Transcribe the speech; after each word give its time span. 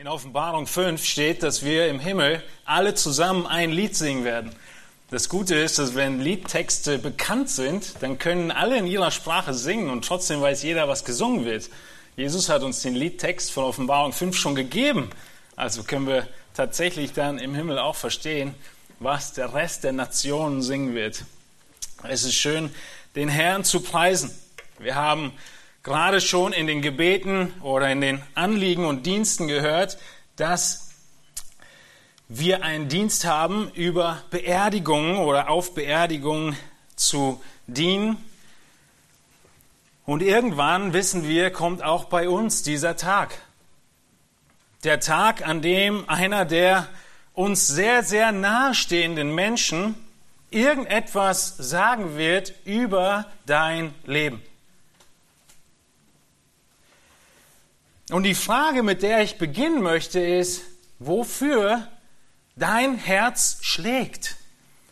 In 0.00 0.08
Offenbarung 0.08 0.66
5 0.66 1.04
steht, 1.04 1.42
dass 1.42 1.62
wir 1.62 1.88
im 1.88 2.00
Himmel 2.00 2.42
alle 2.64 2.94
zusammen 2.94 3.46
ein 3.46 3.70
Lied 3.70 3.94
singen 3.94 4.24
werden. 4.24 4.50
Das 5.10 5.28
Gute 5.28 5.56
ist, 5.56 5.78
dass 5.78 5.94
wenn 5.94 6.22
Liedtexte 6.22 6.98
bekannt 6.98 7.50
sind, 7.50 7.96
dann 8.00 8.18
können 8.18 8.50
alle 8.50 8.78
in 8.78 8.86
ihrer 8.86 9.10
Sprache 9.10 9.52
singen 9.52 9.90
und 9.90 10.06
trotzdem 10.06 10.40
weiß 10.40 10.62
jeder, 10.62 10.88
was 10.88 11.04
gesungen 11.04 11.44
wird. 11.44 11.68
Jesus 12.16 12.48
hat 12.48 12.62
uns 12.62 12.80
den 12.80 12.94
Liedtext 12.94 13.52
von 13.52 13.64
Offenbarung 13.64 14.14
5 14.14 14.34
schon 14.38 14.54
gegeben. 14.54 15.10
Also 15.54 15.82
können 15.82 16.06
wir 16.06 16.26
tatsächlich 16.54 17.12
dann 17.12 17.36
im 17.36 17.54
Himmel 17.54 17.78
auch 17.78 17.96
verstehen, 17.96 18.54
was 19.00 19.34
der 19.34 19.52
Rest 19.52 19.84
der 19.84 19.92
Nationen 19.92 20.62
singen 20.62 20.94
wird. 20.94 21.26
Es 22.04 22.24
ist 22.24 22.36
schön, 22.36 22.74
den 23.16 23.28
Herrn 23.28 23.64
zu 23.64 23.80
preisen. 23.80 24.30
Wir 24.78 24.94
haben 24.94 25.34
gerade 25.82 26.20
schon 26.20 26.52
in 26.52 26.66
den 26.66 26.82
Gebeten 26.82 27.54
oder 27.62 27.90
in 27.90 28.00
den 28.00 28.22
Anliegen 28.34 28.84
und 28.84 29.06
Diensten 29.06 29.48
gehört, 29.48 29.98
dass 30.36 30.90
wir 32.28 32.62
einen 32.62 32.88
Dienst 32.88 33.24
haben, 33.24 33.70
über 33.74 34.22
Beerdigungen 34.30 35.18
oder 35.18 35.50
auf 35.50 35.74
Beerdigungen 35.74 36.56
zu 36.94 37.42
dienen. 37.66 38.16
Und 40.06 40.22
irgendwann, 40.22 40.92
wissen 40.92 41.26
wir, 41.26 41.50
kommt 41.50 41.82
auch 41.82 42.04
bei 42.04 42.28
uns 42.28 42.62
dieser 42.62 42.96
Tag. 42.96 43.36
Der 44.84 45.00
Tag, 45.00 45.46
an 45.46 45.60
dem 45.60 46.08
einer 46.08 46.44
der 46.44 46.88
uns 47.34 47.66
sehr, 47.66 48.02
sehr 48.02 48.32
nahestehenden 48.32 49.34
Menschen 49.34 49.94
irgendetwas 50.50 51.56
sagen 51.58 52.16
wird 52.16 52.54
über 52.64 53.26
dein 53.46 53.94
Leben. 54.04 54.42
Und 58.10 58.24
die 58.24 58.34
Frage, 58.34 58.82
mit 58.82 59.02
der 59.02 59.22
ich 59.22 59.38
beginnen 59.38 59.82
möchte, 59.82 60.20
ist, 60.20 60.62
wofür 60.98 61.86
dein 62.56 62.96
Herz 62.96 63.58
schlägt. 63.62 64.36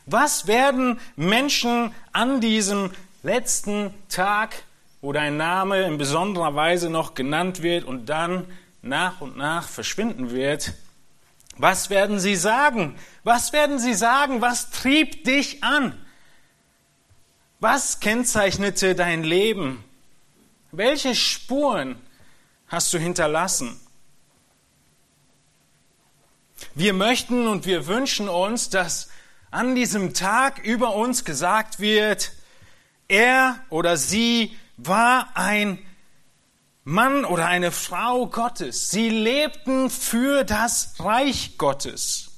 Was 0.06 0.46
werden 0.46 1.00
Menschen 1.16 1.92
an 2.12 2.40
diesem 2.40 2.92
letzten 3.22 3.92
Tag, 4.08 4.62
wo 5.00 5.12
dein 5.12 5.36
Name 5.36 5.82
in 5.82 5.98
besonderer 5.98 6.54
Weise 6.54 6.90
noch 6.90 7.14
genannt 7.14 7.62
wird 7.62 7.84
und 7.84 8.06
dann 8.06 8.46
nach 8.82 9.20
und 9.20 9.36
nach 9.36 9.68
verschwinden 9.68 10.30
wird, 10.30 10.72
was 11.56 11.90
werden 11.90 12.20
sie 12.20 12.36
sagen? 12.36 12.96
Was 13.24 13.52
werden 13.52 13.80
sie 13.80 13.94
sagen? 13.94 14.40
Was 14.40 14.70
trieb 14.70 15.24
dich 15.24 15.64
an? 15.64 15.92
Was 17.58 17.98
kennzeichnete 17.98 18.94
dein 18.94 19.24
Leben? 19.24 19.82
Welche 20.70 21.16
Spuren 21.16 21.96
hast 22.68 22.92
du 22.92 22.98
hinterlassen? 22.98 23.80
Wir 26.74 26.92
möchten 26.92 27.46
und 27.46 27.66
wir 27.66 27.86
wünschen 27.86 28.28
uns, 28.28 28.70
dass 28.70 29.08
an 29.50 29.74
diesem 29.74 30.14
Tag 30.14 30.58
über 30.64 30.94
uns 30.94 31.24
gesagt 31.24 31.80
wird, 31.80 32.32
er 33.08 33.58
oder 33.70 33.96
sie 33.96 34.56
war 34.76 35.30
ein 35.34 35.78
Mann 36.84 37.24
oder 37.24 37.46
eine 37.46 37.72
Frau 37.72 38.26
Gottes. 38.26 38.90
Sie 38.90 39.08
lebten 39.08 39.90
für 39.90 40.44
das 40.44 40.94
Reich 40.98 41.58
Gottes. 41.58 42.30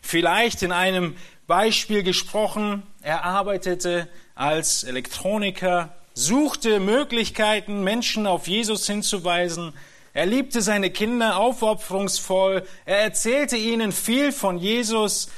Vielleicht 0.00 0.62
in 0.62 0.72
einem 0.72 1.16
Beispiel 1.46 2.02
gesprochen, 2.02 2.82
er 3.00 3.24
arbeitete 3.24 4.08
als 4.34 4.84
Elektroniker 4.84 5.94
suchte 6.14 6.80
Möglichkeiten, 6.80 7.82
Menschen 7.82 8.26
auf 8.26 8.46
Jesus 8.46 8.86
hinzuweisen. 8.86 9.72
Er 10.14 10.26
liebte 10.26 10.62
seine 10.62 10.90
Kinder 10.90 11.36
aufopferungsvoll. 11.36 12.66
Er 12.86 12.98
erzählte 13.00 13.56
ihnen 13.56 13.90
viel 13.92 14.32
von 14.32 14.58
Jesus. 14.58 15.28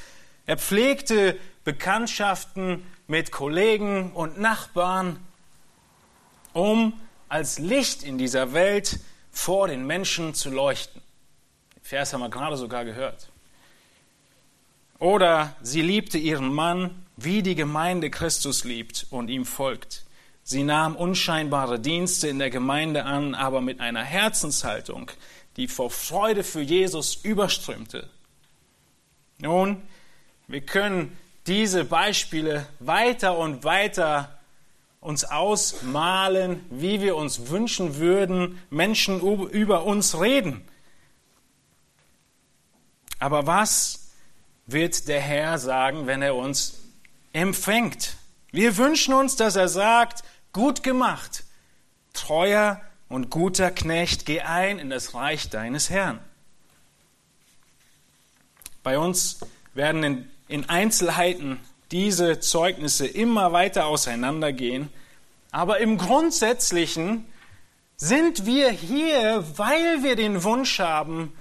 Er 0.44 0.58
pflegte 0.58 1.38
Bekanntschaften 1.64 2.86
mit 3.08 3.32
Kollegen 3.32 4.12
und 4.12 4.38
Nachbarn, 4.38 5.18
um 6.52 6.92
als 7.28 7.58
Licht 7.58 8.02
in 8.02 8.18
dieser 8.18 8.52
Welt 8.52 9.00
vor 9.32 9.68
den 9.68 9.86
Menschen 9.86 10.34
zu 10.34 10.50
leuchten. 10.50 11.02
Den 11.74 11.82
Vers 11.82 12.12
haben 12.12 12.20
wir 12.20 12.28
gerade 12.28 12.56
sogar 12.56 12.84
gehört. 12.84 13.30
Oder 14.98 15.56
sie 15.62 15.82
liebte 15.82 16.18
ihren 16.18 16.52
Mann, 16.52 17.06
wie 17.16 17.42
die 17.42 17.54
Gemeinde 17.54 18.10
Christus 18.10 18.64
liebt 18.64 19.06
und 19.10 19.28
ihm 19.28 19.44
folgt. 19.44 20.05
Sie 20.48 20.62
nahm 20.62 20.94
unscheinbare 20.94 21.80
Dienste 21.80 22.28
in 22.28 22.38
der 22.38 22.50
Gemeinde 22.50 23.04
an, 23.04 23.34
aber 23.34 23.60
mit 23.60 23.80
einer 23.80 24.04
Herzenshaltung, 24.04 25.10
die 25.56 25.66
vor 25.66 25.90
Freude 25.90 26.44
für 26.44 26.60
Jesus 26.60 27.16
überströmte. 27.16 28.08
Nun, 29.38 29.82
wir 30.46 30.60
können 30.60 31.18
diese 31.48 31.84
Beispiele 31.84 32.64
weiter 32.78 33.36
und 33.36 33.64
weiter 33.64 34.38
uns 35.00 35.24
ausmalen, 35.24 36.64
wie 36.70 37.00
wir 37.00 37.16
uns 37.16 37.48
wünschen 37.48 37.96
würden, 37.96 38.62
Menschen 38.70 39.20
über 39.48 39.82
uns 39.82 40.20
reden. 40.20 40.62
Aber 43.18 43.48
was 43.48 44.12
wird 44.66 45.08
der 45.08 45.20
Herr 45.20 45.58
sagen, 45.58 46.06
wenn 46.06 46.22
er 46.22 46.36
uns 46.36 46.78
empfängt? 47.32 48.16
Wir 48.52 48.76
wünschen 48.76 49.12
uns, 49.12 49.34
dass 49.34 49.56
er 49.56 49.68
sagt, 49.68 50.22
Gut 50.56 50.82
gemacht, 50.82 51.44
treuer 52.14 52.80
und 53.10 53.28
guter 53.28 53.70
Knecht, 53.70 54.24
geh 54.24 54.40
ein 54.40 54.78
in 54.78 54.88
das 54.88 55.12
Reich 55.12 55.50
deines 55.50 55.90
Herrn. 55.90 56.18
Bei 58.82 58.98
uns 58.98 59.40
werden 59.74 60.02
in, 60.02 60.30
in 60.48 60.66
Einzelheiten 60.70 61.60
diese 61.90 62.40
Zeugnisse 62.40 63.06
immer 63.06 63.52
weiter 63.52 63.84
auseinandergehen, 63.84 64.88
aber 65.50 65.80
im 65.80 65.98
Grundsätzlichen 65.98 67.26
sind 67.98 68.46
wir 68.46 68.70
hier, 68.70 69.44
weil 69.58 70.04
wir 70.04 70.16
den 70.16 70.42
Wunsch 70.42 70.78
haben, 70.78 71.34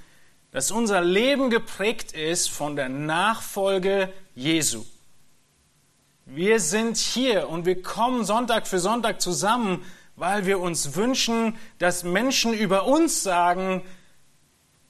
dass 0.51 0.71
unser 0.71 0.99
Leben 0.99 1.49
geprägt 1.49 2.11
ist 2.11 2.49
von 2.49 2.75
der 2.75 2.89
Nachfolge 2.89 4.11
Jesu. 4.35 4.83
Wir 6.27 6.59
sind 6.59 6.97
hier 6.97 7.49
und 7.49 7.65
wir 7.65 7.83
kommen 7.83 8.25
Sonntag 8.25 8.65
für 8.65 8.79
Sonntag 8.79 9.21
zusammen, 9.21 9.85
weil 10.15 10.47
wir 10.47 10.59
uns 10.59 10.95
wünschen, 10.95 11.55
dass 11.77 12.03
Menschen 12.03 12.53
über 12.53 12.87
uns 12.87 13.21
sagen, 13.21 13.83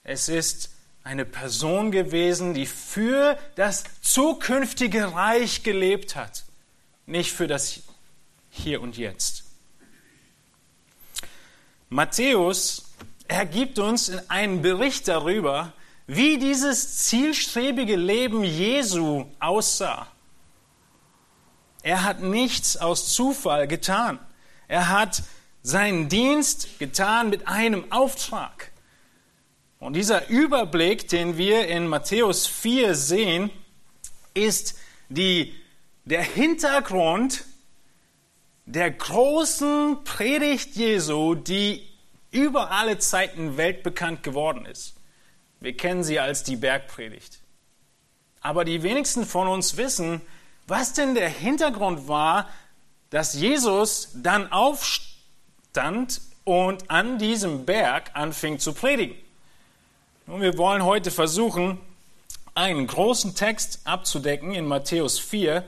es 0.05 0.29
ist 0.29 0.69
eine 1.03 1.25
Person 1.25 1.91
gewesen, 1.91 2.53
die 2.53 2.65
für 2.65 3.37
das 3.55 3.83
zukünftige 4.01 5.13
Reich 5.13 5.63
gelebt 5.63 6.15
hat, 6.15 6.45
nicht 7.05 7.33
für 7.33 7.47
das 7.47 7.81
Hier 8.49 8.81
und 8.81 8.97
Jetzt. 8.97 9.43
Matthäus 11.89 12.85
ergibt 13.27 13.77
uns 13.77 14.11
einen 14.29 14.61
Bericht 14.61 15.09
darüber, 15.09 15.73
wie 16.07 16.37
dieses 16.37 17.05
zielstrebige 17.05 17.97
Leben 17.97 18.43
Jesu 18.43 19.25
aussah. 19.39 20.07
Er 21.85 22.03
hat 22.03 22.19
nichts 22.19 22.77
aus 22.77 23.13
Zufall 23.13 23.67
getan. 23.67 24.17
Er 24.67 24.89
hat 24.89 25.21
seinen 25.61 26.09
Dienst 26.09 26.79
getan 26.79 27.29
mit 27.29 27.47
einem 27.47 27.91
Auftrag. 27.91 28.71
Und 29.77 29.93
dieser 29.93 30.27
Überblick, 30.27 31.07
den 31.09 31.37
wir 31.37 31.67
in 31.67 31.85
Matthäus 31.87 32.47
4 32.47 32.95
sehen, 32.95 33.51
ist 34.33 34.79
die, 35.09 35.53
der 36.05 36.23
Hintergrund 36.23 37.45
der 38.65 38.89
großen 38.89 40.03
Predigt 40.05 40.75
Jesu, 40.75 41.35
die 41.35 41.87
über 42.31 42.71
alle 42.71 42.97
Zeiten 42.97 43.57
weltbekannt 43.57 44.23
geworden 44.23 44.65
ist. 44.65 44.95
Wir 45.59 45.77
kennen 45.77 46.03
sie 46.03 46.19
als 46.19 46.41
die 46.41 46.55
Bergpredigt. 46.55 47.41
Aber 48.41 48.65
die 48.65 48.81
wenigsten 48.81 49.23
von 49.23 49.47
uns 49.47 49.77
wissen, 49.77 50.23
was 50.67 50.93
denn 50.93 51.15
der 51.15 51.29
Hintergrund 51.29 52.07
war, 52.07 52.49
dass 53.09 53.33
Jesus 53.33 54.09
dann 54.15 54.51
aufstand 54.51 56.21
und 56.43 56.89
an 56.89 57.17
diesem 57.17 57.65
Berg 57.65 58.11
anfing 58.13 58.59
zu 58.59 58.73
predigen. 58.73 59.15
Nun, 60.27 60.41
wir 60.41 60.57
wollen 60.57 60.83
heute 60.83 61.11
versuchen, 61.11 61.79
einen 62.55 62.87
großen 62.87 63.35
Text 63.35 63.81
abzudecken 63.83 64.53
in 64.53 64.65
Matthäus 64.65 65.19
4 65.19 65.63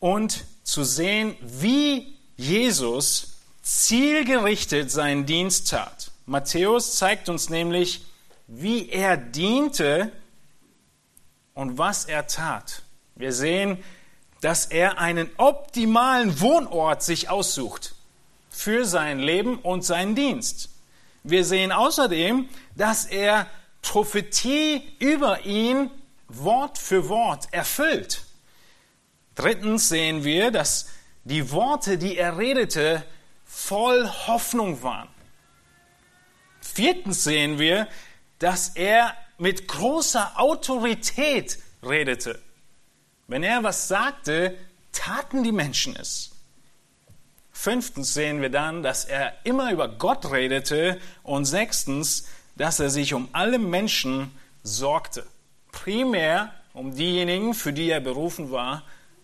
und 0.00 0.44
zu 0.64 0.84
sehen, 0.84 1.36
wie 1.40 2.16
Jesus 2.36 3.34
zielgerichtet 3.62 4.90
seinen 4.90 5.26
Dienst 5.26 5.70
tat. 5.70 6.10
Matthäus 6.26 6.96
zeigt 6.96 7.28
uns 7.28 7.50
nämlich, 7.50 8.04
wie 8.46 8.88
er 8.88 9.16
diente 9.16 10.12
und 11.54 11.78
was 11.78 12.04
er 12.04 12.26
tat. 12.26 12.83
Wir 13.16 13.32
sehen, 13.32 13.82
dass 14.40 14.66
er 14.66 14.98
einen 14.98 15.30
optimalen 15.36 16.40
Wohnort 16.40 17.02
sich 17.02 17.30
aussucht 17.30 17.94
für 18.50 18.84
sein 18.84 19.18
Leben 19.18 19.58
und 19.58 19.84
seinen 19.84 20.14
Dienst. 20.14 20.70
wir 21.22 21.44
sehen 21.44 21.72
außerdem, 21.72 22.48
dass 22.76 23.06
er 23.06 23.46
Prophetie 23.80 24.82
über 24.98 25.44
ihn 25.44 25.90
Wort 26.28 26.78
für 26.78 27.08
Wort 27.08 27.48
erfüllt. 27.52 28.24
Drittens 29.34 29.88
sehen 29.88 30.24
wir, 30.24 30.50
dass 30.50 30.88
die 31.24 31.50
Worte, 31.50 31.96
die 31.98 32.16
er 32.16 32.36
redete, 32.38 33.04
voll 33.44 34.08
Hoffnung 34.26 34.82
waren. 34.82 35.08
Viertens 36.60 37.24
sehen 37.24 37.58
wir, 37.58 37.88
dass 38.38 38.70
er 38.70 39.14
mit 39.38 39.68
großer 39.68 40.32
Autorität 40.38 41.58
redete. 41.82 42.40
Wenn 43.26 43.42
er 43.42 43.62
was 43.62 43.88
sagte, 43.88 44.56
taten 44.92 45.42
die 45.42 45.52
Menschen 45.52 45.96
es. 45.96 46.30
Fünftens 47.52 48.14
sehen 48.14 48.42
wir 48.42 48.50
dann, 48.50 48.82
dass 48.82 49.04
er 49.04 49.32
immer 49.44 49.72
über 49.72 49.88
Gott 49.88 50.30
redete 50.30 51.00
und 51.22 51.44
sechstens, 51.44 52.26
dass 52.56 52.80
er 52.80 52.90
sich 52.90 53.14
um 53.14 53.28
alle 53.32 53.58
Menschen 53.58 54.30
sorgte. 54.62 55.26
Primär 55.72 56.52
um 56.74 56.94
diejenigen, 56.94 57.54
für 57.54 57.72
die 57.72 57.88
er 57.88 58.00
berufen 58.00 58.50
war, 58.50 58.82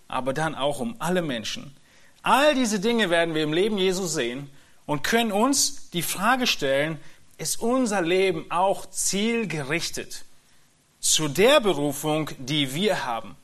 aber 0.08 0.32
dann 0.32 0.54
auch 0.54 0.80
um 0.80 0.96
alle 1.00 1.22
Menschen. 1.22 1.76
All 2.22 2.54
diese 2.54 2.80
Dinge 2.80 3.10
werden 3.10 3.34
wir 3.34 3.42
im 3.42 3.52
Leben 3.52 3.76
Jesu 3.76 4.06
sehen 4.06 4.50
und 4.86 5.02
können 5.02 5.32
uns 5.32 5.90
die 5.90 6.02
Frage 6.02 6.46
stellen, 6.46 6.98
ist 7.38 7.60
unser 7.60 8.02
Leben 8.02 8.50
auch 8.50 8.86
zielgerichtet 8.86 10.24
zu 11.00 11.28
der 11.28 11.60
Berufung, 11.60 12.30
die 12.38 12.74
wir 12.74 13.04
haben? 13.04 13.36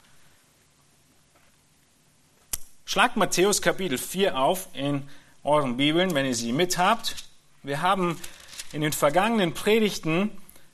Schlagt 2.97 3.19
Matthäus 3.19 3.61
Kapitel 3.61 3.99
4 3.99 4.39
auf 4.39 4.69
in 4.73 5.03
euren 5.45 5.77
Bibeln, 5.77 6.15
wenn 6.15 6.25
ihr 6.25 6.35
sie 6.35 6.55
mit 6.55 6.79
habt. 6.79 7.15
Wir 7.63 7.83
haben 7.83 8.19
in 8.73 8.81
den 8.81 8.95
vergangenen 8.95 9.53
Predigten 9.53 10.31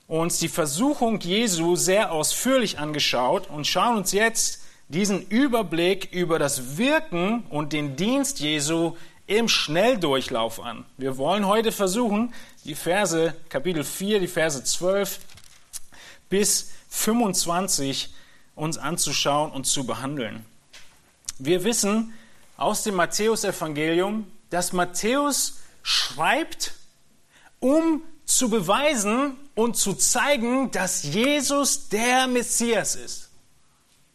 uns 0.07 0.39
die 0.39 0.47
Versuchung 0.47 1.19
Jesu 1.19 1.75
sehr 1.75 2.13
ausführlich 2.13 2.79
angeschaut 2.79 3.51
und 3.51 3.67
schauen 3.67 3.97
uns 3.97 4.13
jetzt 4.13 4.63
diesen 4.87 5.27
Überblick 5.31 6.13
über 6.13 6.39
das 6.39 6.79
Wirken 6.79 7.43
und 7.51 7.73
den 7.73 7.97
Dienst 7.97 8.39
Jesu 8.39 8.97
im 9.27 9.49
Schnelldurchlauf 9.49 10.61
an. 10.61 10.85
Wir 10.99 11.19
wollen 11.19 11.49
heute 11.49 11.73
versuchen, 11.73 12.33
die 12.65 12.77
Verse, 12.77 13.35
Kapitel 13.49 13.83
4, 13.83 14.21
die 14.21 14.29
Verse 14.29 14.63
12 14.63 15.19
bis 16.31 16.71
25 16.89 18.15
uns 18.55 18.79
anzuschauen 18.79 19.51
und 19.51 19.67
zu 19.67 19.85
behandeln. 19.85 20.47
Wir 21.45 21.65
wissen 21.65 22.15
aus 22.57 22.85
dem 22.85 22.95
Matthäusevangelium, 22.95 24.31
dass 24.51 24.73
Matthäus 24.73 25.61
schreibt, 25.83 26.73
um 27.59 28.05
zu 28.25 28.49
beweisen 28.49 29.37
und 29.57 29.77
zu 29.77 29.95
zeigen, 29.95 30.71
dass 30.71 31.03
Jesus 31.03 31.89
der 31.89 32.29
Messias 32.29 32.95
ist. 32.95 33.31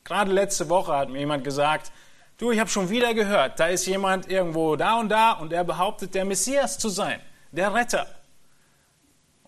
Gerade 0.05 0.31
letzte 0.31 0.69
Woche 0.69 0.93
hat 0.95 1.09
mir 1.09 1.19
jemand 1.19 1.43
gesagt, 1.43 1.91
du, 2.37 2.51
ich 2.51 2.61
habe 2.61 2.69
schon 2.69 2.89
wieder 2.89 3.13
gehört, 3.13 3.59
da 3.59 3.67
ist 3.67 3.85
jemand 3.87 4.31
irgendwo 4.31 4.77
da 4.77 4.97
und 4.97 5.09
da 5.09 5.33
und 5.33 5.51
er 5.51 5.65
behauptet, 5.65 6.15
der 6.15 6.23
Messias 6.23 6.79
zu 6.79 6.87
sein, 6.87 7.19
der 7.51 7.73
Retter. 7.73 8.07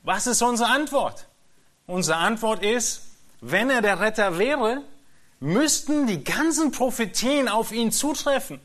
Was 0.04 0.28
ist 0.28 0.42
unsere 0.42 0.70
Antwort? 0.70 1.28
Unsere 1.88 2.18
Antwort 2.18 2.62
ist, 2.62 3.04
wenn 3.40 3.70
er 3.70 3.82
der 3.82 4.02
Retter 4.02 4.38
wäre, 4.38 4.84
müssten 5.40 6.08
die 6.08 6.24
ganzen 6.24 6.72
Prophetien 6.72 7.48
auf 7.48 7.72
ihn 7.72 7.92
zutreffen. 7.92 8.60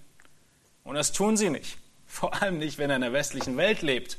Und 0.82 0.96
das 0.96 1.12
tun 1.12 1.36
sie 1.36 1.50
nicht. 1.50 1.78
Vor 2.06 2.42
allem 2.42 2.58
nicht, 2.58 2.78
wenn 2.78 2.90
er 2.90 2.96
in 2.96 3.02
der 3.02 3.12
westlichen 3.12 3.56
Welt 3.56 3.82
lebt. 3.82 4.18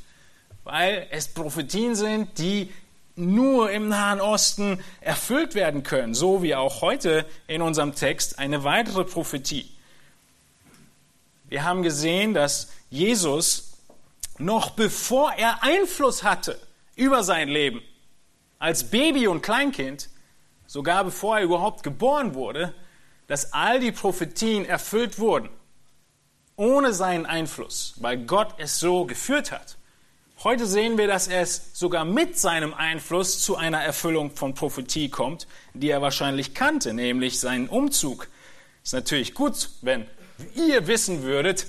Weil 0.63 1.07
es 1.11 1.27
Prophetien 1.27 1.95
sind, 1.95 2.37
die 2.39 2.71
nur 3.15 3.71
im 3.71 3.87
Nahen 3.87 4.19
Osten 4.19 4.83
erfüllt 4.99 5.55
werden 5.55 5.83
können, 5.83 6.13
so 6.13 6.43
wie 6.43 6.55
auch 6.55 6.81
heute 6.81 7.25
in 7.47 7.61
unserem 7.61 7.95
Text 7.95 8.39
eine 8.39 8.63
weitere 8.63 9.05
Prophetie. 9.05 9.71
Wir 11.47 11.63
haben 11.63 11.83
gesehen, 11.83 12.33
dass 12.33 12.71
Jesus 12.89 13.73
noch 14.37 14.71
bevor 14.71 15.33
er 15.33 15.63
Einfluss 15.63 16.23
hatte 16.23 16.59
über 16.95 17.23
sein 17.23 17.47
Leben, 17.47 17.81
als 18.59 18.89
Baby 18.89 19.27
und 19.27 19.41
Kleinkind, 19.41 20.09
sogar 20.67 21.03
bevor 21.03 21.37
er 21.37 21.43
überhaupt 21.43 21.83
geboren 21.83 22.33
wurde, 22.35 22.73
dass 23.27 23.53
all 23.53 23.79
die 23.79 23.91
Prophetien 23.91 24.65
erfüllt 24.65 25.19
wurden, 25.19 25.49
ohne 26.55 26.93
seinen 26.93 27.25
Einfluss, 27.25 27.95
weil 27.97 28.17
Gott 28.25 28.55
es 28.57 28.79
so 28.79 29.05
geführt 29.05 29.51
hat. 29.51 29.77
Heute 30.43 30.67
sehen 30.67 30.97
wir, 30.97 31.07
dass 31.07 31.27
es 31.27 31.71
sogar 31.73 32.05
mit 32.05 32.37
seinem 32.37 32.73
Einfluss 32.73 33.41
zu 33.41 33.55
einer 33.55 33.81
Erfüllung 33.81 34.35
von 34.35 34.53
Prophetie 34.53 35.09
kommt, 35.09 35.47
die 35.73 35.89
er 35.89 36.01
wahrscheinlich 36.01 36.53
kannte, 36.53 36.93
nämlich 36.93 37.39
seinen 37.39 37.67
Umzug. 37.67 38.27
Ist 38.83 38.93
natürlich 38.93 39.33
gut, 39.33 39.69
wenn 39.81 40.05
ihr 40.53 40.87
wissen 40.87 41.23
würdet, 41.23 41.67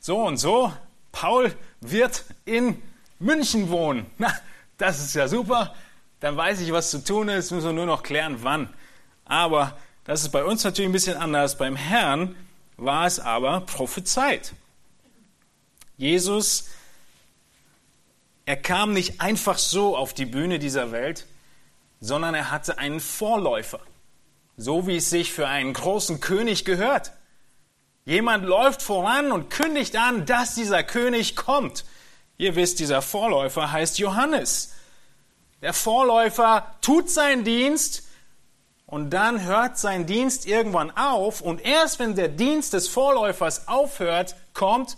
so 0.00 0.18
und 0.18 0.38
so, 0.38 0.72
Paul 1.12 1.54
wird 1.80 2.24
in 2.44 2.82
München 3.18 3.70
wohnen. 3.70 4.06
Na, 4.18 4.32
das 4.76 5.00
ist 5.00 5.14
ja 5.14 5.28
super. 5.28 5.74
Dann 6.20 6.36
weiß 6.36 6.60
ich, 6.60 6.72
was 6.72 6.90
zu 6.90 7.02
tun 7.02 7.28
ist, 7.28 7.50
müssen 7.50 7.66
wir 7.66 7.72
nur 7.72 7.86
noch 7.86 8.02
klären, 8.02 8.38
wann. 8.42 8.72
Aber 9.24 9.76
das 10.04 10.22
ist 10.22 10.30
bei 10.30 10.44
uns 10.44 10.64
natürlich 10.64 10.88
ein 10.88 10.92
bisschen 10.92 11.16
anders. 11.16 11.58
Beim 11.58 11.76
Herrn 11.76 12.36
war 12.76 13.06
es 13.06 13.20
aber 13.20 13.60
prophezeit. 13.62 14.52
Jesus 15.96 16.68
er 18.50 18.56
kam 18.56 18.92
nicht 18.92 19.20
einfach 19.20 19.58
so 19.58 19.96
auf 19.96 20.12
die 20.12 20.26
Bühne 20.26 20.58
dieser 20.58 20.90
Welt, 20.90 21.26
sondern 22.00 22.34
er 22.34 22.50
hatte 22.50 22.78
einen 22.78 22.98
Vorläufer, 22.98 23.78
so 24.56 24.88
wie 24.88 24.96
es 24.96 25.08
sich 25.08 25.32
für 25.32 25.46
einen 25.46 25.72
großen 25.72 26.18
König 26.18 26.64
gehört. 26.64 27.12
Jemand 28.04 28.44
läuft 28.44 28.82
voran 28.82 29.30
und 29.30 29.50
kündigt 29.50 29.96
an, 29.96 30.26
dass 30.26 30.56
dieser 30.56 30.82
König 30.82 31.36
kommt. 31.36 31.84
Ihr 32.38 32.56
wisst, 32.56 32.80
dieser 32.80 33.02
Vorläufer 33.02 33.70
heißt 33.70 34.00
Johannes. 34.00 34.74
Der 35.62 35.72
Vorläufer 35.72 36.74
tut 36.80 37.10
seinen 37.10 37.44
Dienst 37.44 38.04
und 38.86 39.10
dann 39.10 39.44
hört 39.44 39.78
sein 39.78 40.06
Dienst 40.06 40.46
irgendwann 40.46 40.90
auf 40.96 41.40
und 41.40 41.64
erst 41.64 41.98
wenn 41.98 42.14
der 42.14 42.28
Dienst 42.28 42.72
des 42.72 42.88
Vorläufers 42.88 43.68
aufhört, 43.68 44.34
kommt 44.54 44.96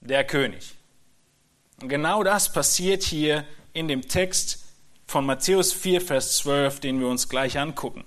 der 0.00 0.24
König. 0.24 0.74
Und 1.80 1.88
genau 1.88 2.22
das 2.22 2.52
passiert 2.52 3.02
hier 3.02 3.44
in 3.72 3.88
dem 3.88 4.06
Text 4.08 4.62
von 5.06 5.26
Matthäus 5.26 5.72
4, 5.72 6.00
Vers 6.00 6.36
12, 6.38 6.80
den 6.80 7.00
wir 7.00 7.08
uns 7.08 7.28
gleich 7.28 7.58
angucken. 7.58 8.04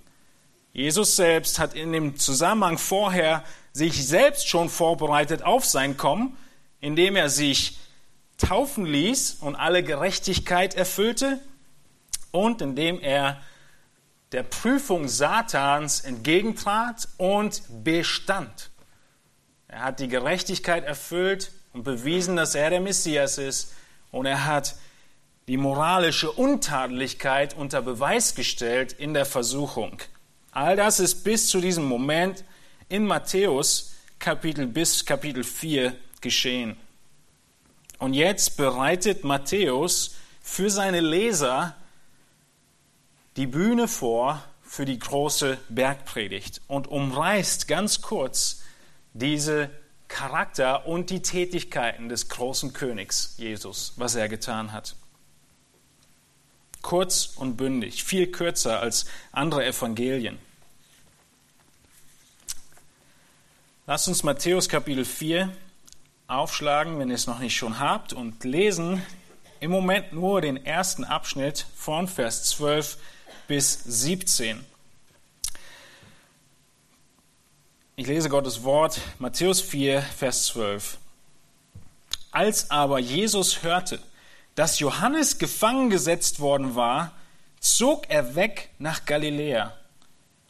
Jesus 0.73 1.15
selbst 1.15 1.59
hat 1.59 1.73
in 1.73 1.91
dem 1.91 2.17
Zusammenhang 2.17 2.77
vorher 2.77 3.43
sich 3.73 4.07
selbst 4.07 4.47
schon 4.47 4.69
vorbereitet 4.69 5.41
auf 5.41 5.65
sein 5.65 5.97
Kommen, 5.97 6.37
indem 6.79 7.15
er 7.15 7.29
sich 7.29 7.79
taufen 8.37 8.85
ließ 8.85 9.37
und 9.41 9.55
alle 9.55 9.83
Gerechtigkeit 9.83 10.75
erfüllte 10.75 11.39
und 12.31 12.61
indem 12.61 12.99
er 12.99 13.41
der 14.31 14.43
Prüfung 14.43 15.07
Satans 15.07 16.01
entgegentrat 16.01 17.07
und 17.17 17.61
bestand. 17.83 18.69
Er 19.67 19.83
hat 19.83 19.99
die 19.99 20.07
Gerechtigkeit 20.07 20.85
erfüllt 20.85 21.51
und 21.73 21.83
bewiesen, 21.83 22.35
dass 22.35 22.55
er 22.55 22.69
der 22.69 22.81
Messias 22.81 23.37
ist. 23.37 23.73
Und 24.11 24.25
er 24.25 24.45
hat 24.45 24.75
die 25.47 25.57
moralische 25.57 26.31
Untadeligkeit 26.31 27.55
unter 27.55 27.81
Beweis 27.81 28.35
gestellt 28.35 28.93
in 28.93 29.13
der 29.13 29.25
Versuchung. 29.25 30.01
All 30.51 30.75
das 30.75 30.99
ist 30.99 31.23
bis 31.23 31.47
zu 31.47 31.61
diesem 31.61 31.85
Moment 31.85 32.43
in 32.89 33.05
Matthäus 33.05 33.93
Kapitel 34.19 34.65
bis 34.65 35.05
Kapitel 35.05 35.43
4 35.43 35.95
geschehen. 36.21 36.77
Und 37.99 38.13
jetzt 38.13 38.57
bereitet 38.57 39.23
Matthäus 39.23 40.15
für 40.41 40.69
seine 40.69 41.01
Leser 41.01 41.75
die 43.35 43.47
Bühne 43.47 43.87
vor 43.87 44.43
für 44.63 44.85
die 44.85 44.99
große 44.99 45.57
Bergpredigt 45.69 46.61
und 46.67 46.87
umreißt 46.87 47.67
ganz 47.67 48.01
kurz 48.01 48.61
diese 49.13 49.69
Charakter 50.07 50.87
und 50.87 51.09
die 51.09 51.21
Tätigkeiten 51.21 52.09
des 52.09 52.29
großen 52.29 52.73
Königs 52.73 53.35
Jesus, 53.37 53.93
was 53.95 54.15
er 54.15 54.29
getan 54.29 54.71
hat. 54.71 54.95
Kurz 56.81 57.33
und 57.35 57.57
bündig, 57.57 58.03
viel 58.03 58.27
kürzer 58.27 58.79
als 58.79 59.05
andere 59.31 59.65
Evangelien. 59.65 60.37
Lasst 63.85 64.07
uns 64.07 64.23
Matthäus 64.23 64.69
Kapitel 64.69 65.05
4 65.05 65.51
aufschlagen, 66.27 66.99
wenn 66.99 67.09
ihr 67.09 67.15
es 67.15 67.27
noch 67.27 67.39
nicht 67.39 67.55
schon 67.55 67.79
habt, 67.79 68.13
und 68.13 68.43
lesen 68.43 69.01
im 69.59 69.71
Moment 69.71 70.13
nur 70.13 70.41
den 70.41 70.65
ersten 70.65 71.03
Abschnitt 71.03 71.65
von 71.75 72.07
Vers 72.07 72.43
12 72.45 72.97
bis 73.47 73.81
17. 73.83 74.63
Ich 77.95 78.07
lese 78.07 78.29
Gottes 78.29 78.63
Wort, 78.63 79.01
Matthäus 79.17 79.61
4, 79.61 80.01
Vers 80.01 80.47
12. 80.47 80.97
Als 82.31 82.69
aber 82.69 82.99
Jesus 82.99 83.63
hörte, 83.63 83.99
dass 84.53 84.79
Johannes 84.79 85.39
gefangen 85.39 85.89
gesetzt 85.89 86.39
worden 86.39 86.75
war, 86.75 87.13
zog 87.59 88.09
er 88.09 88.35
weg 88.35 88.69
nach 88.77 89.05
Galiläa. 89.05 89.73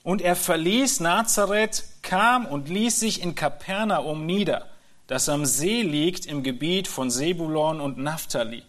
Und 0.03 0.22
er 0.22 0.36
verließ 0.36 1.00
Nazareth, 1.01 1.84
kam 2.01 2.46
und 2.46 2.67
ließ 2.67 3.00
sich 3.00 3.22
in 3.22 3.36
Kapernaum 3.36 4.25
nieder, 4.25 4.65
das 5.08 5.30
am 5.30 5.46
See 5.46 5.82
liegt 5.82 6.26
im 6.26 6.44
Gebiet 6.44 6.88
von 6.88 7.10
Sebulon 7.10 7.82
und 7.82 7.98
Naphtali, 7.98 8.64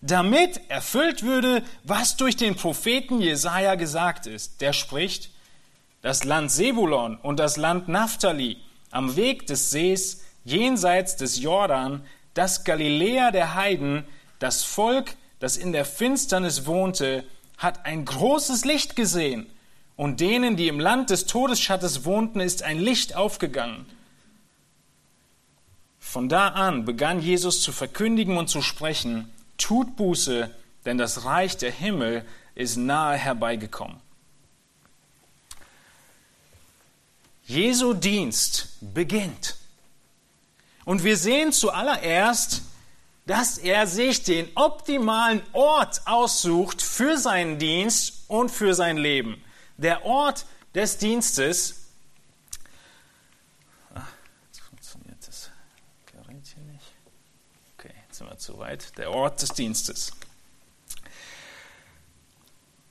damit 0.00 0.60
erfüllt 0.68 1.22
würde, 1.22 1.62
was 1.84 2.16
durch 2.16 2.36
den 2.36 2.54
Propheten 2.54 3.20
Jesaja 3.20 3.74
gesagt 3.74 4.26
ist. 4.26 4.60
Der 4.60 4.72
spricht, 4.72 5.30
das 6.02 6.24
Land 6.24 6.50
Sebulon 6.50 7.16
und 7.16 7.38
das 7.38 7.56
Land 7.56 7.88
Naphtali 7.88 8.56
am 8.90 9.16
Weg 9.16 9.46
des 9.46 9.70
Sees 9.70 10.22
jenseits 10.44 11.16
des 11.16 11.40
Jordan, 11.40 12.02
das 12.34 12.64
Galiläa 12.64 13.30
der 13.30 13.54
Heiden, 13.54 14.04
das 14.38 14.62
Volk, 14.62 15.14
das 15.40 15.56
in 15.56 15.72
der 15.72 15.84
Finsternis 15.84 16.66
wohnte, 16.66 17.24
hat 17.58 17.84
ein 17.84 18.04
großes 18.04 18.64
Licht 18.64 18.96
gesehen, 18.96 19.46
und 19.96 20.20
denen, 20.20 20.56
die 20.56 20.68
im 20.68 20.80
Land 20.80 21.10
des 21.10 21.26
Todesschattes 21.26 22.06
wohnten, 22.06 22.40
ist 22.40 22.62
ein 22.62 22.78
Licht 22.78 23.16
aufgegangen. 23.16 23.84
Von 26.10 26.28
da 26.28 26.48
an 26.48 26.84
begann 26.84 27.20
Jesus 27.20 27.62
zu 27.62 27.70
verkündigen 27.70 28.36
und 28.36 28.48
zu 28.48 28.62
sprechen, 28.62 29.32
tut 29.58 29.94
Buße, 29.96 30.50
denn 30.84 30.98
das 30.98 31.24
Reich 31.24 31.56
der 31.56 31.70
Himmel 31.70 32.24
ist 32.54 32.76
nahe 32.76 33.16
herbeigekommen. 33.16 34.00
Jesu 37.44 37.94
Dienst 37.94 38.68
beginnt. 38.80 39.56
Und 40.84 41.04
wir 41.04 41.16
sehen 41.16 41.52
zuallererst, 41.52 42.62
dass 43.26 43.58
er 43.58 43.86
sich 43.86 44.22
den 44.24 44.48
optimalen 44.56 45.42
Ort 45.52 46.02
aussucht 46.06 46.82
für 46.82 47.18
seinen 47.18 47.58
Dienst 47.58 48.24
und 48.28 48.50
für 48.50 48.74
sein 48.74 48.96
Leben. 48.96 49.42
Der 49.76 50.04
Ort 50.04 50.46
des 50.74 50.98
Dienstes. 50.98 51.86
Ach, 53.94 54.06
jetzt 54.46 54.60
funktioniert 54.60 55.18
das 55.26 55.50
Gerät 56.06 56.46
hier 56.54 56.62
nicht. 56.64 56.92
Okay, 57.78 57.94
jetzt 58.50 58.50
sind 58.50 58.50
wir 58.50 58.54
zu 58.54 58.58
weit. 58.58 58.98
Der 58.98 59.10
Ort 59.10 59.42
des 59.42 59.50
Dienstes. 59.50 60.12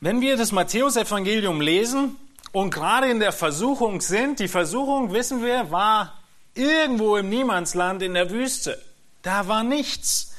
Wenn 0.02 0.22
wir 0.22 0.38
das 0.38 0.52
Matthäusevangelium 0.52 1.62
lesen 1.62 2.16
und 2.52 2.74
gerade 2.74 3.10
in 3.10 3.20
der 3.20 3.34
Versuchung 3.34 4.02
sind, 4.02 4.40
die 4.40 4.48
Versuchung, 4.48 5.12
wissen 5.12 5.44
wir, 5.44 5.72
war 5.72 6.14
irgendwo 6.54 7.18
im 7.18 7.30
Niemandsland 7.30 8.02
in 8.02 8.14
der 8.14 8.30
Wüste. 8.30 8.82
Da 9.22 9.48
war 9.48 9.64
nichts. 9.64 10.34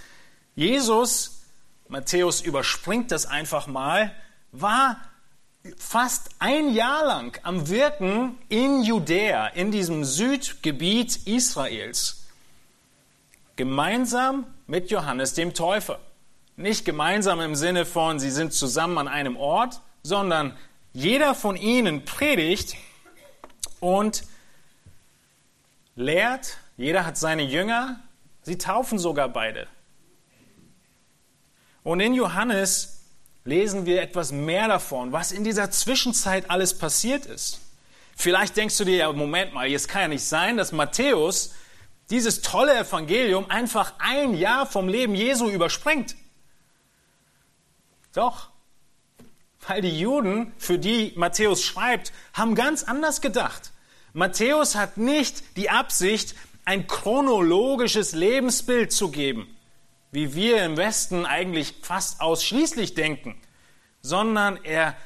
Jesus, 0.55 1.43
Matthäus 1.89 2.41
überspringt 2.41 3.11
das 3.11 3.27
einfach 3.27 3.67
mal, 3.67 4.13
war 4.53 4.97
fast 5.77 6.31
ein 6.39 6.73
Jahr 6.73 7.05
lang 7.05 7.39
am 7.43 7.69
Wirken 7.69 8.39
in 8.49 8.83
Judäa, 8.83 9.49
in 9.49 9.71
diesem 9.71 10.05
Südgebiet 10.05 11.27
Israels, 11.27 12.25
gemeinsam 13.57 14.47
mit 14.71 14.89
Johannes 14.89 15.35
dem 15.35 15.53
Täufer. 15.53 15.99
Nicht 16.55 16.85
gemeinsam 16.85 17.41
im 17.41 17.57
Sinne 17.57 17.85
von, 17.85 18.21
sie 18.21 18.31
sind 18.31 18.55
zusammen 18.55 18.99
an 18.99 19.09
einem 19.09 19.37
Ort, 19.37 19.81
sondern 20.05 20.57
jeder 20.93 21.35
von 21.35 21.57
ihnen 21.57 22.05
predigt 22.05 22.77
und 23.81 24.23
lehrt, 25.97 26.59
jeder 26.77 27.05
hat 27.05 27.19
seine 27.19 27.43
Jünger, 27.43 27.99
sie 28.43 28.59
taufen 28.59 29.01
sogar 29.01 29.29
beide. 29.29 29.67
Und 31.83 31.99
in 31.99 32.15
Johannes 32.15 33.01
lesen 33.45 33.87
wir 33.87 34.01
etwas 34.01 34.31
mehr 34.31 34.69
davon, 34.69 35.11
was 35.11 35.33
in 35.33 35.43
dieser 35.43 35.73
Zwischenzeit 35.73 36.49
alles 36.49 36.79
passiert 36.79 37.27
ist. 37.27 37.59
Vielleicht 38.15 38.57
denkst 38.57 38.79
du 38.79 38.85
dir 38.85 38.97
ja, 38.99 39.13
Moment 39.13 39.53
mal, 39.53 39.67
jetzt 39.67 39.89
kann 39.89 40.03
ja 40.03 40.09
nicht 40.09 40.25
sein, 40.25 40.57
dass 40.57 40.71
Matthäus 40.71 41.55
dieses 42.11 42.43
tolle 42.43 42.77
Evangelium 42.77 43.49
einfach 43.51 43.95
ein 43.99 44.35
Jahr 44.35 44.67
vom 44.67 44.89
Leben 44.89 45.15
Jesu 45.15 45.49
überspringt. 45.49 46.17
Doch, 48.13 48.51
weil 49.67 49.83
die 49.83 49.99
Juden, 49.99 50.53
für 50.59 50.79
die 50.79 51.13
Matthäus 51.17 51.63
schreibt, 51.63 52.13
haben 52.33 52.55
ganz 52.55 52.83
anders 52.83 53.21
gedacht. 53.21 53.73
Matthäus 54.13 54.75
hat 54.75 54.97
nicht 54.97 55.57
die 55.57 55.71
Absicht, 55.71 56.35
ein 56.65 56.87
chronologisches 56.87 58.13
Lebensbild 58.13 58.93
zu 58.93 59.11
geben, 59.11 59.47
wie 60.11 60.35
wir 60.35 60.65
im 60.65 60.77
Westen 60.77 61.25
eigentlich 61.25 61.75
fast 61.83 62.21
ausschließlich 62.21 62.95
denken, 62.95 63.41
sondern 64.03 64.59
er 64.65 64.97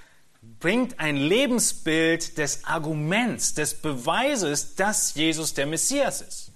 bringt 0.60 1.00
ein 1.00 1.16
Lebensbild 1.16 2.38
des 2.38 2.64
Arguments, 2.64 3.54
des 3.54 3.74
Beweises, 3.80 4.74
dass 4.74 5.14
Jesus 5.14 5.54
der 5.54 5.66
Messias 5.66 6.22
ist. 6.22 6.53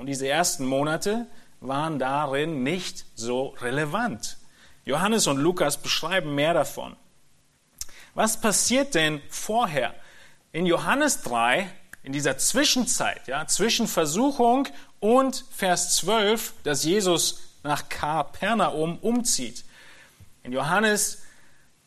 Und 0.00 0.06
diese 0.06 0.26
ersten 0.26 0.64
Monate 0.64 1.26
waren 1.60 1.98
darin 1.98 2.62
nicht 2.62 3.04
so 3.16 3.48
relevant. 3.60 4.38
Johannes 4.86 5.26
und 5.26 5.36
Lukas 5.36 5.76
beschreiben 5.76 6.34
mehr 6.34 6.54
davon. 6.54 6.96
Was 8.14 8.40
passiert 8.40 8.94
denn 8.94 9.20
vorher? 9.28 9.94
In 10.52 10.64
Johannes 10.64 11.20
3 11.20 11.70
in 12.02 12.14
dieser 12.14 12.38
Zwischenzeit, 12.38 13.28
ja, 13.28 13.46
zwischen 13.46 13.86
Versuchung 13.86 14.68
und 15.00 15.44
Vers 15.50 15.96
12, 15.96 16.54
dass 16.62 16.82
Jesus 16.82 17.40
nach 17.62 17.90
Kapernaum 17.90 18.96
umzieht. 19.00 19.66
In 20.44 20.52
Johannes 20.52 21.24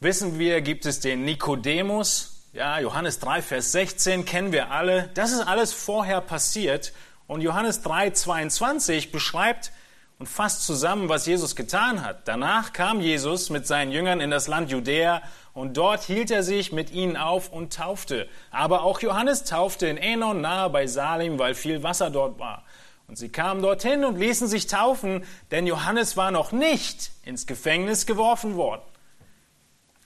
wissen 0.01 0.38
wir, 0.38 0.62
gibt 0.62 0.86
es 0.86 1.00
den 1.00 1.25
Nikodemus, 1.25 2.43
ja, 2.53 2.77
Johannes 2.77 3.17
3, 3.17 3.41
Vers 3.41 3.72
16 3.72 4.25
kennen 4.25 4.51
wir 4.51 4.70
alle. 4.70 5.10
Das 5.15 5.32
ist 5.32 5.39
alles 5.39 5.74
vorher 5.74 6.22
passiert. 6.22 6.93
Und 7.33 7.41
Johannes 7.41 7.81
3, 7.81 8.11
22 8.11 9.11
beschreibt 9.11 9.71
und 10.19 10.29
fasst 10.29 10.67
zusammen, 10.67 11.09
was 11.09 11.25
Jesus 11.25 11.55
getan 11.55 12.05
hat. 12.05 12.27
Danach 12.27 12.73
kam 12.73 13.01
Jesus 13.01 13.49
mit 13.49 13.65
seinen 13.65 13.91
Jüngern 13.91 14.21
in 14.21 14.29
das 14.29 14.47
Land 14.47 14.69
Judäa 14.69 15.23
und 15.55 15.75
dort 15.75 16.03
hielt 16.03 16.29
er 16.29 16.43
sich 16.43 16.71
mit 16.71 16.91
ihnen 16.91 17.17
auf 17.17 17.51
und 17.51 17.73
taufte. 17.73 18.29
Aber 18.51 18.83
auch 18.83 19.01
Johannes 19.01 19.45
taufte 19.45 19.87
in 19.87 19.97
Enon 19.97 20.41
nahe 20.41 20.69
bei 20.69 20.85
Salim, 20.85 21.39
weil 21.39 21.55
viel 21.55 21.81
Wasser 21.81 22.11
dort 22.11 22.37
war. 22.37 22.65
Und 23.07 23.17
sie 23.17 23.29
kamen 23.29 23.63
dorthin 23.63 24.05
und 24.05 24.19
ließen 24.19 24.47
sich 24.47 24.67
taufen, 24.67 25.25
denn 25.49 25.65
Johannes 25.65 26.15
war 26.15 26.29
noch 26.29 26.51
nicht 26.51 27.09
ins 27.25 27.47
Gefängnis 27.47 28.05
geworfen 28.05 28.57
worden. 28.57 28.83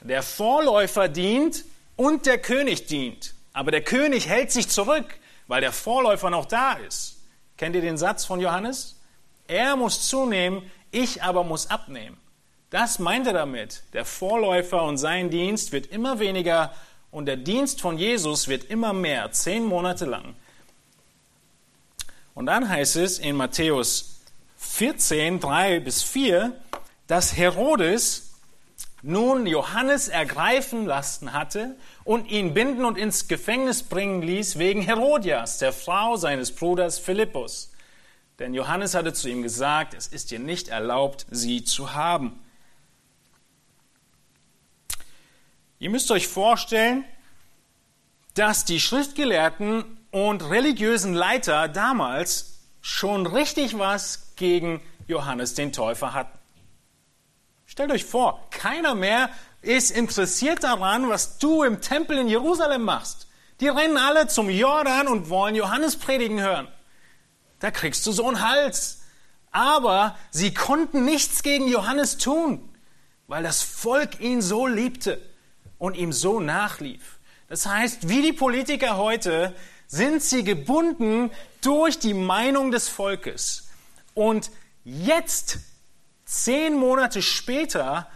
Der 0.02 0.24
Vorläufer 0.24 1.10
dient 1.10 1.66
und 1.98 2.26
der 2.26 2.38
König 2.38 2.86
dient. 2.86 3.34
Aber 3.52 3.72
der 3.72 3.82
König 3.82 4.30
hält 4.30 4.54
sich 4.54 4.70
zurück, 4.70 5.20
weil 5.48 5.60
der 5.60 5.74
Vorläufer 5.74 6.30
noch 6.30 6.46
da 6.46 6.72
ist. 6.76 7.17
Kennt 7.58 7.76
ihr 7.76 7.82
den 7.82 7.98
Satz 7.98 8.26
von 8.26 8.40
Johannes? 8.40 8.96
Er 9.48 9.76
muss 9.76 10.08
zunehmen, 10.08 10.70
ich 10.92 11.24
aber 11.24 11.44
muss 11.44 11.70
abnehmen. 11.70 12.18
Das 12.70 13.00
meint 13.00 13.28
er 13.28 13.34
damit. 13.34 13.84
Der 13.94 14.06
Vorläufer 14.06 14.84
und 14.84 14.98
sein 14.98 15.30
Dienst 15.30 15.72
wird 15.72 15.88
immer 15.88 16.20
weniger 16.20 16.74
und 17.12 17.26
der 17.26 17.38
Dienst 17.38 17.82
von 17.82 17.98
Jesus 17.98 18.48
wird 18.48 18.66
immer 18.66 18.94
mehr, 18.94 19.32
zehn 19.32 19.64
Monate 19.64 20.06
lang. 20.06 20.36
Und 22.36 22.46
dann 22.46 22.70
heißt 22.70 22.98
es 22.98 23.20
in 23.20 23.36
Matthäus 23.36 24.22
14, 24.58 25.40
3 25.40 25.80
bis 25.80 26.04
4, 26.04 26.54
dass 27.08 27.36
Herodes 27.36 28.27
nun 29.04 29.46
Johannes 29.46 30.08
ergreifen 30.08 30.86
lassen 30.86 31.34
hatte 31.34 31.76
und 32.04 32.30
ihn 32.30 32.54
binden 32.54 32.84
und 32.84 32.98
ins 32.98 33.28
Gefängnis 33.28 33.84
bringen 33.84 34.22
ließ 34.22 34.58
wegen 34.58 34.82
Herodias, 34.82 35.60
der 35.60 35.72
Frau 35.72 36.16
seines 36.16 36.54
Bruders 36.54 36.98
Philippus. 36.98 37.72
Denn 38.40 38.54
Johannes 38.54 38.94
hatte 38.94 39.14
zu 39.14 39.30
ihm 39.30 39.44
gesagt, 39.44 39.94
es 39.94 40.08
ist 40.08 40.32
dir 40.32 40.40
nicht 40.40 40.68
erlaubt, 40.68 41.26
sie 41.32 41.64
zu 41.64 41.94
haben. 41.94 42.40
Ihr 45.80 45.90
müsst 45.90 46.10
euch 46.12 46.28
vorstellen, 46.28 47.06
dass 48.34 48.66
die 48.66 48.80
Schriftgelehrten 48.80 49.84
und 50.12 50.50
religiösen 50.50 51.14
Leiter 51.14 51.68
damals 51.68 52.60
schon 52.82 53.26
richtig 53.26 53.78
was 53.78 54.34
gegen 54.36 54.82
Johannes 55.08 55.54
den 55.54 55.74
Täufer 55.74 56.14
hatten. 56.14 56.37
Stellt 57.78 57.92
euch 57.92 58.06
vor, 58.06 58.44
keiner 58.50 58.96
mehr 58.96 59.30
ist 59.62 59.92
interessiert 59.92 60.64
daran, 60.64 61.10
was 61.10 61.38
du 61.38 61.62
im 61.62 61.80
Tempel 61.80 62.18
in 62.18 62.28
Jerusalem 62.28 62.82
machst. 62.82 63.28
Die 63.60 63.68
rennen 63.68 63.98
alle 63.98 64.26
zum 64.26 64.50
Jordan 64.50 65.08
und 65.08 65.30
wollen 65.30 65.54
Johannes 65.54 65.96
predigen 65.96 66.42
hören. 66.42 66.68
Da 67.60 67.70
kriegst 67.70 68.04
du 68.08 68.12
so 68.12 68.26
einen 68.26 68.42
Hals. 68.42 69.02
Aber 69.52 70.18
sie 70.32 70.56
konnten 70.56 71.06
nichts 71.06 71.44
gegen 71.44 71.68
Johannes 71.68 72.18
tun, 72.18 72.68
weil 73.28 73.44
das 73.44 73.62
Volk 73.62 74.20
ihn 74.22 74.42
so 74.42 74.66
liebte 74.66 75.22
und 75.78 75.96
ihm 75.96 76.14
so 76.14 76.40
nachlief. 76.40 77.20
Das 77.48 77.68
heißt, 77.68 78.10
wie 78.10 78.24
die 78.24 78.34
Politiker 78.34 78.98
heute 78.98 79.54
sind 79.86 80.24
sie 80.24 80.44
gebunden 80.44 81.30
durch 81.62 82.00
die 82.00 82.16
Meinung 82.16 82.72
des 82.72 82.90
Volkes. 82.90 83.70
Und 84.16 84.50
jetzt 84.84 85.60
zehn 86.28 86.76
Monate 86.76 87.22
später 87.22 88.08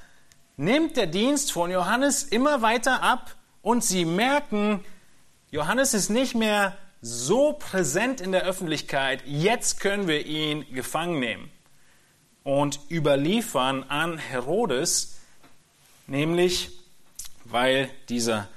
nimmt 0.57 0.97
der 0.97 1.07
Dienst 1.07 1.51
von 1.53 1.71
Johannes 1.71 2.23
immer 2.23 2.61
weiter 2.61 3.01
ab 3.01 3.35
und 3.61 3.83
sie 3.83 4.05
merken, 4.05 4.83
Johannes 5.49 5.93
ist 5.93 6.09
nicht 6.09 6.35
mehr 6.35 6.77
so 7.01 7.53
präsent 7.53 8.21
in 8.21 8.31
der 8.31 8.43
Öffentlichkeit, 8.43 9.23
jetzt 9.25 9.79
können 9.79 10.07
wir 10.07 10.25
ihn 10.25 10.71
gefangen 10.73 11.19
nehmen 11.19 11.49
und 12.43 12.79
überliefern 12.91 13.83
an 13.83 14.17
Herodes, 14.17 15.17
nämlich 16.05 16.69
weil 17.45 17.89
dieser 18.09 18.49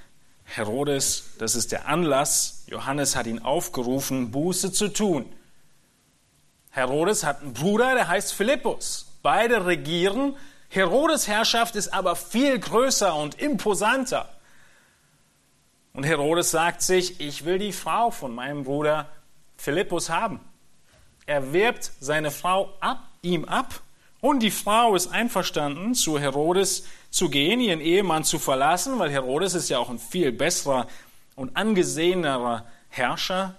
Herodes, 0.45 1.31
das 1.39 1.55
ist 1.55 1.73
der 1.73 1.89
Anlass, 1.89 2.65
Johannes 2.67 3.17
hat 3.17 3.27
ihn 3.27 3.39
aufgerufen, 3.39 4.31
Buße 4.31 4.73
zu 4.73 4.89
tun. 4.89 5.33
Herodes 6.71 7.25
hat 7.25 7.41
einen 7.41 7.55
Bruder, 7.55 7.95
der 7.95 8.09
heißt 8.09 8.35
Philippus. 8.35 9.04
Beide 9.25 9.65
regieren. 9.65 10.37
Herodes 10.69 11.29
Herrschaft 11.29 11.77
ist 11.77 11.95
aber 11.95 12.15
viel 12.15 12.59
größer 12.59 13.17
und 13.17 13.41
imposanter. 13.41 14.29
Und 15.95 16.05
Herodes 16.05 16.51
sagt 16.51 16.83
sich, 16.83 17.21
ich 17.21 17.47
will 17.47 17.59
die 17.59 17.73
Frau 17.73 18.11
von 18.11 18.35
meinem 18.35 18.65
Bruder 18.65 19.09
Philippus 19.57 20.11
haben. 20.11 20.41
Er 21.25 21.55
wirbt 21.55 21.91
seine 22.01 22.31
Frau 22.31 22.75
ab, 22.81 23.09
ihm 23.23 23.47
ab 23.47 23.81
und 24.21 24.41
die 24.41 24.51
Frau 24.51 24.95
ist 24.95 25.07
einverstanden, 25.07 25.95
zu 25.95 26.19
Herodes 26.19 26.85
zu 27.09 27.31
gehen, 27.31 27.61
ihren 27.61 27.81
Ehemann 27.81 28.25
zu 28.25 28.39
verlassen, 28.39 28.99
weil 28.99 29.11
Herodes 29.11 29.55
ist 29.55 29.71
ja 29.71 29.79
auch 29.79 29.89
ein 29.89 29.99
viel 29.99 30.33
besserer 30.33 30.87
und 31.35 31.57
angesehenerer 31.57 32.67
Herrscher. 32.91 33.55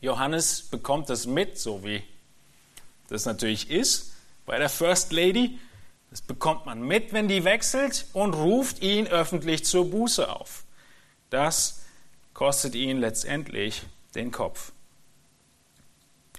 Johannes 0.00 0.62
bekommt 0.62 1.10
das 1.10 1.26
mit, 1.26 1.60
so 1.60 1.84
wie 1.84 2.02
das 3.08 3.24
natürlich 3.24 3.70
ist 3.70 4.13
bei 4.46 4.58
der 4.58 4.68
First 4.68 5.12
Lady. 5.12 5.58
Das 6.10 6.22
bekommt 6.22 6.66
man 6.66 6.82
mit, 6.82 7.12
wenn 7.12 7.28
die 7.28 7.44
wechselt 7.44 8.06
und 8.12 8.34
ruft 8.34 8.82
ihn 8.82 9.06
öffentlich 9.08 9.64
zur 9.64 9.90
Buße 9.90 10.30
auf. 10.30 10.64
Das 11.30 11.82
kostet 12.34 12.74
ihn 12.74 12.98
letztendlich 13.00 13.82
den 14.14 14.30
Kopf. 14.30 14.72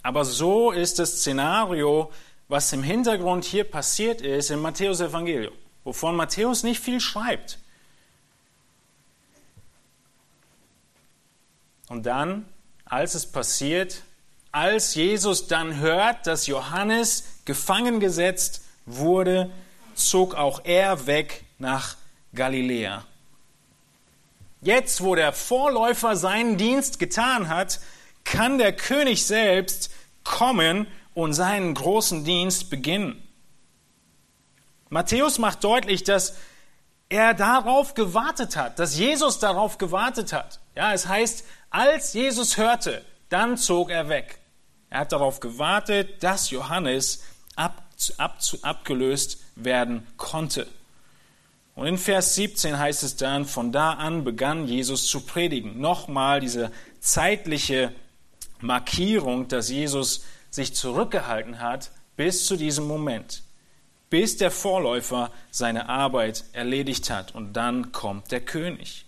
Aber 0.01 0.23
so 0.23 0.71
ist 0.71 0.99
das 0.99 1.17
Szenario, 1.17 2.11
was 2.47 2.71
im 2.73 2.83
Hintergrund 2.83 3.43
hier 3.43 3.63
passiert 3.63 4.21
ist 4.21 4.51
im 4.51 4.61
Matthäus 4.61 5.01
Evangelium, 5.01 5.55
wovon 5.83 6.15
Matthäus 6.15 6.63
nicht 6.63 6.79
viel 6.79 7.01
schreibt. 7.01 7.57
Und 11.87 12.05
dann, 12.05 12.45
als 12.85 13.15
es 13.15 13.25
passiert, 13.25 14.03
als 14.51 14.95
Jesus 14.95 15.47
dann 15.47 15.79
hört, 15.79 16.27
dass 16.27 16.47
Johannes 16.47 17.23
gefangen 17.45 17.99
gesetzt 17.99 18.61
wurde, 18.85 19.49
zog 19.93 20.35
auch 20.35 20.61
er 20.63 21.07
weg 21.07 21.45
nach 21.57 21.95
Galiläa. 22.33 23.05
Jetzt, 24.61 25.01
wo 25.01 25.15
der 25.15 25.31
Vorläufer 25.31 26.15
seinen 26.15 26.57
Dienst 26.57 26.99
getan 26.99 27.49
hat, 27.49 27.79
kann 28.23 28.57
der 28.57 28.75
König 28.75 29.25
selbst 29.25 29.91
kommen 30.23 30.87
und 31.13 31.33
seinen 31.33 31.73
großen 31.75 32.23
Dienst 32.25 32.69
beginnen. 32.69 33.21
Matthäus 34.89 35.37
macht 35.37 35.63
deutlich, 35.63 36.03
dass 36.03 36.35
er 37.09 37.33
darauf 37.33 37.93
gewartet 37.93 38.55
hat, 38.55 38.79
dass 38.79 38.97
Jesus 38.97 39.39
darauf 39.39 39.77
gewartet 39.77 40.33
hat. 40.33 40.59
Ja, 40.75 40.93
es 40.93 41.07
heißt, 41.07 41.45
als 41.69 42.13
Jesus 42.13 42.57
hörte, 42.57 43.03
dann 43.29 43.57
zog 43.57 43.91
er 43.91 44.09
weg. 44.09 44.39
Er 44.89 45.01
hat 45.01 45.11
darauf 45.11 45.39
gewartet, 45.39 46.23
dass 46.23 46.49
Johannes 46.49 47.23
ab, 47.55 47.83
ab, 48.17 48.39
abgelöst 48.61 49.39
werden 49.55 50.05
konnte. 50.17 50.67
Und 51.75 51.87
in 51.87 51.97
Vers 51.97 52.35
17 52.35 52.79
heißt 52.79 53.03
es 53.03 53.17
dann, 53.17 53.45
von 53.45 53.71
da 53.71 53.91
an 53.93 54.23
begann 54.23 54.67
Jesus 54.67 55.07
zu 55.07 55.21
predigen. 55.21 55.79
Nochmal 55.81 56.39
diese 56.39 56.71
zeitliche 56.99 57.91
Markierung, 58.61 59.49
dass 59.49 59.69
Jesus 59.69 60.23
sich 60.49 60.73
zurückgehalten 60.73 61.59
hat 61.59 61.91
bis 62.15 62.45
zu 62.45 62.55
diesem 62.55 62.87
Moment, 62.87 63.43
bis 64.09 64.37
der 64.37 64.51
Vorläufer 64.51 65.31
seine 65.51 65.89
Arbeit 65.89 66.45
erledigt 66.53 67.09
hat 67.09 67.35
und 67.35 67.53
dann 67.53 67.91
kommt 67.91 68.31
der 68.31 68.41
König. 68.41 69.05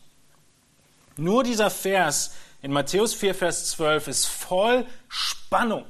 Nur 1.16 1.44
dieser 1.44 1.70
Vers 1.70 2.36
in 2.62 2.74
Matthäus 2.74 3.14
4, 3.14 3.34
Vers 3.34 3.70
12 3.72 4.08
ist 4.10 4.26
voll 4.26 4.86
Spannung. 5.08 5.86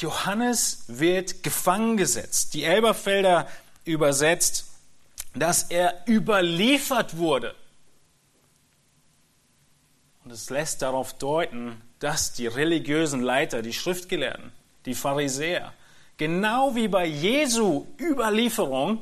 Johannes 0.00 0.84
wird 0.86 1.42
gefangen 1.42 1.96
gesetzt. 1.96 2.54
Die 2.54 2.64
Elberfelder 2.64 3.48
übersetzt, 3.84 4.66
dass 5.34 5.64
er 5.64 6.04
überliefert 6.06 7.16
wurde. 7.16 7.54
Und 10.24 10.30
es 10.30 10.50
lässt 10.50 10.82
darauf 10.82 11.14
deuten, 11.14 11.80
dass 11.98 12.32
die 12.32 12.46
religiösen 12.46 13.22
Leiter, 13.22 13.62
die 13.62 13.72
Schriftgelehrten, 13.72 14.52
die 14.84 14.94
Pharisäer, 14.94 15.72
genau 16.16 16.74
wie 16.74 16.88
bei 16.88 17.06
Jesu 17.06 17.86
Überlieferung, 17.98 19.00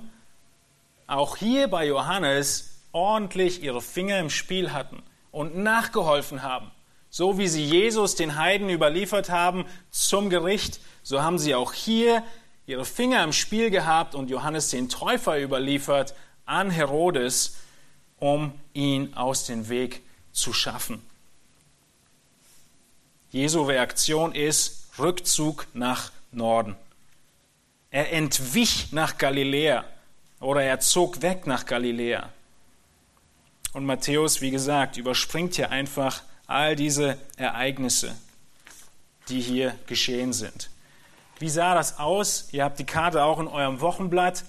auch 1.06 1.36
hier 1.36 1.68
bei 1.68 1.86
Johannes 1.86 2.80
ordentlich 2.92 3.62
ihre 3.62 3.82
Finger 3.82 4.18
im 4.18 4.30
Spiel 4.30 4.72
hatten 4.72 5.02
und 5.30 5.56
nachgeholfen 5.56 6.42
haben. 6.42 6.70
So 7.16 7.38
wie 7.38 7.48
sie 7.48 7.64
Jesus 7.64 8.14
den 8.14 8.36
Heiden 8.36 8.68
überliefert 8.68 9.30
haben 9.30 9.64
zum 9.90 10.28
Gericht, 10.28 10.80
so 11.02 11.22
haben 11.22 11.38
sie 11.38 11.54
auch 11.54 11.72
hier 11.72 12.22
ihre 12.66 12.84
Finger 12.84 13.24
im 13.24 13.32
Spiel 13.32 13.70
gehabt 13.70 14.14
und 14.14 14.28
Johannes 14.28 14.68
den 14.68 14.90
Täufer 14.90 15.40
überliefert 15.40 16.14
an 16.44 16.70
Herodes, 16.70 17.56
um 18.18 18.52
ihn 18.74 19.14
aus 19.14 19.46
dem 19.46 19.70
Weg 19.70 20.02
zu 20.32 20.52
schaffen. 20.52 21.00
Jesu 23.30 23.62
Reaktion 23.62 24.34
ist 24.34 24.90
Rückzug 24.98 25.68
nach 25.72 26.12
Norden. 26.32 26.76
Er 27.90 28.12
entwich 28.12 28.92
nach 28.92 29.16
Galiläa 29.16 29.86
oder 30.38 30.62
er 30.64 30.80
zog 30.80 31.22
weg 31.22 31.46
nach 31.46 31.64
Galiläa. 31.64 32.28
Und 33.72 33.86
Matthäus, 33.86 34.42
wie 34.42 34.50
gesagt, 34.50 34.98
überspringt 34.98 35.54
hier 35.54 35.70
einfach 35.70 36.20
all 36.46 36.76
diese 36.76 37.18
Ereignisse, 37.36 38.14
die 39.28 39.40
hier 39.40 39.74
geschehen 39.86 40.32
sind. 40.32 40.70
Wie 41.38 41.48
sah 41.48 41.74
das 41.74 41.98
aus? 41.98 42.48
Ihr 42.52 42.64
habt 42.64 42.78
die 42.78 42.86
Karte 42.86 43.22
auch 43.22 43.38
in 43.38 43.48
eurem 43.48 43.80
Wochenblatt. 43.80 44.44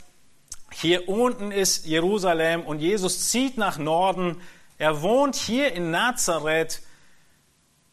Hier 0.72 1.10
unten 1.10 1.52
ist 1.52 1.86
Jerusalem 1.86 2.62
und 2.62 2.80
Jesus 2.80 3.30
zieht 3.30 3.58
nach 3.58 3.78
Norden. 3.78 4.42
Er 4.78 5.02
wohnt 5.02 5.36
hier 5.36 5.74
in 5.74 5.92
Nazareth, 5.92 6.82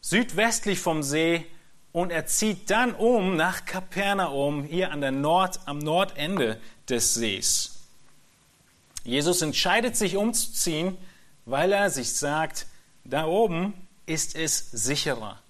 südwestlich 0.01 0.79
vom 0.79 1.03
See, 1.03 1.47
und 1.93 2.11
er 2.11 2.27
zieht 2.27 2.71
dann 2.71 2.93
um 2.93 3.37
nach 3.37 3.65
Kapernaum, 3.67 4.65
hier 4.65 4.91
an 4.91 5.01
der 5.01 5.13
Nord, 5.13 5.61
am 5.67 5.79
Nordende 5.79 6.61
des 6.89 7.15
Sees. 7.15 7.85
Jesus 9.05 9.43
entscheidet 9.43 9.97
sich 9.97 10.17
umzuziehen, 10.17 10.99
weil 11.47 11.73
er 11.73 11.91
sich 11.91 12.13
sagt, 12.15 12.67
da 13.05 13.27
oben 13.27 13.75
ist 14.07 14.37
es 14.37 14.71
sicherer. 14.71 15.41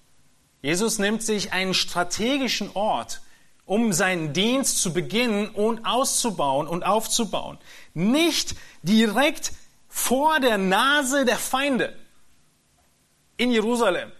Jesus 0.61 0.99
nimmt 0.99 1.21
sich 1.21 1.53
einen 1.53 1.73
strategischen 1.73 2.71
Ort, 2.73 3.21
um 3.65 3.93
seinen 3.93 4.33
Dienst 4.33 4.81
zu 4.81 4.93
beginnen 4.93 5.49
und 5.49 5.85
auszubauen 5.85 6.67
und 6.67 6.83
aufzubauen. 6.83 7.57
Nicht 7.93 8.55
direkt 8.83 9.53
vor 9.87 10.39
der 10.39 10.57
Nase 10.57 11.25
der 11.25 11.37
Feinde 11.37 11.95
in 13.37 13.51
Jerusalem. 13.51 14.11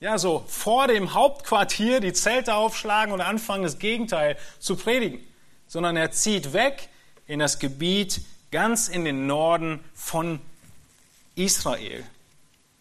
Ja, 0.00 0.18
so 0.18 0.44
vor 0.46 0.88
dem 0.88 1.14
Hauptquartier 1.14 2.00
die 2.00 2.12
Zelte 2.12 2.54
aufschlagen 2.54 3.12
und 3.12 3.20
anfangen, 3.20 3.62
das 3.62 3.78
Gegenteil 3.78 4.36
zu 4.58 4.76
predigen. 4.76 5.20
Sondern 5.66 5.96
er 5.96 6.10
zieht 6.10 6.52
weg 6.52 6.88
in 7.26 7.38
das 7.38 7.58
Gebiet 7.58 8.20
ganz 8.50 8.88
in 8.88 9.04
den 9.04 9.26
Norden 9.26 9.82
von 9.94 10.40
Israel. 11.34 12.04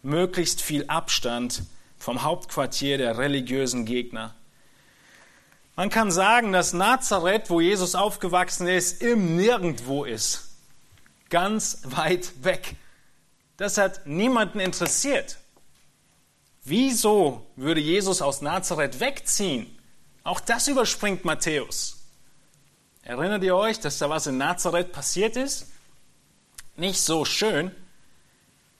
Möglichst 0.03 0.61
viel 0.61 0.85
Abstand 0.87 1.63
vom 1.97 2.23
Hauptquartier 2.23 2.97
der 2.97 3.17
religiösen 3.17 3.85
Gegner. 3.85 4.35
Man 5.75 5.89
kann 5.89 6.11
sagen, 6.11 6.51
dass 6.51 6.73
Nazareth, 6.73 7.49
wo 7.49 7.61
Jesus 7.61 7.95
aufgewachsen 7.95 8.67
ist, 8.67 9.01
im 9.01 9.37
Nirgendwo 9.37 10.03
ist. 10.03 10.49
Ganz 11.29 11.79
weit 11.85 12.43
weg. 12.43 12.75
Das 13.57 13.77
hat 13.77 14.05
niemanden 14.05 14.59
interessiert. 14.59 15.37
Wieso 16.63 17.47
würde 17.55 17.81
Jesus 17.81 18.21
aus 18.21 18.41
Nazareth 18.41 18.99
wegziehen? 18.99 19.75
Auch 20.23 20.39
das 20.39 20.67
überspringt 20.67 21.25
Matthäus. 21.25 22.03
Erinnert 23.01 23.43
ihr 23.43 23.55
euch, 23.55 23.79
dass 23.79 23.97
da 23.97 24.09
was 24.09 24.27
in 24.27 24.37
Nazareth 24.37 24.91
passiert 24.91 25.35
ist? 25.35 25.67
Nicht 26.75 26.99
so 27.01 27.25
schön. 27.25 27.71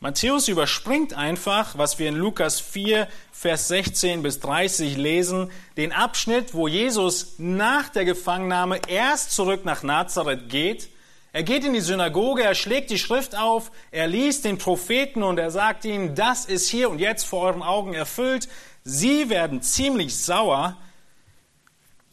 Matthäus 0.04 0.50
überspringt 0.50 1.14
einfach, 1.14 1.78
was 1.78 1.98
wir 1.98 2.10
in 2.10 2.16
Lukas 2.16 2.60
4, 2.60 3.08
Vers 3.32 3.70
16 3.70 4.22
bis 4.22 4.42
30 4.42 4.98
lesen, 4.98 5.50
den 5.78 5.94
Abschnitt, 5.94 6.54
wo 6.54 6.68
Jesus 6.68 7.36
nach 7.38 7.88
der 7.88 8.04
Gefangennahme 8.04 8.82
erst 8.90 9.32
zurück 9.32 9.64
nach 9.64 9.82
Nazareth 9.82 10.50
geht. 10.50 10.90
Er 11.32 11.44
geht 11.44 11.64
in 11.64 11.72
die 11.72 11.80
Synagoge, 11.80 12.44
er 12.44 12.54
schlägt 12.54 12.90
die 12.90 13.00
Schrift 13.00 13.38
auf, 13.38 13.72
er 13.92 14.08
liest 14.08 14.44
den 14.44 14.58
Propheten 14.58 15.24
und 15.24 15.38
er 15.38 15.52
sagt 15.52 15.86
ihnen, 15.86 16.16
das 16.16 16.44
ist 16.44 16.68
hier 16.68 16.90
und 16.90 17.00
jetzt 17.00 17.24
vor 17.24 17.44
euren 17.44 17.64
Augen 17.64 17.94
erfüllt. 17.94 18.50
Sie 18.84 19.30
werden 19.30 19.62
ziemlich 19.62 20.18
sauer. 20.18 20.76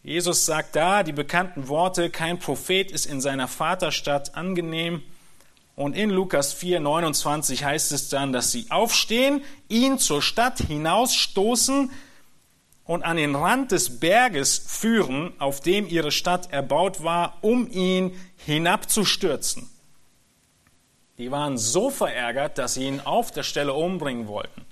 Jesus 0.04 0.46
sagt 0.46 0.76
da 0.76 1.02
die 1.02 1.10
bekannten 1.12 1.66
Worte, 1.66 2.08
kein 2.08 2.38
Prophet 2.38 2.92
ist 2.92 3.06
in 3.06 3.20
seiner 3.20 3.48
Vaterstadt 3.48 4.36
angenehm. 4.36 5.02
Und 5.76 5.96
in 5.96 6.10
Lukas 6.10 6.52
4, 6.52 6.80
29 6.80 7.64
heißt 7.64 7.92
es 7.92 8.08
dann, 8.08 8.32
dass 8.32 8.52
sie 8.52 8.66
aufstehen, 8.70 9.42
ihn 9.68 9.98
zur 9.98 10.20
Stadt 10.20 10.58
hinausstoßen 10.58 11.90
und 12.84 13.02
an 13.04 13.16
den 13.16 13.34
Rand 13.34 13.72
des 13.72 14.00
Berges 14.00 14.58
führen, 14.58 15.32
auf 15.38 15.60
dem 15.60 15.88
ihre 15.88 16.10
Stadt 16.10 16.52
erbaut 16.52 17.02
war, 17.02 17.38
um 17.40 17.70
ihn 17.70 18.18
hinabzustürzen. 18.36 19.70
Die 21.18 21.30
waren 21.30 21.56
so 21.56 21.90
verärgert, 21.90 22.58
dass 22.58 22.74
sie 22.74 22.86
ihn 22.86 23.00
auf 23.00 23.30
der 23.30 23.42
Stelle 23.42 23.74
umbringen 23.74 24.26
wollten. 24.26 24.64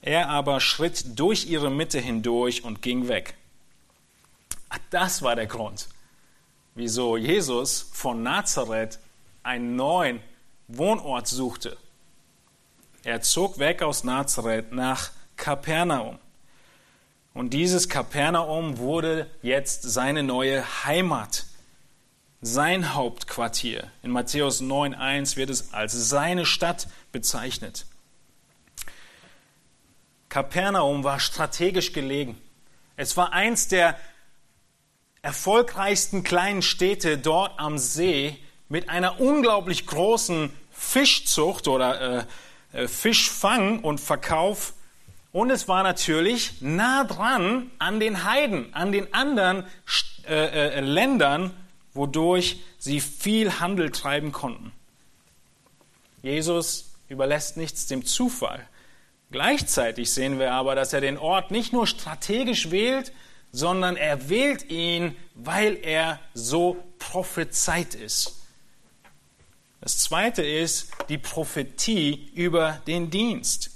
Er 0.00 0.28
aber 0.28 0.60
schritt 0.60 1.18
durch 1.18 1.46
ihre 1.46 1.70
Mitte 1.70 1.98
hindurch 1.98 2.64
und 2.64 2.82
ging 2.82 3.08
weg. 3.08 3.34
Das 4.90 5.22
war 5.22 5.36
der 5.36 5.46
Grund, 5.46 5.88
wieso 6.74 7.16
Jesus 7.16 7.90
von 7.92 8.22
Nazareth 8.22 8.98
einen 9.48 9.76
neuen 9.76 10.20
Wohnort 10.68 11.26
suchte. 11.26 11.78
Er 13.02 13.22
zog 13.22 13.58
weg 13.58 13.80
aus 13.82 14.04
Nazareth 14.04 14.72
nach 14.72 15.10
Kapernaum. 15.36 16.18
Und 17.32 17.54
dieses 17.54 17.88
Kapernaum 17.88 18.76
wurde 18.76 19.30
jetzt 19.40 19.82
seine 19.82 20.22
neue 20.22 20.84
Heimat, 20.84 21.46
sein 22.42 22.94
Hauptquartier. 22.94 23.90
In 24.02 24.10
Matthäus 24.10 24.60
9.1 24.60 25.36
wird 25.36 25.48
es 25.48 25.72
als 25.72 25.92
seine 25.92 26.44
Stadt 26.44 26.86
bezeichnet. 27.10 27.86
Kapernaum 30.28 31.04
war 31.04 31.20
strategisch 31.20 31.94
gelegen. 31.94 32.38
Es 32.96 33.16
war 33.16 33.32
eins 33.32 33.68
der 33.68 33.98
erfolgreichsten 35.22 36.22
kleinen 36.22 36.60
Städte 36.60 37.16
dort 37.16 37.58
am 37.58 37.78
See 37.78 38.36
mit 38.68 38.88
einer 38.88 39.20
unglaublich 39.20 39.86
großen 39.86 40.52
Fischzucht 40.70 41.68
oder 41.68 42.18
äh, 42.18 42.24
äh, 42.72 42.88
Fischfang 42.88 43.80
und 43.80 44.00
Verkauf. 44.00 44.74
Und 45.32 45.50
es 45.50 45.68
war 45.68 45.82
natürlich 45.82 46.60
nah 46.60 47.04
dran 47.04 47.70
an 47.78 48.00
den 48.00 48.24
Heiden, 48.24 48.72
an 48.74 48.92
den 48.92 49.12
anderen 49.14 49.64
äh, 50.26 50.78
äh, 50.78 50.80
Ländern, 50.80 51.52
wodurch 51.94 52.58
sie 52.78 53.00
viel 53.00 53.60
Handel 53.60 53.90
treiben 53.90 54.32
konnten. 54.32 54.72
Jesus 56.22 56.92
überlässt 57.08 57.56
nichts 57.56 57.86
dem 57.86 58.04
Zufall. 58.04 58.66
Gleichzeitig 59.30 60.12
sehen 60.12 60.38
wir 60.38 60.52
aber, 60.52 60.74
dass 60.74 60.92
er 60.92 61.00
den 61.00 61.18
Ort 61.18 61.50
nicht 61.50 61.72
nur 61.72 61.86
strategisch 61.86 62.70
wählt, 62.70 63.12
sondern 63.52 63.96
er 63.96 64.28
wählt 64.28 64.70
ihn, 64.70 65.16
weil 65.34 65.76
er 65.82 66.18
so 66.34 66.82
prophezeit 66.98 67.94
ist. 67.94 68.37
Das 69.80 69.98
zweite 69.98 70.42
ist 70.42 70.90
die 71.08 71.18
Prophetie 71.18 72.30
über 72.34 72.82
den 72.86 73.10
Dienst. 73.10 73.70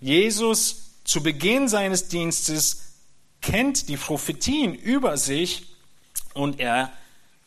Jesus 0.00 0.94
zu 1.04 1.22
Beginn 1.22 1.68
seines 1.68 2.08
Dienstes 2.08 2.94
kennt 3.40 3.88
die 3.88 3.96
Prophetien 3.96 4.74
über 4.74 5.16
sich 5.16 5.66
und 6.34 6.60
er 6.60 6.92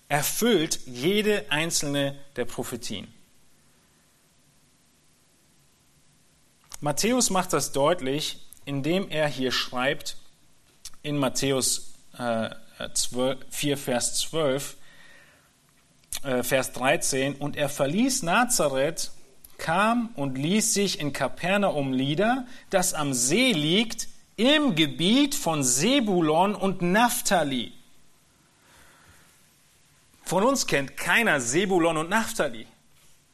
erfüllt 0.08 0.80
jede 0.86 1.46
einzelne 1.50 2.18
der 2.36 2.46
Prophetien. 2.46 3.08
Matthäus 6.82 7.30
macht 7.30 7.54
das 7.54 7.72
deutlich, 7.72 8.38
indem 8.66 9.10
er 9.10 9.28
hier 9.28 9.52
schreibt 9.52 10.18
in 11.02 11.18
Matthäus 11.18 11.94
4, 12.18 13.78
Vers 13.78 14.20
12, 14.20 14.78
äh, 16.24 16.44
Vers 16.44 16.72
13, 16.74 17.36
und 17.36 17.56
er 17.58 17.70
verließ 17.70 18.24
Nazareth, 18.24 19.12
kam 19.58 20.10
und 20.16 20.38
ließ 20.38 20.74
sich 20.74 21.00
in 21.00 21.14
Kapernaum 21.14 21.92
nieder, 21.92 22.46
das 22.70 22.94
am 22.94 23.14
See 23.14 23.52
liegt, 23.52 24.08
im 24.38 24.76
Gebiet 24.76 25.34
von 25.34 25.64
Sebulon 25.64 26.56
und 26.56 26.82
Naphtali. 26.82 27.72
Von 30.24 30.44
uns 30.44 30.68
kennt 30.68 30.98
keiner 30.98 31.40
Sebulon 31.40 31.98
und 31.98 32.10
Naphtali. 32.10 32.68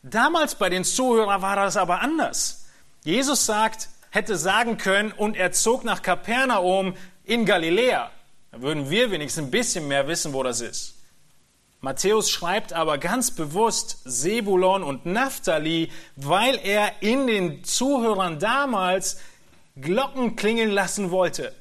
Damals 0.04 0.56
bei 0.56 0.70
den 0.70 0.84
Zuhörern 0.84 1.42
war 1.42 1.56
das 1.56 1.78
aber 1.78 2.02
anders. 2.02 2.66
Jesus 3.04 3.46
sagt, 3.46 3.90
hätte 4.10 4.36
sagen 4.36 4.78
können, 4.78 5.12
und 5.12 5.36
er 5.36 5.52
zog 5.52 5.84
nach 5.84 6.02
Kapernaum 6.02 6.96
in 7.24 7.46
Galiläa. 7.46 8.12
Da 8.52 8.62
würden 8.62 8.90
wir 8.90 9.10
wenigstens 9.10 9.46
ein 9.46 9.52
bisschen 9.52 9.88
mehr 9.88 10.08
wissen, 10.08 10.34
wo 10.34 10.44
das 10.44 10.62
ist. 10.62 11.01
Matthäus 11.84 12.30
schreibt 12.30 12.74
aber 12.74 13.00
ganz 13.00 13.32
bewusst 13.32 14.02
Sebulon 14.06 14.84
und 14.84 15.08
Naphtali, 15.08 15.92
weil 16.16 16.60
er 16.64 17.02
in 17.02 17.26
den 17.26 17.64
Zuhörern 17.64 18.38
damals 18.38 19.20
Glocken 19.76 20.36
klingeln 20.36 20.70
lassen 20.70 21.10
wollte. 21.10 21.56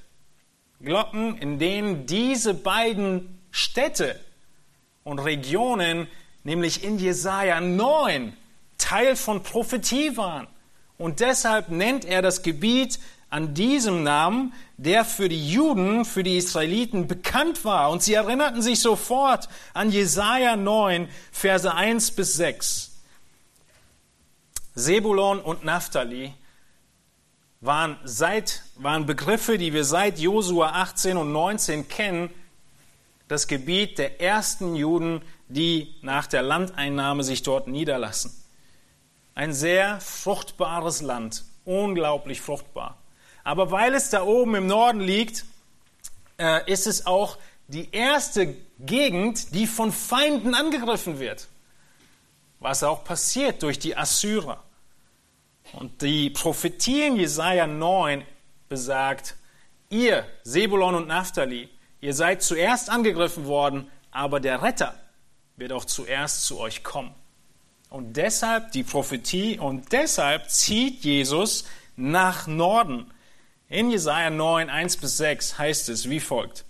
Glocken, 0.82 1.38
in 1.38 1.58
denen 1.58 2.04
diese 2.04 2.52
beiden 2.52 3.40
Städte 3.50 4.20
und 5.04 5.20
Regionen, 5.20 6.06
nämlich 6.44 6.84
in 6.84 6.98
Jesaja 6.98 7.62
9, 7.62 8.36
Teil 8.76 9.16
von 9.16 9.42
Prophetie 9.42 10.18
waren. 10.18 10.48
Und 10.98 11.20
deshalb 11.20 11.70
nennt 11.70 12.04
er 12.04 12.20
das 12.20 12.42
Gebiet 12.42 12.98
an 13.30 13.54
diesem 13.54 14.02
Namen, 14.02 14.52
der 14.76 15.04
für 15.04 15.28
die 15.28 15.50
Juden, 15.50 16.04
für 16.04 16.22
die 16.22 16.36
Israeliten 16.36 17.06
bekannt 17.06 17.64
war. 17.64 17.90
Und 17.90 18.02
sie 18.02 18.14
erinnerten 18.14 18.60
sich 18.60 18.80
sofort 18.80 19.48
an 19.72 19.90
Jesaja 19.90 20.56
9, 20.56 21.08
Verse 21.30 21.72
1 21.72 22.10
bis 22.12 22.34
6. 22.34 22.90
Sebulon 24.74 25.40
und 25.40 25.64
Naphtali 25.64 26.34
waren, 27.60 27.98
seit, 28.04 28.62
waren 28.76 29.06
Begriffe, 29.06 29.58
die 29.58 29.72
wir 29.72 29.84
seit 29.84 30.18
Josua 30.18 30.70
18 30.70 31.16
und 31.16 31.32
19 31.32 31.88
kennen, 31.88 32.30
das 33.28 33.46
Gebiet 33.46 33.98
der 33.98 34.20
ersten 34.20 34.74
Juden, 34.74 35.22
die 35.48 35.94
nach 36.02 36.26
der 36.26 36.42
Landeinnahme 36.42 37.22
sich 37.22 37.42
dort 37.42 37.68
niederlassen. 37.68 38.32
Ein 39.34 39.52
sehr 39.52 40.00
fruchtbares 40.00 41.00
Land, 41.02 41.44
unglaublich 41.64 42.40
fruchtbar. 42.40 42.96
Aber 43.50 43.72
weil 43.72 43.94
es 43.94 44.10
da 44.10 44.22
oben 44.22 44.54
im 44.54 44.68
Norden 44.68 45.00
liegt, 45.00 45.44
äh, 46.38 46.70
ist 46.70 46.86
es 46.86 47.04
auch 47.04 47.36
die 47.66 47.88
erste 47.90 48.54
Gegend, 48.78 49.56
die 49.56 49.66
von 49.66 49.90
Feinden 49.90 50.54
angegriffen 50.54 51.18
wird. 51.18 51.48
Was 52.60 52.84
auch 52.84 53.02
passiert 53.02 53.64
durch 53.64 53.80
die 53.80 53.96
Assyrer. 53.96 54.62
Und 55.72 56.00
die 56.00 56.30
Prophetie 56.30 57.02
in 57.02 57.16
Jesaja 57.16 57.66
9 57.66 58.24
besagt, 58.68 59.34
ihr, 59.88 60.24
Sebulon 60.44 60.94
und 60.94 61.08
Naphtali, 61.08 61.68
ihr 62.00 62.14
seid 62.14 62.44
zuerst 62.44 62.88
angegriffen 62.88 63.46
worden, 63.46 63.90
aber 64.12 64.38
der 64.38 64.62
Retter 64.62 64.94
wird 65.56 65.72
auch 65.72 65.86
zuerst 65.86 66.44
zu 66.44 66.60
euch 66.60 66.84
kommen. 66.84 67.16
Und 67.88 68.16
deshalb 68.16 68.70
die 68.70 68.84
Prophetie 68.84 69.58
und 69.58 69.90
deshalb 69.90 70.48
zieht 70.50 71.02
Jesus 71.02 71.64
nach 71.96 72.46
Norden. 72.46 73.10
In 73.70 73.88
Jesaja 73.88 74.30
9, 74.30 74.68
1 74.68 74.96
bis 74.96 75.16
6 75.16 75.56
heißt 75.56 75.88
es 75.90 76.10
wie 76.10 76.18
folgt. 76.18 76.64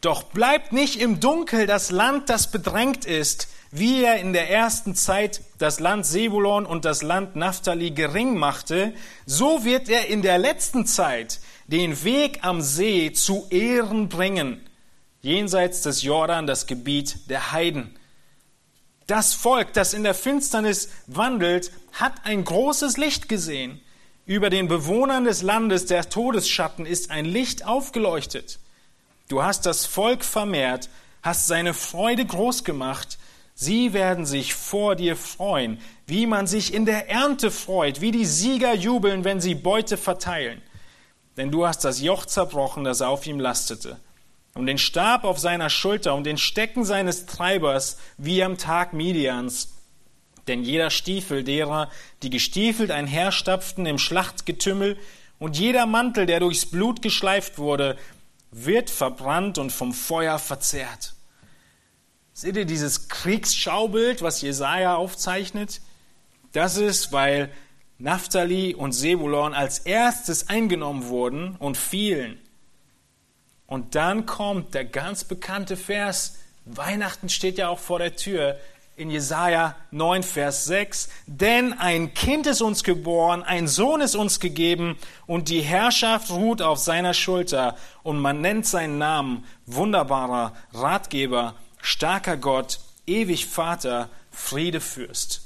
Doch 0.00 0.22
bleibt 0.22 0.72
nicht 0.72 0.98
im 0.98 1.20
Dunkel 1.20 1.66
das 1.66 1.90
Land, 1.90 2.30
das 2.30 2.50
bedrängt 2.50 3.04
ist, 3.04 3.48
wie 3.70 4.02
er 4.02 4.16
in 4.16 4.32
der 4.32 4.50
ersten 4.50 4.94
Zeit 4.94 5.42
das 5.58 5.78
Land 5.78 6.06
Sebulon 6.06 6.64
und 6.64 6.86
das 6.86 7.02
Land 7.02 7.36
Naphtali 7.36 7.90
gering 7.90 8.38
machte, 8.38 8.94
so 9.26 9.62
wird 9.66 9.90
er 9.90 10.06
in 10.06 10.22
der 10.22 10.38
letzten 10.38 10.86
Zeit 10.86 11.38
den 11.66 12.02
Weg 12.02 12.38
am 12.46 12.62
See 12.62 13.12
zu 13.12 13.46
Ehren 13.50 14.08
bringen, 14.08 14.66
jenseits 15.20 15.82
des 15.82 16.02
Jordan 16.02 16.46
das 16.46 16.66
Gebiet 16.66 17.28
der 17.28 17.52
Heiden. 17.52 17.94
Das 19.06 19.34
Volk, 19.34 19.74
das 19.74 19.92
in 19.92 20.02
der 20.02 20.14
Finsternis 20.14 20.88
wandelt, 21.06 21.72
hat 21.92 22.24
ein 22.24 22.42
großes 22.42 22.96
Licht 22.96 23.28
gesehen. 23.28 23.82
Über 24.28 24.50
den 24.50 24.68
Bewohnern 24.68 25.24
des 25.24 25.40
Landes 25.40 25.86
der 25.86 26.10
Todesschatten 26.10 26.84
ist 26.84 27.10
ein 27.10 27.24
Licht 27.24 27.64
aufgeleuchtet. 27.64 28.58
Du 29.30 29.42
hast 29.42 29.64
das 29.64 29.86
Volk 29.86 30.22
vermehrt, 30.22 30.90
hast 31.22 31.46
seine 31.46 31.72
Freude 31.72 32.26
groß 32.26 32.62
gemacht, 32.62 33.18
Sie 33.54 33.94
werden 33.94 34.26
sich 34.26 34.54
vor 34.54 34.96
dir 34.96 35.16
freuen, 35.16 35.80
wie 36.06 36.26
man 36.26 36.46
sich 36.46 36.74
in 36.74 36.84
der 36.84 37.08
Ernte 37.08 37.50
freut, 37.50 38.02
wie 38.02 38.12
die 38.12 38.26
Sieger 38.26 38.74
jubeln, 38.74 39.24
wenn 39.24 39.40
sie 39.40 39.56
Beute 39.56 39.96
verteilen. 39.96 40.62
Denn 41.36 41.50
du 41.50 41.66
hast 41.66 41.84
das 41.84 42.00
Joch 42.00 42.26
zerbrochen, 42.26 42.84
das 42.84 43.02
auf 43.02 43.26
ihm 43.26 43.40
lastete, 43.40 43.98
und 44.54 44.66
den 44.66 44.78
Stab 44.78 45.24
auf 45.24 45.40
seiner 45.40 45.70
Schulter 45.70 46.14
und 46.14 46.22
den 46.22 46.38
Stecken 46.38 46.84
seines 46.84 47.26
Treibers, 47.26 47.96
wie 48.16 48.44
am 48.44 48.58
Tag 48.58 48.92
Midians. 48.92 49.77
Denn 50.48 50.64
jeder 50.64 50.90
Stiefel 50.90 51.44
derer, 51.44 51.90
die 52.22 52.30
gestiefelt 52.30 52.90
einherstapften 52.90 53.86
im 53.86 53.98
Schlachtgetümmel, 53.98 54.96
und 55.38 55.56
jeder 55.56 55.86
Mantel, 55.86 56.26
der 56.26 56.40
durchs 56.40 56.66
Blut 56.66 57.00
geschleift 57.00 57.58
wurde, 57.58 57.96
wird 58.50 58.90
verbrannt 58.90 59.58
und 59.58 59.70
vom 59.70 59.92
Feuer 59.92 60.38
verzehrt. 60.38 61.14
Seht 62.32 62.56
ihr 62.56 62.64
dieses 62.64 63.08
Kriegsschaubild, 63.08 64.22
was 64.22 64.40
Jesaja 64.40 64.96
aufzeichnet? 64.96 65.80
Das 66.52 66.76
ist, 66.76 67.12
weil 67.12 67.50
Naphtali 67.98 68.74
und 68.74 68.92
Sebulon 68.92 69.54
als 69.54 69.80
erstes 69.80 70.48
eingenommen 70.48 71.06
wurden 71.06 71.56
und 71.56 71.76
fielen. 71.76 72.38
Und 73.66 73.94
dann 73.94 74.24
kommt 74.24 74.74
der 74.74 74.84
ganz 74.84 75.24
bekannte 75.24 75.76
Vers, 75.76 76.38
Weihnachten 76.64 77.28
steht 77.28 77.58
ja 77.58 77.68
auch 77.68 77.78
vor 77.78 77.98
der 77.98 78.16
Tür, 78.16 78.58
in 78.98 79.10
Jesaja 79.10 79.76
9, 79.92 80.22
Vers 80.22 80.64
6. 80.64 81.08
Denn 81.26 81.72
ein 81.72 82.14
Kind 82.14 82.46
ist 82.46 82.60
uns 82.60 82.82
geboren, 82.82 83.42
ein 83.42 83.68
Sohn 83.68 84.00
ist 84.00 84.16
uns 84.16 84.40
gegeben 84.40 84.98
und 85.26 85.48
die 85.48 85.60
Herrschaft 85.60 86.30
ruht 86.30 86.60
auf 86.60 86.78
seiner 86.78 87.14
Schulter 87.14 87.76
und 88.02 88.18
man 88.18 88.40
nennt 88.40 88.66
seinen 88.66 88.98
Namen 88.98 89.44
wunderbarer 89.66 90.52
Ratgeber, 90.72 91.54
starker 91.80 92.36
Gott, 92.36 92.80
ewig 93.06 93.46
Vater, 93.46 94.10
Friedefürst. 94.32 95.42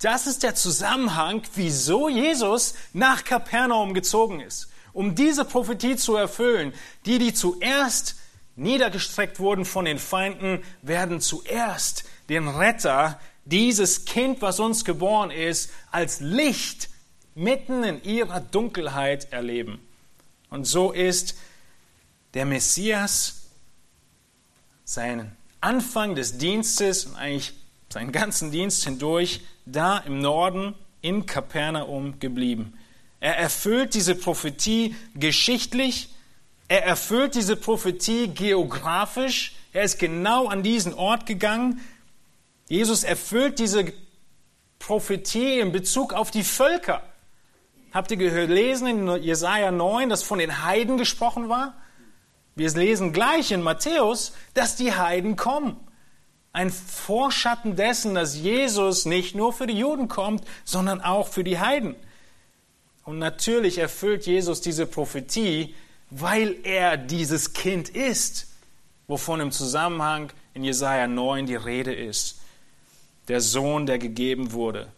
Das 0.00 0.26
ist 0.26 0.42
der 0.42 0.54
Zusammenhang, 0.54 1.42
wieso 1.54 2.08
Jesus 2.08 2.74
nach 2.92 3.24
Kapernaum 3.24 3.94
gezogen 3.94 4.40
ist, 4.40 4.68
um 4.92 5.14
diese 5.14 5.44
Prophetie 5.44 5.96
zu 5.96 6.16
erfüllen. 6.16 6.74
Die, 7.06 7.18
die 7.18 7.32
zuerst 7.32 8.16
niedergestreckt 8.62 9.38
wurden 9.40 9.64
von 9.64 9.84
den 9.84 9.98
Feinden, 9.98 10.62
werden 10.82 11.20
zuerst 11.20 12.04
den 12.28 12.48
Retter, 12.48 13.20
dieses 13.44 14.04
Kind, 14.04 14.40
was 14.40 14.60
uns 14.60 14.84
geboren 14.84 15.30
ist, 15.30 15.70
als 15.90 16.20
Licht 16.20 16.88
mitten 17.34 17.82
in 17.82 18.02
ihrer 18.04 18.40
Dunkelheit 18.40 19.32
erleben. 19.32 19.80
Und 20.50 20.66
so 20.66 20.92
ist 20.92 21.36
der 22.34 22.44
Messias 22.44 23.42
seinen 24.84 25.36
Anfang 25.60 26.14
des 26.14 26.38
Dienstes 26.38 27.06
und 27.06 27.16
eigentlich 27.16 27.52
seinen 27.88 28.12
ganzen 28.12 28.50
Dienst 28.50 28.84
hindurch 28.84 29.40
da 29.64 29.98
im 29.98 30.20
Norden 30.20 30.74
in 31.00 31.26
Kapernaum 31.26 32.18
geblieben. 32.20 32.74
Er 33.20 33.36
erfüllt 33.38 33.94
diese 33.94 34.14
Prophetie 34.14 34.96
geschichtlich, 35.14 36.08
er 36.68 36.84
erfüllt 36.84 37.34
diese 37.34 37.56
Prophetie 37.56 38.28
geografisch, 38.28 39.54
er 39.72 39.84
ist 39.84 39.98
genau 39.98 40.48
an 40.48 40.62
diesen 40.62 40.94
Ort 40.94 41.26
gegangen. 41.26 41.80
Jesus 42.68 43.04
erfüllt 43.04 43.58
diese 43.58 43.92
Prophetie 44.78 45.60
in 45.60 45.72
Bezug 45.72 46.12
auf 46.12 46.30
die 46.30 46.44
Völker. 46.44 47.02
Habt 47.92 48.10
ihr 48.10 48.16
gelesen 48.16 48.86
in 48.86 49.22
Jesaja 49.22 49.70
9, 49.70 50.08
dass 50.08 50.22
von 50.22 50.38
den 50.38 50.64
Heiden 50.64 50.98
gesprochen 50.98 51.48
war? 51.48 51.74
Wir 52.54 52.70
lesen 52.70 53.12
gleich 53.12 53.50
in 53.50 53.62
Matthäus, 53.62 54.32
dass 54.54 54.76
die 54.76 54.92
Heiden 54.92 55.36
kommen. 55.36 55.76
Ein 56.52 56.70
Vorschatten 56.70 57.76
dessen, 57.76 58.14
dass 58.14 58.36
Jesus 58.36 59.06
nicht 59.06 59.34
nur 59.34 59.52
für 59.52 59.66
die 59.66 59.78
Juden 59.78 60.08
kommt, 60.08 60.44
sondern 60.64 61.00
auch 61.00 61.28
für 61.28 61.44
die 61.44 61.58
Heiden. 61.58 61.96
Und 63.04 63.18
natürlich 63.18 63.78
erfüllt 63.78 64.26
Jesus 64.26 64.60
diese 64.60 64.86
Prophetie, 64.86 65.74
weil 66.14 66.56
er 66.62 66.98
dieses 66.98 67.54
Kind 67.54 67.88
ist, 67.88 68.48
wovon 69.06 69.40
im 69.40 69.50
Zusammenhang 69.50 70.30
in 70.52 70.62
Jesaja 70.62 71.06
9 71.06 71.46
die 71.46 71.54
Rede 71.54 71.94
ist. 71.94 72.40
Der 73.28 73.40
Sohn, 73.40 73.86
der 73.86 73.98
gegeben 73.98 74.52
wurde. 74.52 74.88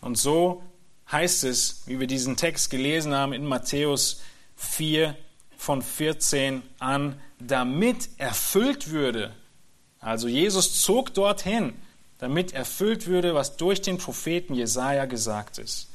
Und 0.00 0.18
so 0.18 0.64
heißt 1.10 1.44
es, 1.44 1.82
wie 1.86 2.00
wir 2.00 2.08
diesen 2.08 2.36
Text 2.36 2.70
gelesen 2.70 3.14
haben 3.14 3.32
in 3.32 3.46
Matthäus 3.46 4.20
4, 4.56 5.16
von 5.56 5.80
14 5.80 6.62
an, 6.80 7.20
damit 7.38 8.08
erfüllt 8.18 8.90
würde. 8.90 9.32
Also 10.00 10.26
Jesus 10.26 10.82
zog 10.82 11.14
dorthin, 11.14 11.74
damit 12.18 12.52
erfüllt 12.52 13.06
würde, 13.06 13.36
was 13.36 13.56
durch 13.56 13.80
den 13.80 13.98
Propheten 13.98 14.54
Jesaja 14.54 15.04
gesagt 15.04 15.58
ist. 15.58 15.88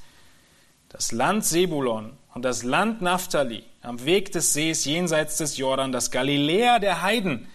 Das 0.88 1.12
Land 1.12 1.44
Sebulon 1.44 2.14
und 2.38 2.44
das 2.44 2.62
Land 2.62 3.02
Naphtali 3.02 3.64
am 3.82 4.06
Weg 4.06 4.32
des 4.32 4.54
Sees 4.54 4.86
jenseits 4.86 5.38
des 5.38 5.58
Jordan, 5.58 5.92
das 5.92 6.12
Galiläa 6.12 6.78
der 6.78 7.02
Heiden, 7.02 7.48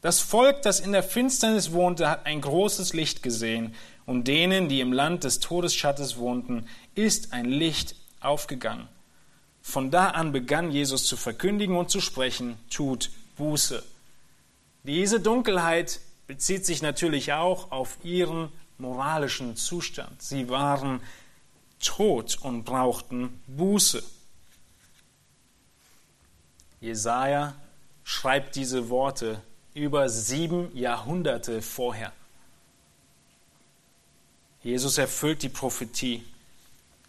das 0.00 0.20
Volk, 0.20 0.62
das 0.62 0.78
in 0.78 0.92
der 0.92 1.02
Finsternis 1.02 1.72
wohnte, 1.72 2.08
hat 2.08 2.24
ein 2.24 2.40
großes 2.40 2.92
Licht 2.92 3.24
gesehen, 3.24 3.74
und 4.06 4.28
denen, 4.28 4.68
die 4.68 4.78
im 4.78 4.92
Land 4.92 5.24
des 5.24 5.40
Todesschattes 5.40 6.18
wohnten, 6.18 6.66
ist 6.94 7.32
ein 7.32 7.46
Licht 7.46 7.96
aufgegangen. 8.20 8.86
Von 9.60 9.90
da 9.90 10.10
an 10.10 10.30
begann 10.30 10.70
Jesus 10.70 11.06
zu 11.06 11.16
verkündigen 11.16 11.74
und 11.74 11.90
zu 11.90 12.00
sprechen, 12.00 12.56
tut 12.70 13.10
Buße. 13.38 13.82
Diese 14.84 15.18
Dunkelheit 15.18 15.98
bezieht 16.28 16.64
sich 16.64 16.80
natürlich 16.80 17.32
auch 17.32 17.72
auf 17.72 17.98
ihren 18.04 18.50
moralischen 18.78 19.56
Zustand. 19.56 20.22
Sie 20.22 20.48
waren 20.48 21.00
tot 21.80 22.38
und 22.40 22.62
brauchten 22.62 23.42
Buße. 23.48 24.04
Jesaja 26.80 27.54
schreibt 28.04 28.56
diese 28.56 28.88
Worte 28.88 29.42
über 29.74 30.08
sieben 30.08 30.74
Jahrhunderte 30.76 31.62
vorher. 31.62 32.12
Jesus 34.62 34.98
erfüllt 34.98 35.42
die 35.42 35.48
Prophetie. 35.48 36.24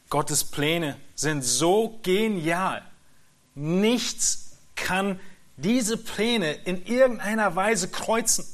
Gottes 0.09 0.43
Pläne 0.43 0.97
sind 1.15 1.43
so 1.43 1.99
genial. 2.03 2.83
Nichts 3.55 4.57
kann 4.75 5.19
diese 5.57 5.97
Pläne 5.97 6.53
in 6.53 6.85
irgendeiner 6.85 7.55
Weise 7.55 7.89
kreuzen. 7.89 8.45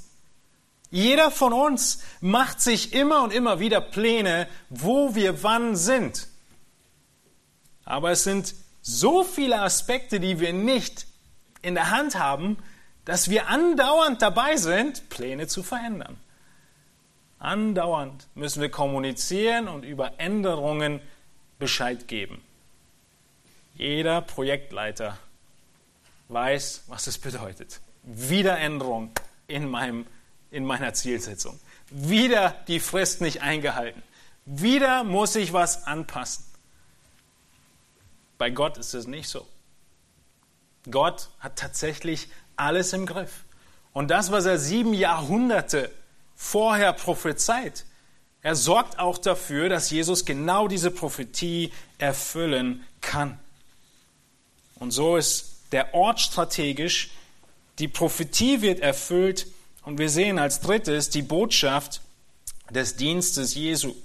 Jeder 0.91 1.31
von 1.31 1.53
uns 1.53 1.99
macht 2.21 2.61
sich 2.61 2.93
immer 2.93 3.23
und 3.23 3.33
immer 3.33 3.59
wieder 3.59 3.81
Pläne, 3.81 4.47
wo 4.69 5.13
wir 5.15 5.43
wann 5.43 5.75
sind. 5.75 6.27
Aber 7.83 8.11
es 8.11 8.23
sind 8.23 8.55
so 8.87 9.23
viele 9.23 9.61
Aspekte, 9.61 10.19
die 10.19 10.39
wir 10.39 10.53
nicht 10.53 11.07
in 11.63 11.73
der 11.73 11.89
Hand 11.89 12.19
haben, 12.19 12.57
dass 13.03 13.31
wir 13.31 13.47
andauernd 13.47 14.21
dabei 14.21 14.57
sind, 14.57 15.09
Pläne 15.09 15.47
zu 15.47 15.63
verändern. 15.63 16.17
Andauernd 17.39 18.27
müssen 18.35 18.61
wir 18.61 18.69
kommunizieren 18.69 19.67
und 19.67 19.83
über 19.83 20.19
Änderungen 20.19 21.01
Bescheid 21.57 22.07
geben. 22.07 22.43
Jeder 23.73 24.21
Projektleiter 24.21 25.17
weiß, 26.29 26.83
was 26.87 27.07
es 27.07 27.17
bedeutet. 27.17 27.81
Wiederänderung 28.03 29.09
in, 29.47 29.67
meinem, 29.67 30.05
in 30.51 30.63
meiner 30.63 30.93
Zielsetzung. 30.93 31.59
Wieder 31.89 32.55
die 32.67 32.79
Frist 32.79 33.21
nicht 33.21 33.41
eingehalten. 33.41 34.03
Wieder 34.45 35.03
muss 35.03 35.35
ich 35.35 35.53
was 35.53 35.87
anpassen. 35.87 36.45
Bei 38.37 38.49
Gott 38.49 38.77
ist 38.77 38.93
es 38.93 39.07
nicht 39.07 39.29
so. 39.29 39.47
Gott 40.89 41.29
hat 41.39 41.57
tatsächlich 41.57 42.29
alles 42.55 42.93
im 42.93 43.05
Griff. 43.05 43.43
Und 43.93 44.09
das, 44.11 44.31
was 44.31 44.45
er 44.45 44.59
sieben 44.59 44.93
Jahrhunderte 44.93 45.91
vorher 46.35 46.93
prophezeit, 46.93 47.85
er 48.41 48.55
sorgt 48.55 48.99
auch 48.99 49.17
dafür, 49.17 49.69
dass 49.69 49.89
Jesus 49.89 50.25
genau 50.25 50.67
diese 50.67 50.91
Prophetie 50.91 51.71
erfüllen 51.97 52.85
kann. 53.01 53.39
Und 54.75 54.91
so 54.91 55.17
ist 55.17 55.55
der 55.71 55.93
Ort 55.93 56.19
strategisch, 56.19 57.09
die 57.79 57.87
Prophetie 57.87 58.61
wird 58.61 58.81
erfüllt 58.81 59.47
und 59.83 59.97
wir 59.97 60.09
sehen 60.09 60.39
als 60.39 60.59
drittes 60.59 61.09
die 61.09 61.21
Botschaft 61.21 62.01
des 62.69 62.95
Dienstes 62.95 63.55
Jesu. 63.55 63.95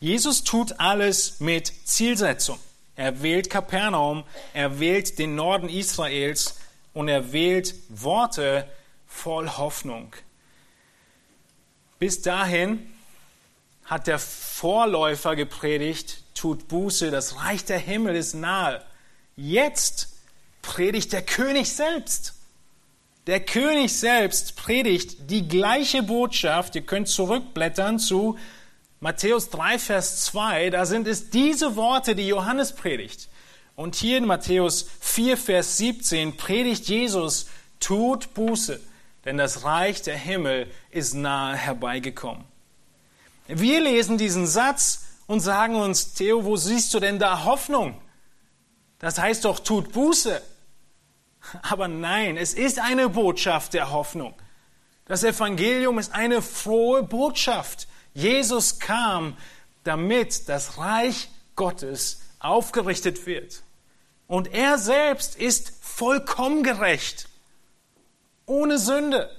Jesus 0.00 0.44
tut 0.44 0.78
alles 0.78 1.40
mit 1.40 1.72
Zielsetzung. 1.84 2.58
Er 2.96 3.22
wählt 3.22 3.48
Kapernaum, 3.48 4.24
er 4.52 4.78
wählt 4.78 5.18
den 5.18 5.34
Norden 5.34 5.68
Israels 5.68 6.58
und 6.92 7.08
er 7.08 7.32
wählt 7.32 7.74
Worte 7.88 8.68
voll 9.06 9.48
Hoffnung. 9.48 10.14
Bis 11.98 12.20
dahin 12.20 12.90
hat 13.84 14.06
der 14.06 14.18
Vorläufer 14.18 15.36
gepredigt, 15.36 16.22
tut 16.34 16.68
Buße, 16.68 17.10
das 17.10 17.36
Reich 17.36 17.64
der 17.64 17.78
Himmel 17.78 18.16
ist 18.16 18.34
nahe. 18.34 18.82
Jetzt 19.36 20.08
predigt 20.60 21.12
der 21.12 21.22
König 21.22 21.72
selbst. 21.72 22.34
Der 23.26 23.40
König 23.40 23.96
selbst 23.96 24.56
predigt 24.56 25.30
die 25.30 25.46
gleiche 25.46 26.02
Botschaft. 26.02 26.74
Ihr 26.74 26.82
könnt 26.82 27.08
zurückblättern 27.08 27.98
zu 27.98 28.38
Matthäus 29.02 29.50
3, 29.50 29.80
Vers 29.80 30.24
2. 30.26 30.70
Da 30.70 30.86
sind 30.86 31.08
es 31.08 31.28
diese 31.28 31.74
Worte, 31.74 32.14
die 32.14 32.28
Johannes 32.28 32.72
predigt. 32.72 33.28
Und 33.74 33.96
hier 33.96 34.16
in 34.16 34.26
Matthäus 34.26 34.86
4, 35.00 35.36
Vers 35.36 35.76
17 35.78 36.36
predigt 36.36 36.86
Jesus, 36.86 37.48
tut 37.80 38.32
Buße, 38.34 38.80
denn 39.24 39.38
das 39.38 39.64
Reich 39.64 40.02
der 40.02 40.16
Himmel 40.16 40.70
ist 40.92 41.14
nahe 41.14 41.56
herbeigekommen. 41.56 42.44
Wir 43.48 43.80
lesen 43.80 44.18
diesen 44.18 44.46
Satz 44.46 45.04
und 45.26 45.40
sagen 45.40 45.74
uns, 45.74 46.14
Theo, 46.14 46.44
wo 46.44 46.54
siehst 46.54 46.94
du 46.94 47.00
denn 47.00 47.18
da 47.18 47.42
Hoffnung? 47.42 48.00
Das 49.00 49.18
heißt 49.18 49.46
doch, 49.46 49.58
tut 49.58 49.90
Buße. 49.90 50.40
Aber 51.62 51.88
nein, 51.88 52.36
es 52.36 52.54
ist 52.54 52.78
eine 52.78 53.08
Botschaft 53.08 53.74
der 53.74 53.90
Hoffnung. 53.90 54.34
Das 55.06 55.24
Evangelium 55.24 55.98
ist 55.98 56.14
eine 56.14 56.40
frohe 56.40 57.02
Botschaft. 57.02 57.88
Jesus 58.14 58.78
kam, 58.78 59.36
damit 59.84 60.48
das 60.48 60.78
Reich 60.78 61.28
Gottes 61.56 62.20
aufgerichtet 62.38 63.26
wird. 63.26 63.62
Und 64.26 64.52
er 64.52 64.78
selbst 64.78 65.36
ist 65.36 65.74
vollkommen 65.80 66.62
gerecht, 66.62 67.28
ohne 68.46 68.78
Sünde. 68.78 69.30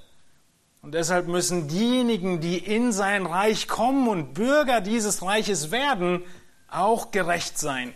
Und 0.82 0.94
deshalb 0.94 1.28
müssen 1.28 1.68
diejenigen, 1.68 2.42
die 2.42 2.58
in 2.58 2.92
sein 2.92 3.26
Reich 3.26 3.68
kommen 3.68 4.08
und 4.08 4.34
Bürger 4.34 4.82
dieses 4.82 5.22
Reiches 5.22 5.72
werden, 5.72 6.24
auch 6.68 7.12
gerecht 7.12 7.58
sein. 7.58 7.94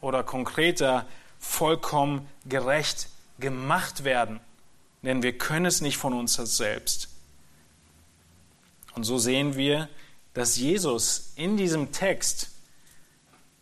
Oder 0.00 0.22
konkreter, 0.22 1.06
vollkommen 1.38 2.28
gerecht 2.44 3.08
gemacht 3.38 4.04
werden. 4.04 4.40
Denn 5.02 5.22
wir 5.22 5.36
können 5.38 5.66
es 5.66 5.80
nicht 5.80 5.96
von 5.96 6.12
uns 6.12 6.34
selbst. 6.34 7.13
Und 8.94 9.04
so 9.04 9.18
sehen 9.18 9.56
wir, 9.56 9.88
dass 10.34 10.56
Jesus 10.56 11.32
in 11.36 11.56
diesem 11.56 11.92
Text 11.92 12.50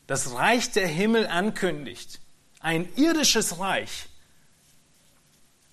das 0.06 0.32
Reich 0.34 0.70
der 0.72 0.86
Himmel 0.86 1.26
ankündigt. 1.26 2.20
Ein 2.60 2.88
irdisches 2.96 3.58
Reich. 3.58 4.06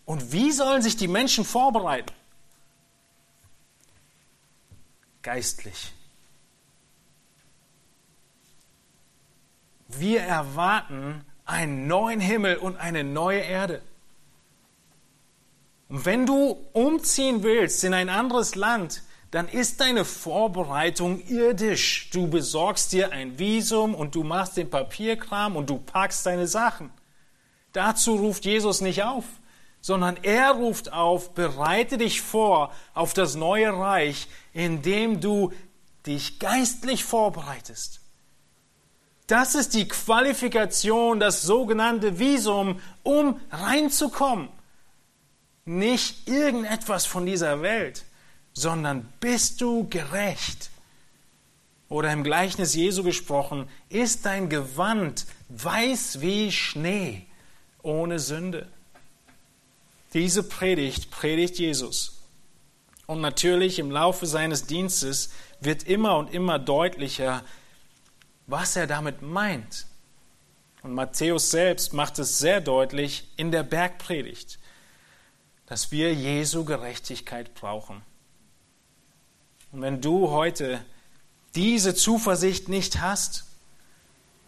Und 0.06 0.32
wie 0.32 0.52
sollen 0.52 0.82
sich 0.82 0.98
die 0.98 1.08
Menschen 1.08 1.46
vorbereiten? 1.46 2.14
geistlich. 5.22 5.92
Wir 9.88 10.22
erwarten 10.22 11.26
einen 11.46 11.88
neuen 11.88 12.20
Himmel 12.20 12.58
und 12.58 12.78
eine 12.78 13.04
neue 13.04 13.42
Erde. 13.42 13.82
Und 15.88 16.06
wenn 16.06 16.26
du 16.26 16.58
umziehen 16.74 17.42
willst 17.42 17.84
in 17.84 17.94
ein 17.94 18.10
anderes 18.10 18.56
Land, 18.56 19.02
dann 19.32 19.48
ist 19.48 19.80
deine 19.80 20.06
Vorbereitung 20.06 21.22
irdisch. 21.28 22.10
Du 22.12 22.28
besorgst 22.28 22.92
dir 22.92 23.12
ein 23.12 23.38
Visum 23.38 23.94
und 23.94 24.16
du 24.16 24.24
machst 24.24 24.58
den 24.58 24.70
Papierkram 24.70 25.56
und 25.56 25.70
du 25.70 25.78
packst 25.78 26.26
deine 26.26 26.48
Sachen. 26.48 26.92
Dazu 27.74 28.16
ruft 28.16 28.46
Jesus 28.46 28.82
nicht 28.82 29.04
auf 29.04 29.26
sondern 29.82 30.18
er 30.24 30.52
ruft 30.52 30.92
auf, 30.92 31.34
bereite 31.34 31.98
dich 31.98 32.22
vor 32.22 32.74
auf 32.94 33.14
das 33.14 33.36
neue 33.36 33.72
Reich, 33.72 34.28
indem 34.54 35.22
du 35.22 35.54
dich 36.06 36.40
geistlich 36.40 37.04
vorbereitest. 37.04 38.02
Das 39.28 39.54
ist 39.56 39.76
die 39.76 39.88
Qualifikation, 39.88 41.20
das 41.20 41.44
sogenannte 41.44 42.20
Visum, 42.20 42.82
um 43.04 43.40
reinzukommen. 43.52 44.50
Nicht 45.66 46.28
irgendetwas 46.28 47.06
von 47.06 47.28
dieser 47.28 47.62
Welt, 47.62 48.06
sondern 48.54 49.12
bist 49.20 49.62
du 49.62 49.88
gerecht. 49.90 50.70
Oder 51.88 52.14
im 52.14 52.24
Gleichnis 52.24 52.76
Jesu 52.76 53.04
gesprochen, 53.04 53.68
ist 53.90 54.26
dein 54.26 54.50
Gewand 54.50 55.26
weiß 55.50 56.22
wie 56.22 56.52
Schnee, 56.52 57.26
ohne 57.82 58.20
Sünde. 58.20 58.68
Diese 60.14 60.44
Predigt 60.44 61.10
predigt 61.12 61.58
Jesus. 61.58 62.22
Und 63.08 63.22
natürlich 63.22 63.80
im 63.80 63.90
Laufe 63.90 64.28
seines 64.28 64.66
Dienstes 64.66 65.32
wird 65.62 65.84
immer 65.84 66.18
und 66.18 66.32
immer 66.32 66.60
deutlicher, 66.60 67.44
was 68.46 68.76
er 68.76 68.86
damit 68.86 69.22
meint. 69.22 69.88
Und 70.82 70.94
Matthäus 70.94 71.52
selbst 71.52 71.94
macht 71.94 72.20
es 72.20 72.40
sehr 72.40 72.62
deutlich 72.62 73.28
in 73.36 73.52
der 73.52 73.64
Bergpredigt, 73.64 74.60
dass 75.66 75.92
wir 75.92 76.14
Jesu 76.14 76.64
Gerechtigkeit 76.64 77.54
brauchen. 77.54 78.02
Und 79.72 79.82
wenn 79.82 80.02
du 80.02 80.30
heute 80.30 80.84
diese 81.56 81.96
Zuversicht 81.96 82.70
nicht 82.70 83.02
hast, 83.02 83.46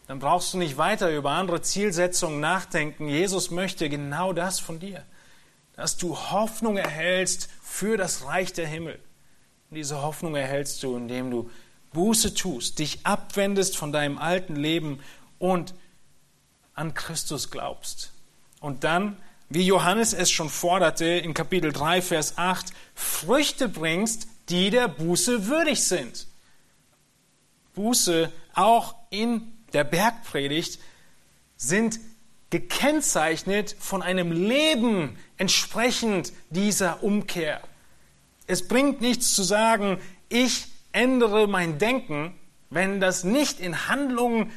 dann 0.08 0.20
brauchst 0.20 0.54
du 0.54 0.58
nicht 0.58 0.78
weiter 0.78 1.10
über 1.16 1.32
andere 1.32 1.62
Zielsetzungen 1.62 2.40
nachdenken. 2.40 3.08
Jesus 3.08 3.52
möchte 3.52 3.90
genau 3.90 4.34
das 4.34 4.60
von 4.60 4.80
dir 4.80 5.06
dass 5.82 5.98
du 5.98 6.16
Hoffnung 6.16 6.78
erhältst 6.78 7.50
für 7.62 7.98
das 7.98 8.26
Reich 8.26 8.54
der 8.54 8.68
Himmel. 8.68 9.00
Und 9.70 9.78
diese 9.78 10.02
Hoffnung 10.02 10.36
erhältst 10.36 10.84
du, 10.84 10.96
indem 10.96 11.32
du 11.32 11.50
Buße 11.94 12.36
tust, 12.36 12.78
dich 12.78 13.00
abwendest 13.04 13.78
von 13.78 13.92
deinem 13.92 14.18
alten 14.18 14.56
Leben 14.56 15.00
und 15.40 15.74
an 16.76 16.94
Christus 16.94 17.50
glaubst. 17.52 18.12
Und 18.60 18.84
dann, 18.84 19.18
wie 19.50 19.66
Johannes 19.66 20.14
es 20.14 20.30
schon 20.30 20.50
forderte 20.50 21.06
in 21.06 21.34
Kapitel 21.34 21.72
3, 21.72 22.02
Vers 22.04 22.38
8, 22.38 22.68
Früchte 22.94 23.68
bringst, 23.68 24.28
die 24.52 24.70
der 24.70 24.88
Buße 24.88 25.48
würdig 25.48 25.84
sind. 25.84 26.28
Buße 27.74 28.32
auch 28.54 28.96
in 29.10 29.54
der 29.74 29.86
Bergpredigt 29.86 30.80
sind 31.56 32.00
gekennzeichnet 32.50 33.76
von 33.80 34.02
einem 34.02 34.32
Leben 34.32 35.18
entsprechend 35.38 36.34
dieser 36.50 37.02
Umkehr. 37.02 37.62
Es 38.46 38.68
bringt 38.68 39.00
nichts 39.00 39.34
zu 39.34 39.44
sagen, 39.44 40.00
ich 40.28 40.68
ändere 40.92 41.48
mein 41.48 41.78
Denken, 41.78 42.38
wenn 42.70 43.00
das 43.00 43.24
nicht 43.24 43.62
in 43.62 43.88
Handlungen 43.88 44.52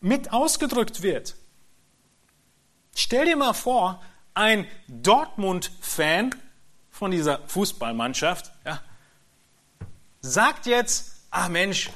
mit 0.00 0.32
ausgedrückt 0.32 1.02
wird. 1.02 1.36
Stell 2.94 3.26
dir 3.26 3.36
mal 3.36 3.52
vor, 3.52 4.02
ein 4.34 4.66
Dortmund-Fan 4.88 6.34
von 6.90 7.10
dieser 7.10 7.40
Fußballmannschaft 7.46 8.50
ja, 8.64 8.80
sagt 10.26 10.66
jetzt, 10.66 11.12
ach 11.30 11.48
Mensch, 11.48 11.90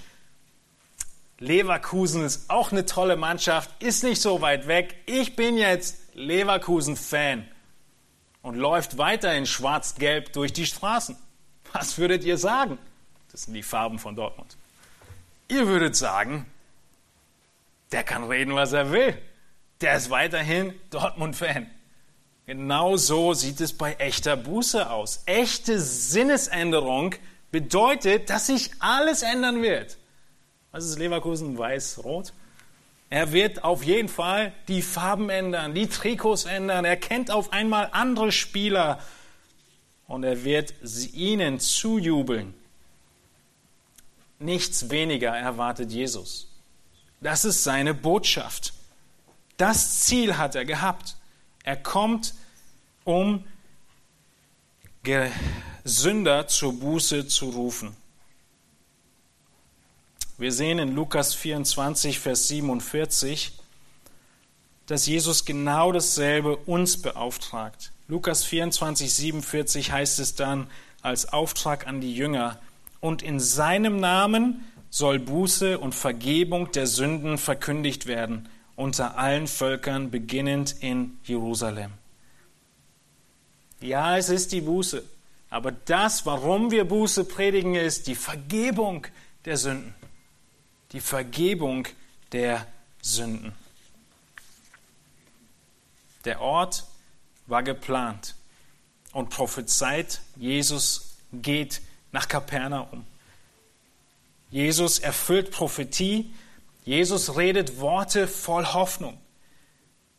Leverkusen 1.38 2.25
ist 2.25 2.51
auch 2.51 2.71
eine 2.71 2.85
tolle 2.87 3.16
Mannschaft, 3.16 3.71
ist 3.83 4.05
nicht 4.05 4.21
so 4.21 4.40
weit 4.43 4.66
weg. 4.66 4.95
Ich 5.07 5.37
bin 5.37 5.57
jetzt 5.57 5.97
Leverkusen-Fan 6.14 7.49
und 8.43 8.57
läuft 8.57 8.99
weiter 8.99 9.35
in 9.35 9.47
schwarz-gelb 9.47 10.33
durch 10.33 10.53
die 10.53 10.66
Straßen. 10.66 11.16
Was 11.73 11.99
würdet 11.99 12.25
ihr 12.25 12.37
sagen? 12.37 12.79
Das 13.33 13.43
sind 13.45 13.55
die 13.55 13.62
Farben 13.62 13.99
von 13.99 14.16
Dortmund. 14.16 14.57
Ihr 15.49 15.66
würdet 15.66 15.97
sagen, 15.97 16.47
der 17.93 18.05
kann 18.05 18.25
reden, 18.25 18.55
was 18.55 18.73
er 18.73 18.93
will. 18.93 19.16
Der 19.81 19.97
ist 19.97 20.11
weiterhin 20.11 20.75
Dortmund-Fan. 20.90 21.71
Genau 22.47 22.97
so 22.97 23.33
sieht 23.33 23.61
es 23.61 23.77
bei 23.77 23.95
echter 23.95 24.37
Buße 24.37 24.90
aus. 24.90 25.23
Echte 25.27 25.81
Sinnesänderung 25.81 27.14
bedeutet, 27.51 28.31
dass 28.31 28.47
sich 28.47 28.71
alles 28.79 29.23
ändern 29.23 29.63
wird. 29.63 29.99
Was 30.73 30.85
ist 30.85 30.99
Leverkusen? 30.99 31.59
Weiß-Rot. 31.59 32.33
Er 33.09 33.33
wird 33.33 33.65
auf 33.65 33.83
jeden 33.83 34.09
Fall 34.09 34.53
die 34.69 34.83
Farben 34.83 35.31
ändern, 35.31 35.75
die 35.75 35.89
Trikots 35.89 36.45
ändern. 36.45 36.85
Er 36.85 36.97
kennt 36.97 37.31
auf 37.33 37.53
einmal 37.53 37.89
andere 37.91 38.31
Spieler 38.31 39.01
und 40.07 40.23
er 40.23 40.45
wird 40.45 40.75
ihnen 41.13 41.59
zujubeln. 41.59 42.55
Nichts 44.39 44.91
weniger 44.91 45.37
erwartet 45.37 45.90
Jesus. 45.90 46.48
Das 47.21 47.44
ist 47.44 47.65
seine 47.65 47.94
Botschaft. 47.94 48.73
Das 49.57 50.01
Ziel 50.01 50.38
hat 50.38 50.55
er 50.55 50.65
gehabt. 50.65 51.17
Er 51.65 51.77
kommt, 51.77 52.35
um 53.05 53.44
Sünder 55.85 56.46
zur 56.46 56.75
Buße 56.75 57.27
zu 57.27 57.51
rufen. 57.51 57.96
Wir 60.37 60.53
sehen 60.53 60.79
in 60.79 60.94
Lukas 60.94 61.35
24, 61.35 62.19
Vers 62.19 62.48
47, 62.48 63.53
dass 64.87 65.07
Jesus 65.07 65.44
genau 65.44 65.92
dasselbe 65.92 66.57
uns 66.57 67.01
beauftragt. 67.01 67.92
Lukas 68.09 68.44
24, 68.44 69.13
47 69.13 69.92
heißt 69.92 70.19
es 70.19 70.35
dann 70.35 70.67
als 71.01 71.33
Auftrag 71.33 71.87
an 71.87 72.01
die 72.01 72.15
Jünger, 72.15 72.59
und 73.01 73.23
in 73.23 73.40
seinem 73.40 73.98
Namen 74.01 74.67
soll 74.90 75.19
Buße 75.19 75.79
und 75.79 75.94
Vergebung 75.94 76.73
der 76.73 76.87
Sünden 76.87 77.38
verkündigt 77.38 78.05
werden 78.05 78.48
unter 78.77 79.17
allen 79.19 79.46
Völkern, 79.46 80.11
beginnend 80.11 80.77
in 80.81 81.19
Jerusalem. 81.25 82.00
Ja, 83.81 84.16
es 84.16 84.28
ist 84.28 84.52
die 84.52 84.60
Buße. 84.60 85.04
Aber 85.48 85.72
das, 85.72 86.26
warum 86.26 86.70
wir 86.70 86.85
Buße 86.85 87.24
predigen, 87.24 87.74
ist 87.74 88.06
die 88.06 88.14
Vergebung 88.14 89.06
der 89.44 89.56
Sünden. 89.56 89.94
Die 90.92 91.00
Vergebung 91.00 91.88
der 92.33 92.66
Sünden. 93.02 93.52
Der 96.24 96.40
Ort 96.40 96.85
war 97.46 97.62
geplant 97.62 98.37
und 99.12 99.31
prophezeit, 99.31 100.20
Jesus 100.37 101.16
geht 101.33 101.81
nach 102.12 102.28
Kapernaum. 102.28 103.04
Jesus 104.50 104.98
erfüllt 104.98 105.50
Prophetie, 105.50 106.33
Jesus 106.85 107.37
redet 107.37 107.78
Worte 107.81 108.26
voll 108.26 108.66
Hoffnung. 108.66 109.18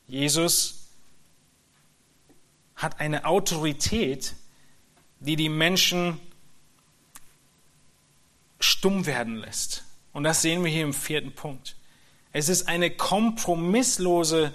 Jesus 0.07 0.80
hat 2.81 2.99
eine 2.99 3.25
Autorität, 3.25 4.33
die 5.19 5.35
die 5.35 5.49
Menschen 5.49 6.19
stumm 8.59 9.05
werden 9.05 9.37
lässt. 9.37 9.83
Und 10.13 10.23
das 10.23 10.41
sehen 10.41 10.63
wir 10.63 10.71
hier 10.71 10.83
im 10.83 10.93
vierten 10.93 11.31
Punkt. 11.31 11.75
Es 12.33 12.49
ist 12.49 12.67
eine 12.67 12.89
kompromisslose, 12.89 14.53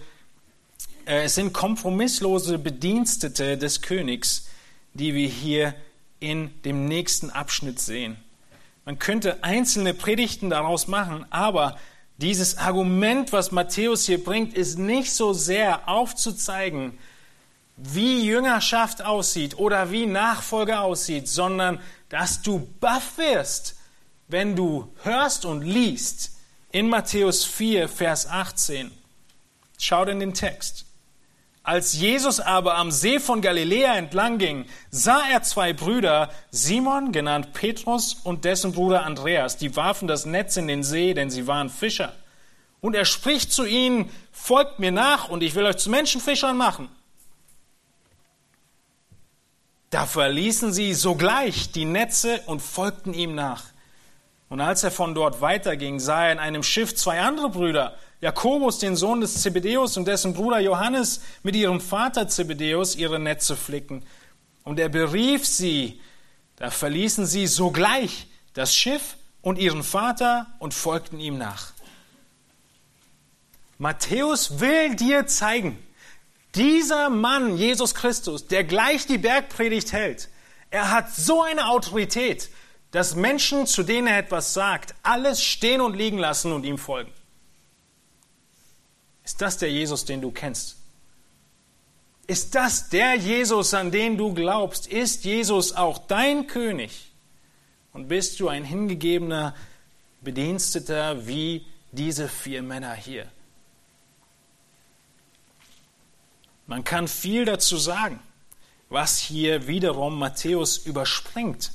äh, 1.06 1.24
es 1.24 1.34
sind 1.34 1.52
kompromisslose 1.52 2.58
Bedienstete 2.58 3.56
des 3.56 3.82
Königs, 3.82 4.48
die 4.94 5.14
wir 5.14 5.28
hier 5.28 5.74
in 6.20 6.50
dem 6.62 6.86
nächsten 6.86 7.30
Abschnitt 7.30 7.78
sehen. 7.80 8.16
Man 8.84 8.98
könnte 8.98 9.42
einzelne 9.44 9.94
Predigten 9.94 10.50
daraus 10.50 10.86
machen, 10.88 11.26
aber 11.30 11.78
dieses 12.18 12.56
Argument, 12.56 13.32
was 13.32 13.52
Matthäus 13.52 14.06
hier 14.06 14.22
bringt, 14.22 14.54
ist 14.54 14.78
nicht 14.78 15.12
so 15.12 15.32
sehr 15.32 15.88
aufzuzeigen, 15.88 16.98
wie 17.76 18.24
Jüngerschaft 18.24 19.04
aussieht 19.04 19.58
oder 19.58 19.90
wie 19.90 20.06
Nachfolge 20.06 20.80
aussieht, 20.80 21.28
sondern 21.28 21.80
dass 22.08 22.42
du 22.42 22.66
baff 22.80 23.18
wirst, 23.18 23.76
wenn 24.28 24.56
du 24.56 24.92
hörst 25.02 25.44
und 25.44 25.62
liest 25.62 26.32
in 26.72 26.88
Matthäus 26.88 27.44
4, 27.44 27.88
Vers 27.88 28.28
18. 28.28 28.90
Schaut 29.78 30.08
in 30.08 30.20
den 30.20 30.34
Text. 30.34 30.86
Als 31.62 31.94
Jesus 31.94 32.38
aber 32.38 32.76
am 32.76 32.92
See 32.92 33.18
von 33.18 33.42
Galiläa 33.42 33.96
entlang 33.96 34.38
ging, 34.38 34.66
sah 34.90 35.20
er 35.32 35.42
zwei 35.42 35.72
Brüder, 35.72 36.30
Simon, 36.52 37.10
genannt 37.10 37.52
Petrus, 37.54 38.14
und 38.22 38.44
dessen 38.44 38.72
Bruder 38.72 39.04
Andreas, 39.04 39.56
die 39.56 39.74
warfen 39.74 40.06
das 40.06 40.26
Netz 40.26 40.56
in 40.56 40.68
den 40.68 40.84
See, 40.84 41.12
denn 41.12 41.28
sie 41.28 41.48
waren 41.48 41.68
Fischer. 41.68 42.12
Und 42.80 42.94
er 42.94 43.04
spricht 43.04 43.52
zu 43.52 43.64
ihnen, 43.64 44.10
folgt 44.30 44.78
mir 44.78 44.92
nach 44.92 45.28
und 45.28 45.42
ich 45.42 45.56
will 45.56 45.66
euch 45.66 45.78
zu 45.78 45.90
Menschenfischern 45.90 46.56
machen. 46.56 46.88
Da 49.90 50.06
verließen 50.06 50.72
sie 50.72 50.94
sogleich 50.94 51.70
die 51.70 51.84
Netze 51.84 52.40
und 52.46 52.60
folgten 52.60 53.14
ihm 53.14 53.34
nach. 53.34 53.64
Und 54.48 54.60
als 54.60 54.84
er 54.84 54.90
von 54.90 55.14
dort 55.14 55.40
weiterging, 55.40 55.98
sah 56.00 56.26
er 56.26 56.32
in 56.32 56.38
einem 56.38 56.62
Schiff 56.62 56.94
zwei 56.94 57.20
andere 57.20 57.50
Brüder, 57.50 57.96
Jakobus, 58.20 58.78
den 58.78 58.96
Sohn 58.96 59.20
des 59.20 59.42
Zebedeus, 59.42 59.96
und 59.96 60.06
dessen 60.06 60.34
Bruder 60.34 60.60
Johannes 60.60 61.20
mit 61.42 61.54
ihrem 61.54 61.80
Vater 61.80 62.28
Zebedeus 62.28 62.96
ihre 62.96 63.18
Netze 63.18 63.56
flicken. 63.56 64.02
Und 64.64 64.78
er 64.78 64.88
berief 64.88 65.46
sie, 65.46 66.00
da 66.56 66.70
verließen 66.70 67.26
sie 67.26 67.46
sogleich 67.46 68.26
das 68.54 68.74
Schiff 68.74 69.16
und 69.42 69.58
ihren 69.58 69.82
Vater 69.82 70.46
und 70.58 70.74
folgten 70.74 71.20
ihm 71.20 71.38
nach. 71.38 71.72
Matthäus 73.78 74.58
will 74.58 74.96
dir 74.96 75.26
zeigen, 75.26 75.78
dieser 76.56 77.10
Mann, 77.10 77.56
Jesus 77.56 77.94
Christus, 77.94 78.46
der 78.46 78.64
gleich 78.64 79.06
die 79.06 79.18
Bergpredigt 79.18 79.92
hält, 79.92 80.28
er 80.70 80.90
hat 80.90 81.14
so 81.14 81.42
eine 81.42 81.68
Autorität, 81.68 82.50
dass 82.90 83.14
Menschen, 83.14 83.66
zu 83.66 83.82
denen 83.82 84.06
er 84.06 84.18
etwas 84.18 84.54
sagt, 84.54 84.94
alles 85.02 85.42
stehen 85.44 85.80
und 85.80 85.94
liegen 85.94 86.18
lassen 86.18 86.52
und 86.52 86.64
ihm 86.64 86.78
folgen. 86.78 87.12
Ist 89.24 89.40
das 89.40 89.58
der 89.58 89.70
Jesus, 89.70 90.04
den 90.04 90.20
du 90.20 90.30
kennst? 90.30 90.76
Ist 92.26 92.54
das 92.54 92.88
der 92.88 93.14
Jesus, 93.14 93.74
an 93.74 93.90
den 93.90 94.16
du 94.16 94.34
glaubst? 94.34 94.86
Ist 94.86 95.24
Jesus 95.24 95.72
auch 95.72 95.98
dein 95.98 96.46
König? 96.46 97.12
Und 97.92 98.08
bist 98.08 98.40
du 98.40 98.48
ein 98.48 98.64
hingegebener 98.64 99.54
Bediensteter 100.20 101.26
wie 101.26 101.66
diese 101.92 102.28
vier 102.28 102.62
Männer 102.62 102.94
hier? 102.94 103.30
Man 106.66 106.84
kann 106.84 107.08
viel 107.08 107.44
dazu 107.44 107.76
sagen, 107.76 108.20
was 108.88 109.18
hier 109.18 109.66
wiederum 109.66 110.18
Matthäus 110.18 110.78
überspringt. 110.78 111.72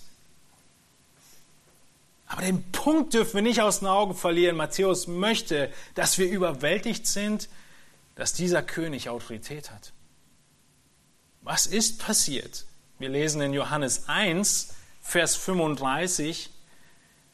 Aber 2.28 2.42
den 2.42 2.64
Punkt 2.72 3.14
dürfen 3.14 3.36
wir 3.36 3.42
nicht 3.42 3.62
aus 3.62 3.80
den 3.80 3.90
Augen 3.90 4.16
verlieren. 4.16 4.56
Matthäus 4.56 5.08
möchte, 5.08 5.72
dass 5.96 6.18
wir 6.18 6.30
überwältigt 6.30 7.06
sind, 7.06 7.50
dass 8.16 8.34
dieser 8.34 8.64
König 8.64 9.10
Autorität 9.10 9.72
hat. 9.72 9.92
Was 11.42 11.66
ist 11.66 12.00
passiert? 12.00 12.66
Wir 13.00 13.10
lesen 13.10 13.42
in 13.42 13.52
Johannes 13.54 14.08
1, 14.08 14.74
Vers 15.02 15.36
35, 15.36 16.52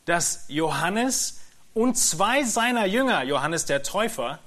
dass 0.05 0.45
Johannes 0.47 1.41
und 1.73 1.95
zwei 1.97 2.43
seiner 2.43 2.85
Jünger, 2.85 3.23
Johannes 3.23 3.65
der 3.65 3.83
Täufer, 3.83 4.39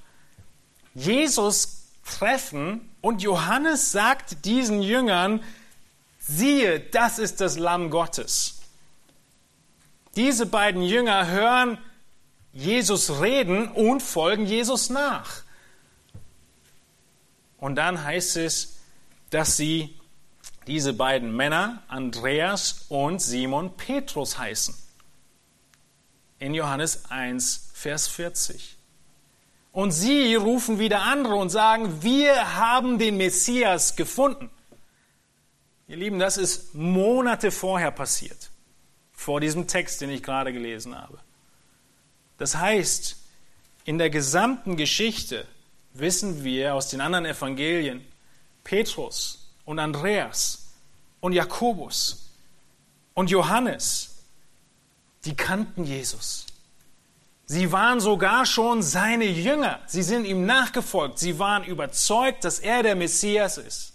Jesus 0.94 1.84
treffen 2.04 2.89
und 3.00 3.22
Johannes 3.22 3.92
sagt 3.92 4.44
diesen 4.44 4.82
Jüngern, 4.82 5.42
siehe, 6.18 6.80
das 6.80 7.18
ist 7.18 7.40
das 7.40 7.58
Lamm 7.58 7.90
Gottes. 7.90 8.60
Diese 10.16 10.46
beiden 10.46 10.82
Jünger 10.82 11.28
hören 11.28 11.78
Jesus 12.52 13.20
reden 13.20 13.68
und 13.68 14.02
folgen 14.02 14.46
Jesus 14.46 14.90
nach. 14.90 15.42
Und 17.58 17.76
dann 17.76 18.02
heißt 18.02 18.36
es, 18.38 18.78
dass 19.30 19.56
sie 19.56 19.96
diese 20.66 20.92
beiden 20.92 21.34
Männer, 21.34 21.82
Andreas 21.88 22.86
und 22.88 23.20
Simon 23.20 23.76
Petrus 23.76 24.38
heißen. 24.38 24.74
In 26.38 26.54
Johannes 26.54 27.10
1, 27.10 27.70
Vers 27.74 28.08
40. 28.08 28.79
Und 29.72 29.92
sie 29.92 30.34
rufen 30.34 30.78
wieder 30.78 31.02
andere 31.02 31.36
und 31.36 31.50
sagen, 31.50 32.02
wir 32.02 32.56
haben 32.56 32.98
den 32.98 33.16
Messias 33.16 33.94
gefunden. 33.94 34.50
Ihr 35.86 35.96
Lieben, 35.96 36.18
das 36.18 36.36
ist 36.36 36.74
Monate 36.74 37.50
vorher 37.50 37.90
passiert 37.90 38.50
vor 39.12 39.40
diesem 39.40 39.66
Text, 39.66 40.00
den 40.00 40.10
ich 40.10 40.22
gerade 40.22 40.52
gelesen 40.52 40.96
habe. 40.96 41.18
Das 42.38 42.56
heißt, 42.56 43.16
in 43.84 43.98
der 43.98 44.08
gesamten 44.08 44.76
Geschichte 44.76 45.46
wissen 45.92 46.42
wir 46.42 46.74
aus 46.74 46.88
den 46.88 47.00
anderen 47.00 47.26
Evangelien, 47.26 48.04
Petrus 48.64 49.50
und 49.64 49.78
Andreas 49.78 50.70
und 51.20 51.32
Jakobus 51.32 52.30
und 53.14 53.30
Johannes, 53.30 54.22
die 55.24 55.36
kannten 55.36 55.84
Jesus. 55.84 56.46
Sie 57.50 57.72
waren 57.72 57.98
sogar 57.98 58.46
schon 58.46 58.80
seine 58.80 59.24
Jünger. 59.24 59.80
Sie 59.88 60.04
sind 60.04 60.24
ihm 60.24 60.46
nachgefolgt. 60.46 61.18
Sie 61.18 61.40
waren 61.40 61.64
überzeugt, 61.64 62.44
dass 62.44 62.60
er 62.60 62.84
der 62.84 62.94
Messias 62.94 63.58
ist. 63.58 63.94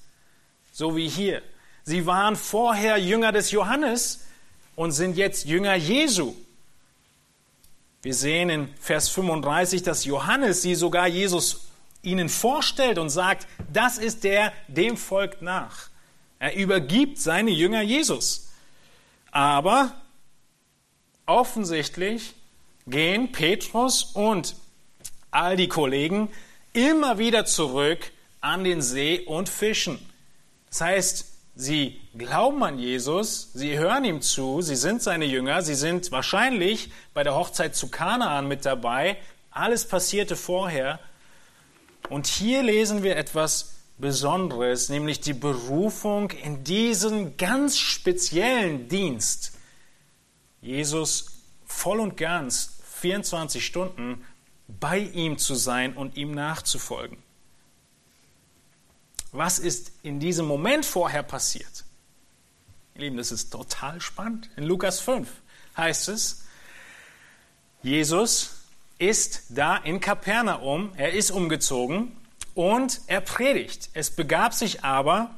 So 0.73 0.97
wie 0.97 1.07
hier. 1.07 1.41
Sie 1.85 2.05
waren 2.05 2.35
vorher 2.35 2.97
Jünger 2.97 3.31
des 3.31 3.51
Johannes, 3.51 4.25
und 4.75 4.91
sind 4.91 5.15
jetzt 5.15 5.45
Jünger 5.45 5.75
Jesu. 5.75 6.35
Wir 8.01 8.13
sehen 8.13 8.49
in 8.49 8.67
Vers 8.75 9.07
35, 9.07 9.83
dass 9.83 10.03
Johannes 10.03 10.61
sie 10.61 10.75
sogar 10.75 11.07
Jesus 11.07 11.69
ihnen 12.01 12.27
vorstellt 12.27 12.99
und 12.99 13.09
sagt, 13.09 13.47
das 13.71 13.97
ist 13.97 14.25
der, 14.25 14.51
dem 14.67 14.97
folgt 14.97 15.41
nach. 15.41 15.89
Er 16.39 16.57
übergibt 16.57 17.19
seine 17.19 17.51
Jünger 17.51 17.83
Jesus. 17.83 18.49
Aber 19.31 19.93
offensichtlich 21.25 22.35
gehen 22.87 23.31
Petrus 23.31 24.03
und 24.03 24.55
all 25.31 25.55
die 25.55 25.67
Kollegen 25.67 26.29
immer 26.73 27.17
wieder 27.17 27.45
zurück 27.45 28.11
an 28.41 28.63
den 28.63 28.81
See 28.81 29.21
und 29.25 29.49
fischen. 29.49 29.99
Das 30.69 30.81
heißt, 30.81 31.35
Sie 31.57 32.01
glauben 32.17 32.61
an 32.63 32.79
Jesus, 32.79 33.53
sie 33.53 33.77
hören 33.77 34.03
ihm 34.03 34.21
zu, 34.21 34.61
sie 34.61 34.75
sind 34.75 35.01
seine 35.01 35.23
Jünger, 35.23 35.61
sie 35.61 35.73
sind 35.73 36.11
wahrscheinlich 36.11 36.91
bei 37.13 37.23
der 37.23 37.33
Hochzeit 37.33 37.77
zu 37.77 37.87
Kanaan 37.87 38.49
mit 38.49 38.65
dabei. 38.65 39.17
Alles 39.51 39.87
passierte 39.87 40.35
vorher. 40.35 40.99
Und 42.09 42.27
hier 42.27 42.61
lesen 42.61 43.03
wir 43.03 43.15
etwas 43.15 43.75
Besonderes, 43.97 44.89
nämlich 44.89 45.21
die 45.21 45.33
Berufung 45.33 46.31
in 46.31 46.65
diesen 46.65 47.37
ganz 47.37 47.77
speziellen 47.77 48.89
Dienst. 48.89 49.53
Jesus 50.59 51.41
voll 51.65 52.01
und 52.01 52.17
ganz 52.17 52.74
24 52.95 53.65
Stunden 53.65 54.25
bei 54.67 54.99
ihm 54.99 55.37
zu 55.37 55.55
sein 55.55 55.95
und 55.95 56.17
ihm 56.17 56.31
nachzufolgen. 56.31 57.17
was 59.31 59.59
ist 59.59 59.91
in 60.01 60.19
diesem 60.19 60.45
Moment 60.45 60.85
vorher 60.85 61.21
passiert? 61.21 61.83
Ihr 62.95 63.01
Lieben, 63.01 63.17
das 63.17 63.33
ist 63.33 63.49
total 63.49 63.99
spannend. 63.99 64.49
In 64.55 64.63
Lukas 64.63 65.01
5 65.01 65.27
heißt 65.75 66.07
es, 66.07 66.45
Jesus 67.83 68.61
ist 68.97 69.43
da 69.49 69.75
in 69.75 69.99
Kapernaum, 69.99 70.93
er 70.95 71.11
ist 71.11 71.31
umgezogen 71.31 72.15
und 72.53 73.01
er 73.07 73.19
predigt. 73.19 73.89
Es 73.93 74.09
begab 74.09 74.53
sich 74.53 74.85
aber, 74.85 75.29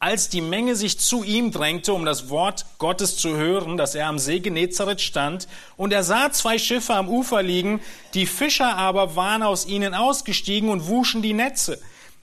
als 0.00 0.30
die 0.30 0.40
Menge 0.40 0.76
sich 0.76 0.98
zu 0.98 1.22
ihm 1.22 1.52
drängte, 1.52 1.92
um 1.92 2.06
das 2.06 2.30
Wort 2.30 2.64
Gottes 2.78 3.18
zu 3.18 3.36
hören, 3.36 3.76
dass 3.76 3.94
er 3.94 4.06
am 4.06 4.18
See 4.18 4.40
Genezareth 4.40 5.02
stand, 5.02 5.46
und 5.76 5.92
er 5.92 6.02
sah 6.02 6.32
zwei 6.32 6.58
Schiffe 6.58 6.94
am 6.94 7.08
Ufer 7.08 7.42
liegen, 7.42 7.80
die 8.14 8.24
Fischer 8.24 8.76
aber 8.76 9.14
waren 9.14 9.42
aus 9.42 9.66
ihnen 9.66 9.92
ausgestiegen 9.92 10.70
und 10.70 10.88
wuschen 10.88 11.20
die 11.20 11.34
Netze. 11.34 11.78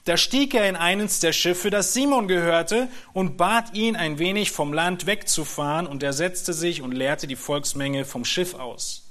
Da 0.05 0.17
stieg 0.17 0.55
er 0.55 0.67
in 0.67 0.75
eines 0.75 1.19
der 1.19 1.33
Schiffe, 1.33 1.69
das 1.69 1.93
Simon 1.93 2.27
gehörte, 2.27 2.87
und 3.13 3.37
bat 3.37 3.75
ihn, 3.75 3.95
ein 3.95 4.17
wenig 4.17 4.51
vom 4.51 4.73
Land 4.73 5.05
wegzufahren, 5.05 5.85
und 5.85 6.01
er 6.01 6.13
setzte 6.13 6.53
sich 6.53 6.81
und 6.81 6.93
leerte 6.93 7.27
die 7.27 7.35
Volksmenge 7.35 8.05
vom 8.05 8.25
Schiff 8.25 8.55
aus. 8.55 9.03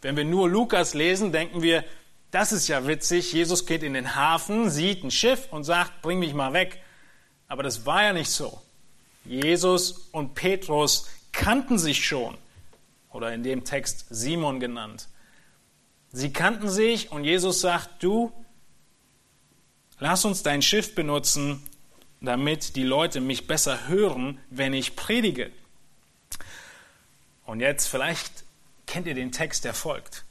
Wenn 0.00 0.16
wir 0.16 0.24
nur 0.24 0.48
Lukas 0.48 0.94
lesen, 0.94 1.32
denken 1.32 1.60
wir, 1.60 1.84
das 2.30 2.52
ist 2.52 2.66
ja 2.66 2.86
witzig, 2.86 3.34
Jesus 3.34 3.66
geht 3.66 3.82
in 3.82 3.92
den 3.92 4.14
Hafen, 4.14 4.70
sieht 4.70 5.04
ein 5.04 5.10
Schiff 5.10 5.48
und 5.50 5.64
sagt, 5.64 6.00
bring 6.00 6.18
mich 6.18 6.32
mal 6.32 6.54
weg. 6.54 6.80
Aber 7.50 7.64
das 7.64 7.84
war 7.84 8.04
ja 8.04 8.12
nicht 8.12 8.30
so. 8.30 8.62
Jesus 9.24 10.08
und 10.12 10.36
Petrus 10.36 11.08
kannten 11.32 11.78
sich 11.78 12.06
schon, 12.06 12.38
oder 13.10 13.34
in 13.34 13.42
dem 13.42 13.64
Text 13.64 14.06
Simon 14.08 14.60
genannt. 14.60 15.08
Sie 16.12 16.32
kannten 16.32 16.68
sich 16.68 17.10
und 17.10 17.24
Jesus 17.24 17.60
sagt, 17.60 18.04
du, 18.04 18.32
lass 19.98 20.24
uns 20.24 20.44
dein 20.44 20.62
Schiff 20.62 20.94
benutzen, 20.94 21.60
damit 22.20 22.76
die 22.76 22.84
Leute 22.84 23.20
mich 23.20 23.48
besser 23.48 23.88
hören, 23.88 24.38
wenn 24.50 24.72
ich 24.72 24.94
predige. 24.94 25.50
Und 27.46 27.58
jetzt 27.58 27.88
vielleicht 27.88 28.44
kennt 28.86 29.08
ihr 29.08 29.14
den 29.14 29.32
Text, 29.32 29.64
der 29.64 29.74
folgt. 29.74 30.24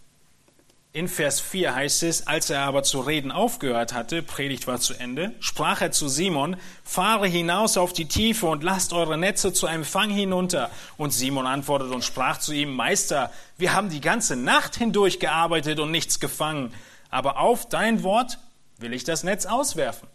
In 0.92 1.08
Vers 1.08 1.40
4 1.40 1.76
heißt 1.76 2.02
es, 2.02 2.26
als 2.26 2.50
er 2.50 2.62
aber 2.62 2.82
zu 2.82 3.02
reden 3.02 3.32
aufgehört 3.32 3.94
hatte, 3.94 4.24
Predigt 4.24 4.66
war 4.66 4.80
zu 4.80 4.96
Ende, 4.96 5.34
sprach 5.40 5.82
er 5.82 5.92
zu 5.92 6.08
Simon, 6.08 6.58
fahre 6.84 7.28
hinaus 7.28 7.78
auf 7.78 7.94
die 7.94 8.08
Tiefe 8.08 8.48
und 8.48 8.64
lasst 8.64 8.92
eure 8.92 9.16
Netze 9.16 9.54
zu 9.54 9.68
einem 9.68 9.86
Fang 9.86 10.10
hinunter. 10.10 10.72
Und 10.98 11.14
Simon 11.14 11.46
antwortete 11.46 11.94
und 11.94 12.04
sprach 12.04 12.40
zu 12.40 12.54
ihm, 12.54 12.74
Meister, 12.76 13.32
wir 13.56 13.74
haben 13.74 13.90
die 13.90 14.02
ganze 14.02 14.36
Nacht 14.36 14.78
hindurch 14.78 15.20
gearbeitet 15.20 15.80
und 15.80 15.92
nichts 15.92 16.20
gefangen, 16.20 16.74
aber 17.12 17.38
auf 17.38 17.70
dein 17.70 18.02
Wort 18.02 18.40
will 18.80 18.94
ich 18.94 19.04
das 19.04 19.24
Netz 19.24 19.46
auswerfen. 19.46 20.08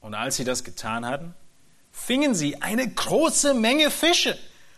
Und 0.00 0.14
als 0.14 0.34
sie 0.34 0.44
das 0.44 0.64
getan 0.64 1.06
hatten, 1.06 1.32
fingen 1.92 2.34
sie 2.34 2.60
eine 2.60 2.88
große 2.88 3.54
Menge 3.54 3.92
Fische. 3.92 4.36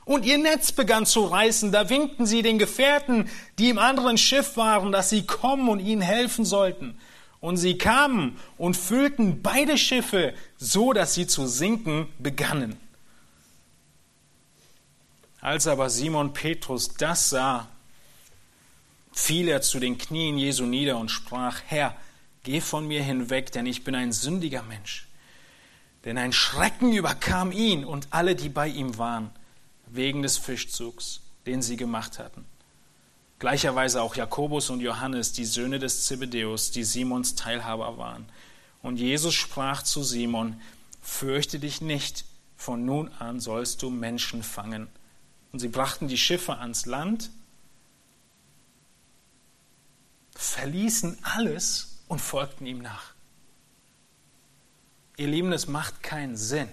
Und 0.09 0.24
ihr 0.24 0.38
Netz 0.38 0.72
begann 0.72 1.04
zu 1.04 1.26
reißen. 1.26 1.70
Da 1.70 1.90
winkten 1.90 2.24
sie 2.24 2.40
den 2.40 2.59
Gefährten, 2.59 3.28
die 3.59 3.68
im 3.68 3.78
anderen 3.78 4.16
Schiff 4.16 4.56
waren, 4.56 4.90
dass 4.90 5.11
sie 5.11 5.26
kommen 5.26 5.68
und 5.68 5.80
ihnen 5.80 6.00
helfen 6.00 6.46
sollten. 6.46 6.98
Und 7.40 7.59
sie 7.59 7.76
kamen 7.76 8.38
und 8.56 8.74
füllten 8.74 9.42
beide 9.42 9.76
Schiffe, 9.76 10.32
so 10.56 10.94
dass 10.94 11.12
sie 11.12 11.26
zu 11.26 11.46
sinken 11.46 12.09
begannen. 12.18 12.80
Als 15.42 15.66
aber 15.66 15.90
Simon 15.90 16.32
Petrus 16.32 16.88
das 16.94 17.28
sah, 17.28 17.68
fiel 19.12 19.46
er 19.48 19.61
zu 19.61 19.78
den 19.78 19.98
Knien 19.98 20.38
Jesu 20.38 20.64
nieder 20.64 20.96
und 20.96 21.11
sprach, 21.11 21.61
Herr, 21.66 21.94
Geh 22.44 22.62
von 22.62 22.88
mir 22.88 23.02
hinweg, 23.02 23.52
denn 23.52 23.66
ich 23.66 23.84
bin 23.84 23.94
ein 23.94 24.11
sündiger 24.11 24.62
Mensch. 24.62 25.06
Denn 26.06 26.16
ein 26.16 26.32
Schrecken 26.32 26.94
überkam 26.94 27.52
ihn 27.52 27.84
und 27.84 28.09
alle, 28.09 28.36
die 28.36 28.48
bei 28.48 28.68
ihm 28.68 28.96
waren, 28.96 29.28
wegen 29.91 30.22
des 30.22 30.39
Fischzugs, 30.39 31.20
den 31.47 31.62
sie 31.62 31.76
gemacht 31.76 32.18
hatten. 32.18 32.45
Gleicherweise 33.39 34.03
auch 34.03 34.16
Jakobus 34.16 34.68
und 34.70 34.80
Johannes, 34.80 35.32
die 35.32 35.45
Söhne 35.45 35.78
des 35.78 36.07
Zebedeus, 36.07 36.70
die 36.70 36.84
Simons 36.84 37.36
Teilhaber 37.36 37.97
waren. 37.97 38.26
Und 38.82 38.97
Jesus 38.97 39.34
sprach 39.34 39.82
zu 39.82 40.03
Simon, 40.03 40.61
fürchte 41.01 41.59
dich 41.59 41.80
nicht, 41.80 42.24
von 42.57 42.84
nun 42.84 43.09
an 43.18 43.39
sollst 43.39 43.82
du 43.82 43.91
Menschen 43.91 44.43
fangen. 44.43 44.89
Und 45.53 45.61
sie 45.61 45.68
brachten 45.68 46.09
die 46.09 46.18
Schiffe 46.18 46.59
ans 46.59 46.86
Land, 46.86 47.30
verließen 50.34 51.18
alles 51.22 51.99
und 52.09 52.20
folgten 52.20 52.66
ihm 52.66 52.78
nach. 52.78 53.14
Ihr 55.16 55.28
Lieben, 55.28 55.53
es 55.53 55.66
macht 55.68 56.03
keinen 56.03 56.36
Sinn. 56.36 56.68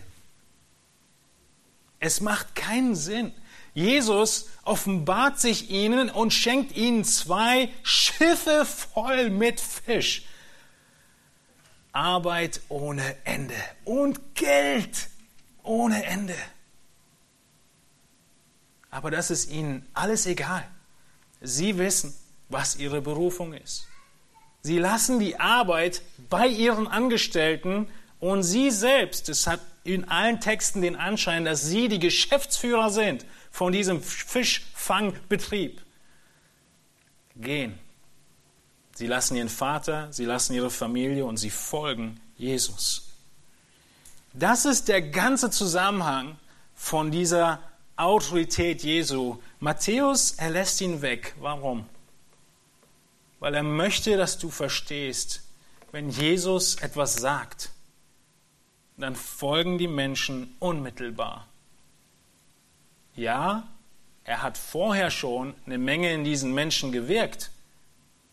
Es 2.05 2.21
macht 2.21 2.53
keinen 2.53 2.95
Sinn. 2.95 3.33
Jesus 3.73 4.47
offenbart 4.63 5.39
sich 5.39 5.71
ihnen 5.71 6.11
und 6.11 6.33
schenkt 6.33 6.77
ihnen 6.77 7.03
zwei 7.03 7.69
Schiffe 7.81 8.63
voll 8.63 9.31
mit 9.31 9.59
Fisch. 9.59 10.23
Arbeit 11.93 12.61
ohne 12.69 13.15
Ende 13.23 13.55
und 13.85 14.35
Geld 14.35 15.09
ohne 15.63 16.05
Ende. 16.05 16.35
Aber 18.91 19.09
das 19.09 19.31
ist 19.31 19.49
ihnen 19.49 19.83
alles 19.95 20.27
egal. 20.27 20.63
Sie 21.41 21.79
wissen, 21.79 22.13
was 22.49 22.75
ihre 22.75 23.01
Berufung 23.01 23.53
ist. 23.53 23.87
Sie 24.61 24.77
lassen 24.77 25.19
die 25.19 25.39
Arbeit 25.39 26.03
bei 26.29 26.45
ihren 26.45 26.87
Angestellten 26.87 27.87
und 28.19 28.43
sie 28.43 28.71
selbst, 28.71 29.29
es 29.29 29.47
hat 29.47 29.59
in 29.83 30.09
allen 30.09 30.39
Texten 30.39 30.81
den 30.81 30.95
Anschein, 30.95 31.45
dass 31.45 31.63
sie 31.63 31.87
die 31.87 31.99
Geschäftsführer 31.99 32.89
sind 32.89 33.25
von 33.51 33.71
diesem 33.71 34.01
Fischfangbetrieb, 34.01 35.81
gehen. 37.35 37.77
Sie 38.95 39.07
lassen 39.07 39.35
ihren 39.35 39.49
Vater, 39.49 40.07
sie 40.11 40.25
lassen 40.25 40.53
ihre 40.53 40.69
Familie 40.71 41.25
und 41.25 41.37
sie 41.37 41.49
folgen 41.49 42.19
Jesus. 42.37 43.09
Das 44.33 44.65
ist 44.65 44.87
der 44.87 45.01
ganze 45.01 45.51
Zusammenhang 45.51 46.37
von 46.73 47.11
dieser 47.11 47.61
Autorität 47.97 48.83
Jesu. 48.83 49.37
Matthäus, 49.59 50.31
er 50.37 50.49
lässt 50.49 50.81
ihn 50.81 51.01
weg. 51.01 51.35
Warum? 51.39 51.85
weil 53.45 53.53
er 53.53 53.61
möchte, 53.61 54.17
dass 54.17 54.39
du 54.39 54.49
verstehst, 54.49 55.41
wenn 55.91 56.09
Jesus 56.09 56.77
etwas 56.77 57.15
sagt, 57.15 57.69
dann 58.97 59.15
folgen 59.15 59.77
die 59.77 59.87
Menschen 59.87 60.55
unmittelbar. 60.59 61.47
Ja, 63.15 63.63
er 64.23 64.41
hat 64.41 64.57
vorher 64.57 65.11
schon 65.11 65.53
eine 65.65 65.77
Menge 65.77 66.11
in 66.13 66.23
diesen 66.23 66.53
Menschen 66.53 66.91
gewirkt. 66.91 67.51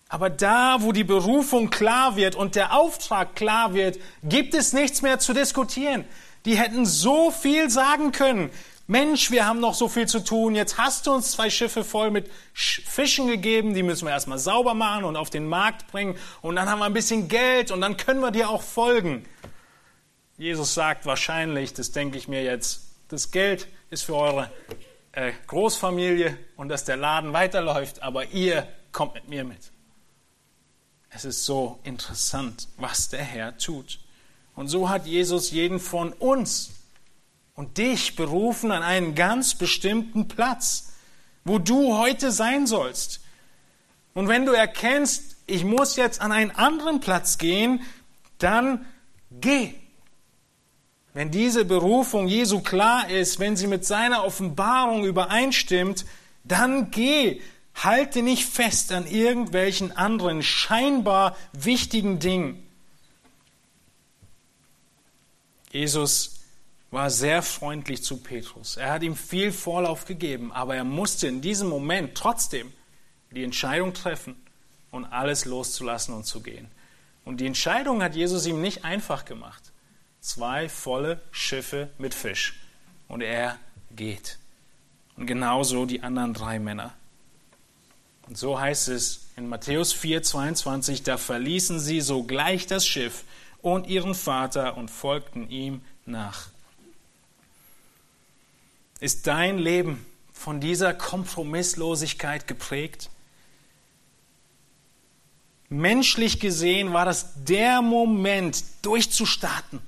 Aber 0.08 0.28
da, 0.28 0.78
wo 0.80 0.92
die 0.92 1.04
Berufung 1.04 1.70
klar 1.70 2.16
wird 2.16 2.34
und 2.34 2.54
der 2.54 2.74
Auftrag 2.74 3.34
klar 3.34 3.74
wird, 3.74 3.98
gibt 4.22 4.54
es 4.54 4.72
nichts 4.72 5.02
mehr 5.02 5.18
zu 5.18 5.32
diskutieren. 5.32 6.04
Die 6.44 6.56
hätten 6.56 6.84
so 6.84 7.30
viel 7.30 7.70
sagen 7.70 8.12
können. 8.12 8.50
Mensch, 8.86 9.30
wir 9.30 9.46
haben 9.46 9.60
noch 9.60 9.74
so 9.74 9.88
viel 9.88 10.06
zu 10.08 10.20
tun, 10.20 10.54
jetzt 10.54 10.76
hast 10.76 11.06
du 11.06 11.12
uns 11.12 11.30
zwei 11.30 11.48
Schiffe 11.48 11.84
voll 11.84 12.10
mit 12.10 12.28
Fischen 12.52 13.28
gegeben, 13.28 13.74
die 13.74 13.82
müssen 13.82 14.06
wir 14.06 14.12
erstmal 14.12 14.38
sauber 14.38 14.74
machen 14.74 15.04
und 15.04 15.16
auf 15.16 15.30
den 15.30 15.48
Markt 15.48 15.86
bringen 15.90 16.16
und 16.42 16.56
dann 16.56 16.68
haben 16.68 16.80
wir 16.80 16.86
ein 16.86 16.92
bisschen 16.92 17.28
Geld 17.28 17.70
und 17.70 17.80
dann 17.80 17.96
können 17.96 18.20
wir 18.20 18.32
dir 18.32 18.50
auch 18.50 18.60
folgen. 18.60 19.24
Jesus 20.43 20.74
sagt 20.74 21.07
wahrscheinlich, 21.07 21.72
das 21.72 21.93
denke 21.93 22.18
ich 22.18 22.26
mir 22.26 22.43
jetzt, 22.43 22.80
das 23.07 23.30
Geld 23.30 23.68
ist 23.90 24.03
für 24.03 24.16
eure 24.16 24.51
äh, 25.12 25.30
Großfamilie 25.47 26.36
und 26.57 26.68
dass 26.68 26.84
der 26.84 26.97
Laden 26.97 27.32
weiterläuft, 27.32 28.03
aber 28.03 28.26
ihr 28.32 28.66
kommt 28.90 29.14
mit 29.14 29.28
mir 29.28 29.45
mit. 29.45 29.70
Es 31.11 31.24
ist 31.24 31.45
so 31.45 31.78
interessant, 31.84 32.66
was 32.76 33.09
der 33.09 33.22
Herr 33.22 33.57
tut. 33.57 34.01
Und 34.57 34.66
so 34.66 34.88
hat 34.88 35.07
Jesus 35.07 35.53
jeden 35.53 35.78
von 35.78 36.12
uns 36.12 36.72
und 37.55 37.78
dich 37.78 38.16
berufen 38.16 38.72
an 38.72 38.82
einen 38.82 39.14
ganz 39.14 39.55
bestimmten 39.55 40.26
Platz, 40.26 40.95
wo 41.45 41.61
du 41.61 41.97
heute 41.97 42.32
sein 42.32 42.66
sollst. 42.66 43.20
Und 44.12 44.26
wenn 44.26 44.45
du 44.45 44.51
erkennst, 44.51 45.36
ich 45.47 45.62
muss 45.62 45.95
jetzt 45.95 46.20
an 46.20 46.32
einen 46.32 46.51
anderen 46.51 46.99
Platz 46.99 47.38
gehen, 47.38 47.80
dann 48.38 48.84
geh. 49.30 49.74
Wenn 51.14 51.30
diese 51.30 51.64
Berufung 51.64 52.26
Jesu 52.26 52.60
klar 52.60 53.10
ist, 53.10 53.38
wenn 53.38 53.56
sie 53.56 53.66
mit 53.66 53.84
seiner 53.84 54.24
Offenbarung 54.24 55.04
übereinstimmt, 55.04 56.06
dann 56.44 56.90
geh. 56.90 57.40
Halte 57.74 58.22
nicht 58.22 58.44
fest 58.44 58.92
an 58.92 59.06
irgendwelchen 59.06 59.96
anderen 59.96 60.42
scheinbar 60.42 61.36
wichtigen 61.52 62.18
Dingen. 62.18 62.66
Jesus 65.70 66.40
war 66.90 67.08
sehr 67.08 67.42
freundlich 67.42 68.04
zu 68.04 68.18
Petrus. 68.18 68.76
Er 68.76 68.92
hat 68.92 69.02
ihm 69.02 69.16
viel 69.16 69.52
Vorlauf 69.52 70.04
gegeben, 70.04 70.52
aber 70.52 70.76
er 70.76 70.84
musste 70.84 71.26
in 71.26 71.40
diesem 71.40 71.68
Moment 71.68 72.14
trotzdem 72.14 72.70
die 73.30 73.42
Entscheidung 73.42 73.94
treffen 73.94 74.36
und 74.90 75.06
alles 75.06 75.46
loszulassen 75.46 76.14
und 76.14 76.26
zu 76.26 76.42
gehen. 76.42 76.68
Und 77.24 77.40
die 77.40 77.46
Entscheidung 77.46 78.02
hat 78.02 78.14
Jesus 78.14 78.44
ihm 78.44 78.60
nicht 78.60 78.84
einfach 78.84 79.24
gemacht. 79.24 79.72
Zwei 80.23 80.68
volle 80.68 81.20
Schiffe 81.33 81.91
mit 81.99 82.14
Fisch. 82.14 82.55
Und 83.09 83.23
er 83.23 83.59
geht. 83.91 84.39
Und 85.16 85.27
genauso 85.27 85.85
die 85.85 86.03
anderen 86.03 86.33
drei 86.33 86.61
Männer. 86.61 86.95
Und 88.29 88.39
so 88.39 88.59
heißt 88.59 88.87
es 88.87 89.27
in 89.37 89.49
Matthäus 89.49 89.93
4, 89.93 90.23
22, 90.23 91.03
da 91.03 91.18
verließen 91.18 91.81
sie 91.81 92.01
sogleich 92.01 92.68
das 92.68 92.87
Schiff 92.87 93.25
und 93.62 93.89
ihren 93.89 94.14
Vater 94.14 94.77
und 94.77 94.93
folgten 94.93 95.51
ihm 95.51 95.83
nach. 96.07 96.47
Ist 99.01 99.27
dein 99.27 99.59
Leben 99.59 100.07
von 100.33 100.61
dieser 100.61 100.95
Kompromisslosigkeit 100.95 102.47
geprägt? 102.47 103.11
Menschlich 105.68 106.39
gesehen 106.39 106.93
war 106.93 107.07
das 107.07 107.45
der 107.45 107.83
Moment, 107.83 108.62
durchzustarten 108.83 109.81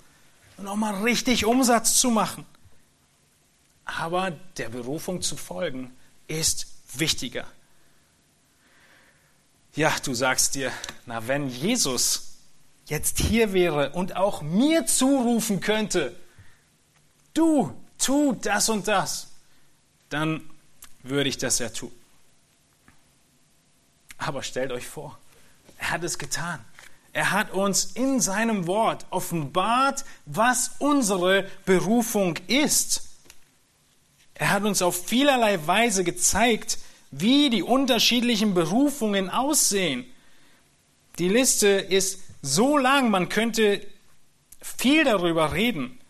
und 0.56 0.66
auch 0.66 0.76
mal 0.76 1.02
richtig 1.02 1.44
Umsatz 1.44 1.98
zu 1.98 2.10
machen. 2.10 2.46
Aber 3.84 4.30
der 4.56 4.68
Berufung 4.68 5.22
zu 5.22 5.36
folgen 5.36 5.94
ist 6.26 6.66
wichtiger. 6.94 7.46
Ja, 9.74 9.92
du 10.04 10.14
sagst 10.14 10.54
dir, 10.54 10.72
na, 11.06 11.26
wenn 11.26 11.48
Jesus 11.48 12.38
jetzt 12.86 13.18
hier 13.18 13.52
wäre 13.52 13.90
und 13.90 14.16
auch 14.16 14.42
mir 14.42 14.86
zurufen 14.86 15.60
könnte, 15.60 16.14
du, 17.34 17.74
tu 17.98 18.34
das 18.34 18.68
und 18.68 18.86
das, 18.86 19.28
dann 20.10 20.48
würde 21.02 21.28
ich 21.28 21.38
das 21.38 21.58
ja 21.58 21.68
tun. 21.70 21.92
Aber 24.16 24.42
stellt 24.42 24.70
euch 24.70 24.86
vor, 24.86 25.18
er 25.78 25.90
hat 25.90 26.04
es 26.04 26.18
getan. 26.18 26.64
Er 27.14 27.30
hat 27.30 27.52
uns 27.52 27.84
in 27.84 28.20
seinem 28.20 28.66
Wort 28.66 29.06
offenbart, 29.10 30.04
was 30.26 30.72
unsere 30.80 31.48
Berufung 31.64 32.36
ist. 32.48 33.08
Er 34.34 34.50
hat 34.50 34.64
uns 34.64 34.82
auf 34.82 35.06
vielerlei 35.06 35.64
Weise 35.64 36.02
gezeigt, 36.02 36.78
wie 37.12 37.50
die 37.50 37.62
unterschiedlichen 37.62 38.52
Berufungen 38.52 39.30
aussehen. 39.30 40.04
Die 41.20 41.28
Liste 41.28 41.68
ist 41.68 42.18
so 42.42 42.76
lang, 42.76 43.10
man 43.10 43.28
könnte 43.28 43.80
viel 44.60 45.04
darüber 45.04 45.52
reden. 45.52 46.00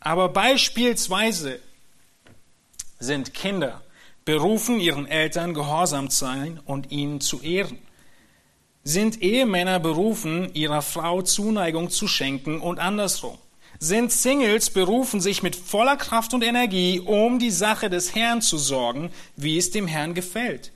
Aber 0.00 0.30
beispielsweise 0.30 1.60
sind 2.98 3.34
Kinder 3.34 3.82
berufen, 4.24 4.80
ihren 4.80 5.06
Eltern 5.06 5.52
gehorsam 5.52 6.08
zu 6.08 6.24
sein 6.24 6.60
und 6.64 6.90
ihnen 6.90 7.20
zu 7.20 7.42
ehren. 7.42 7.83
Sind 8.86 9.22
Ehemänner 9.22 9.80
berufen, 9.80 10.50
ihrer 10.52 10.82
Frau 10.82 11.22
Zuneigung 11.22 11.88
zu 11.88 12.06
schenken 12.06 12.60
und 12.60 12.78
andersrum? 12.78 13.38
Sind 13.78 14.12
Singles 14.12 14.68
berufen, 14.68 15.22
sich 15.22 15.42
mit 15.42 15.56
voller 15.56 15.96
Kraft 15.96 16.34
und 16.34 16.44
Energie 16.44 17.00
um 17.00 17.38
die 17.38 17.50
Sache 17.50 17.88
des 17.88 18.14
Herrn 18.14 18.42
zu 18.42 18.58
sorgen, 18.58 19.10
wie 19.36 19.56
es 19.56 19.70
dem 19.70 19.86
Herrn 19.86 20.12
gefällt? 20.12 20.70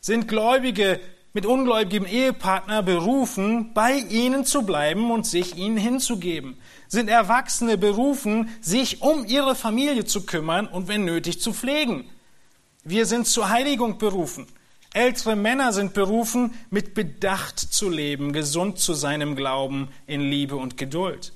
Sind 0.00 0.28
Gläubige 0.28 1.00
mit 1.32 1.44
ungläubigem 1.44 2.06
Ehepartner 2.06 2.80
berufen, 2.84 3.74
bei 3.74 3.94
ihnen 3.94 4.44
zu 4.44 4.62
bleiben 4.62 5.10
und 5.10 5.26
sich 5.26 5.56
ihnen 5.56 5.76
hinzugeben? 5.76 6.56
Sind 6.86 7.08
Erwachsene 7.08 7.76
berufen, 7.76 8.50
sich 8.60 9.02
um 9.02 9.26
ihre 9.26 9.56
Familie 9.56 10.04
zu 10.04 10.26
kümmern 10.26 10.68
und 10.68 10.86
wenn 10.86 11.04
nötig 11.04 11.40
zu 11.40 11.52
pflegen? 11.52 12.08
Wir 12.84 13.04
sind 13.04 13.26
zur 13.26 13.48
Heiligung 13.48 13.98
berufen. 13.98 14.46
Ältere 14.94 15.36
Männer 15.36 15.72
sind 15.72 15.94
berufen, 15.94 16.52
mit 16.70 16.92
Bedacht 16.92 17.58
zu 17.58 17.88
leben, 17.88 18.32
gesund 18.32 18.78
zu 18.78 18.92
seinem 18.92 19.36
Glauben 19.36 19.88
in 20.06 20.20
Liebe 20.20 20.56
und 20.56 20.76
Geduld. 20.76 21.32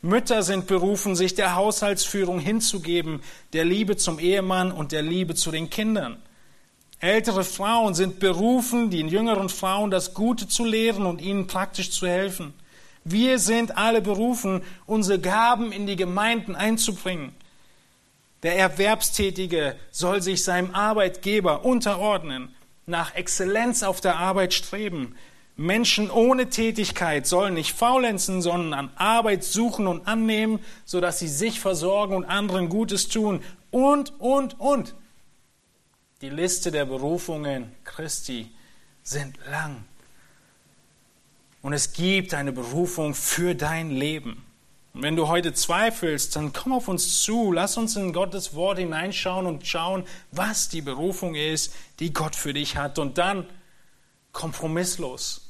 Mütter 0.00 0.44
sind 0.44 0.68
berufen, 0.68 1.16
sich 1.16 1.34
der 1.34 1.56
Haushaltsführung 1.56 2.38
hinzugeben, 2.38 3.20
der 3.52 3.64
Liebe 3.64 3.96
zum 3.96 4.20
Ehemann 4.20 4.70
und 4.70 4.92
der 4.92 5.02
Liebe 5.02 5.34
zu 5.34 5.50
den 5.50 5.68
Kindern. 5.70 6.22
Ältere 7.00 7.42
Frauen 7.42 7.94
sind 7.94 8.20
berufen, 8.20 8.90
den 8.90 9.08
jüngeren 9.08 9.48
Frauen 9.48 9.90
das 9.90 10.14
Gute 10.14 10.46
zu 10.46 10.64
lehren 10.64 11.04
und 11.04 11.20
ihnen 11.20 11.48
praktisch 11.48 11.90
zu 11.90 12.06
helfen. 12.06 12.54
Wir 13.02 13.40
sind 13.40 13.76
alle 13.76 14.02
berufen, 14.02 14.62
unsere 14.86 15.18
Gaben 15.18 15.72
in 15.72 15.86
die 15.86 15.96
Gemeinden 15.96 16.54
einzubringen. 16.54 17.34
Der 18.44 18.56
Erwerbstätige 18.56 19.74
soll 19.90 20.22
sich 20.22 20.44
seinem 20.44 20.74
Arbeitgeber 20.74 21.64
unterordnen 21.64 22.54
nach 22.86 23.14
Exzellenz 23.14 23.82
auf 23.82 24.00
der 24.00 24.16
Arbeit 24.16 24.54
streben. 24.54 25.14
Menschen 25.56 26.10
ohne 26.10 26.48
Tätigkeit 26.48 27.26
sollen 27.26 27.54
nicht 27.54 27.74
faulenzen, 27.76 28.40
sondern 28.40 28.72
an 28.72 28.90
Arbeit 28.96 29.44
suchen 29.44 29.86
und 29.86 30.08
annehmen, 30.08 30.58
sodass 30.84 31.18
sie 31.18 31.28
sich 31.28 31.60
versorgen 31.60 32.14
und 32.14 32.24
anderen 32.24 32.68
Gutes 32.68 33.08
tun. 33.08 33.42
Und, 33.70 34.18
und, 34.20 34.58
und. 34.58 34.94
Die 36.22 36.30
Liste 36.30 36.70
der 36.70 36.86
Berufungen 36.86 37.72
Christi 37.84 38.50
sind 39.02 39.38
lang. 39.50 39.84
Und 41.62 41.72
es 41.72 41.92
gibt 41.92 42.32
eine 42.32 42.52
Berufung 42.52 43.14
für 43.14 43.54
dein 43.54 43.90
Leben. 43.90 44.42
Und 44.92 45.02
wenn 45.02 45.16
du 45.16 45.28
heute 45.28 45.54
zweifelst, 45.54 46.34
dann 46.34 46.52
komm 46.52 46.72
auf 46.72 46.88
uns 46.88 47.22
zu, 47.22 47.52
lass 47.52 47.76
uns 47.76 47.94
in 47.96 48.12
Gottes 48.12 48.54
Wort 48.54 48.78
hineinschauen 48.78 49.46
und 49.46 49.66
schauen, 49.66 50.04
was 50.32 50.68
die 50.68 50.82
Berufung 50.82 51.36
ist, 51.36 51.72
die 52.00 52.12
Gott 52.12 52.34
für 52.34 52.52
dich 52.52 52.76
hat. 52.76 52.98
Und 52.98 53.18
dann 53.18 53.46
kompromisslos 54.32 55.42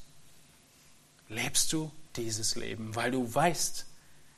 lebst 1.29 1.73
du 1.73 1.91
dieses 2.17 2.57
Leben, 2.57 2.95
weil 2.97 3.11
du 3.13 3.35
weißt, 3.35 3.87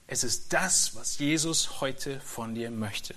es 0.07 0.25
ist 0.25 0.53
das, 0.53 0.95
was 0.95 1.19
Jesus 1.19 1.81
heute 1.81 2.21
von 2.21 2.55
dir 2.55 2.71
möchte. 2.71 3.15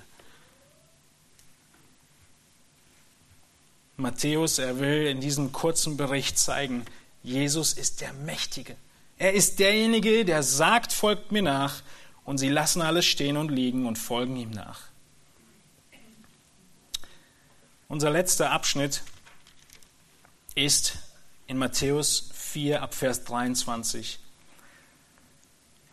Matthäus, 3.97 4.59
er 4.59 4.79
will 4.79 5.07
in 5.07 5.21
diesem 5.21 5.51
kurzen 5.51 5.97
Bericht 5.97 6.37
zeigen, 6.37 6.85
Jesus 7.23 7.73
ist 7.73 8.01
der 8.01 8.13
Mächtige. 8.13 8.75
Er 9.17 9.33
ist 9.33 9.59
derjenige, 9.59 10.25
der 10.25 10.43
sagt, 10.43 10.91
folgt 10.91 11.31
mir 11.31 11.41
nach, 11.41 11.81
und 12.25 12.37
sie 12.39 12.49
lassen 12.49 12.81
alles 12.81 13.05
stehen 13.05 13.37
und 13.37 13.49
liegen 13.49 13.85
und 13.85 13.97
folgen 13.97 14.35
ihm 14.35 14.49
nach. 14.49 14.81
Unser 17.87 18.09
letzter 18.09 18.51
Abschnitt 18.51 19.03
ist 20.55 20.97
in 21.47 21.57
Matthäus 21.57 22.31
4 22.33 22.81
ab 22.81 22.95
Vers 22.95 23.23
23. 23.25 24.19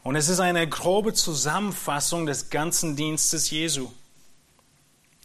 Und 0.02 0.16
es 0.16 0.28
ist 0.28 0.40
eine 0.40 0.66
grobe 0.68 1.12
Zusammenfassung 1.12 2.26
des 2.26 2.50
ganzen 2.50 2.96
Dienstes 2.96 3.50
Jesu. 3.50 3.92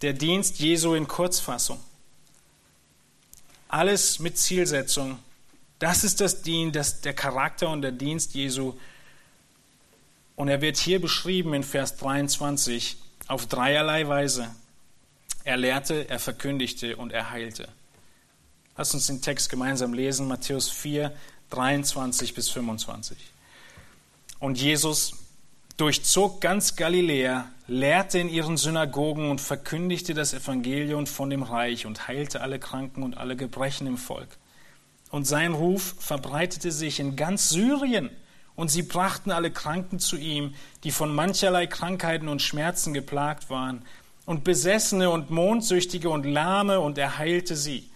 Der 0.02 0.14
Dienst 0.14 0.60
Jesu 0.60 0.94
in 0.94 1.08
Kurzfassung. 1.08 1.80
Alles 3.70 4.20
mit 4.20 4.38
Zielsetzung, 4.38 5.20
das 5.80 6.04
ist 6.04 6.22
das 6.22 6.42
Dien, 6.42 6.72
das, 6.72 7.02
der 7.02 7.14
Charakter 7.14 7.70
und 7.70 7.82
der 7.82 7.92
Dienst 7.92 8.34
Jesu. 8.34 8.74
Und 10.36 10.48
er 10.48 10.62
wird 10.62 10.78
hier 10.78 11.02
beschrieben 11.02 11.54
in 11.54 11.64
Vers 11.64 11.98
23 11.98 12.98
auf 13.28 13.46
dreierlei 13.48 14.08
Weise. 14.08 14.50
Er 15.44 15.58
lehrte, 15.58 16.10
er 16.10 16.20
verkündigte 16.20 16.96
und 16.96 17.12
er 17.12 17.30
heilte. 17.30 17.68
Lass 18.76 18.94
uns 18.94 19.08
den 19.08 19.22
Text 19.22 19.50
gemeinsam 19.50 19.94
lesen, 19.94 20.28
Matthäus 20.28 20.70
4, 20.70 21.12
23 21.50 22.34
bis 22.34 22.50
25. 22.50 23.18
Und 24.40 24.60
Jesus 24.60 25.14
durchzog 25.78 26.42
ganz 26.42 26.76
Galiläa, 26.76 27.50
lehrte 27.68 28.20
in 28.20 28.30
ihren 28.30 28.58
Synagogen 28.58 29.30
und 29.30 29.42
verkündigte 29.42 30.14
das 30.14 30.34
Evangelium 30.34 31.08
von 31.08 31.30
dem 31.30 31.44
Reich 31.44 31.86
und 31.86 32.08
heilte 32.08 32.42
alle 32.42 32.60
Kranken 32.60 33.04
und 33.04 33.18
alle 33.18 33.36
Gebrechen 33.36 33.88
im 33.88 33.98
Volk. 33.98 34.38
Und 35.10 35.26
sein 35.26 35.54
Ruf 35.54 35.96
verbreitete 36.00 36.72
sich 36.72 37.00
in 37.00 37.16
ganz 37.16 37.50
Syrien. 37.50 38.10
Und 38.56 38.70
sie 38.70 38.84
brachten 38.84 39.32
alle 39.32 39.52
Kranken 39.52 40.00
zu 40.00 40.18
ihm, 40.18 40.56
die 40.84 40.92
von 40.92 41.14
mancherlei 41.14 41.68
Krankheiten 41.68 42.28
und 42.28 42.42
Schmerzen 42.42 42.94
geplagt 42.94 43.50
waren, 43.50 43.84
und 44.26 44.44
Besessene 44.44 45.10
und 45.10 45.30
Mondsüchtige 45.30 46.10
und 46.10 46.26
Lahme, 46.26 46.82
und 46.82 46.98
er 46.98 47.18
heilte 47.18 47.56
sie. 47.56 47.90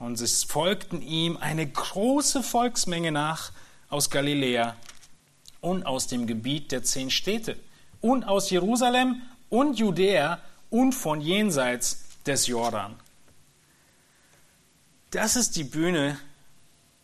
Und 0.00 0.20
es 0.20 0.42
folgten 0.42 1.02
ihm 1.02 1.36
eine 1.36 1.66
große 1.66 2.42
Volksmenge 2.42 3.12
nach 3.12 3.52
aus 3.90 4.10
Galiläa 4.10 4.74
und 5.60 5.84
aus 5.84 6.06
dem 6.06 6.26
Gebiet 6.26 6.72
der 6.72 6.82
zehn 6.82 7.10
Städte 7.10 7.56
und 8.00 8.24
aus 8.24 8.50
Jerusalem 8.50 9.20
und 9.50 9.78
Judäa 9.78 10.40
und 10.70 10.92
von 10.92 11.20
jenseits 11.20 12.04
des 12.24 12.46
Jordan. 12.46 12.96
Das 15.10 15.36
ist 15.36 15.56
die 15.56 15.64
Bühne, 15.64 16.18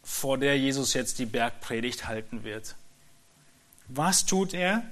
vor 0.07 0.38
der 0.38 0.57
Jesus 0.57 0.94
jetzt 0.94 1.18
die 1.18 1.26
Bergpredigt 1.26 2.07
halten 2.07 2.44
wird. 2.44 2.76
Was 3.88 4.24
tut 4.24 4.54
er? 4.54 4.84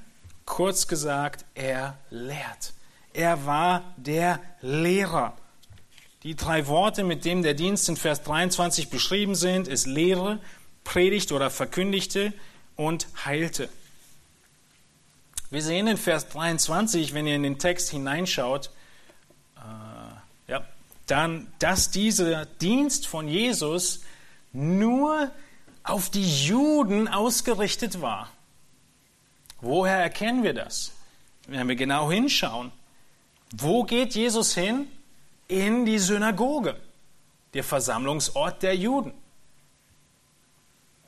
Kurz 0.44 0.88
gesagt, 0.88 1.44
er 1.54 1.96
lehrt. 2.10 2.74
Er 3.12 3.46
war 3.46 3.94
der 3.96 4.40
Lehrer. 4.60 5.36
Die 6.24 6.34
drei 6.34 6.66
Worte, 6.66 7.04
mit 7.04 7.24
denen 7.24 7.44
der 7.44 7.54
Dienst 7.54 7.88
in 7.88 7.96
Vers 7.96 8.24
23 8.24 8.90
beschrieben 8.90 9.36
sind, 9.36 9.68
ist 9.68 9.86
Lehre, 9.86 10.40
predigte 10.82 11.34
oder 11.34 11.48
verkündigte 11.48 12.32
und 12.74 13.06
heilte. 13.24 13.68
Wir 15.50 15.62
sehen 15.62 15.86
in 15.86 15.96
Vers 15.96 16.28
23, 16.30 17.14
wenn 17.14 17.28
ihr 17.28 17.36
in 17.36 17.44
den 17.44 17.60
Text 17.60 17.90
hineinschaut, 17.90 18.70
äh, 19.56 20.50
ja, 20.50 20.64
dann, 21.06 21.46
dass 21.60 21.92
dieser 21.92 22.46
Dienst 22.46 23.06
von 23.06 23.28
Jesus 23.28 24.00
nur 24.54 25.30
auf 25.82 26.08
die 26.08 26.46
Juden 26.46 27.08
ausgerichtet 27.08 28.00
war. 28.00 28.30
Woher 29.60 29.98
erkennen 29.98 30.42
wir 30.42 30.54
das? 30.54 30.92
Wenn 31.46 31.68
wir 31.68 31.76
genau 31.76 32.10
hinschauen, 32.10 32.72
wo 33.52 33.84
geht 33.84 34.14
Jesus 34.14 34.54
hin? 34.54 34.88
In 35.46 35.84
die 35.84 35.98
Synagoge, 35.98 36.76
der 37.52 37.64
Versammlungsort 37.64 38.62
der 38.62 38.74
Juden. 38.74 39.12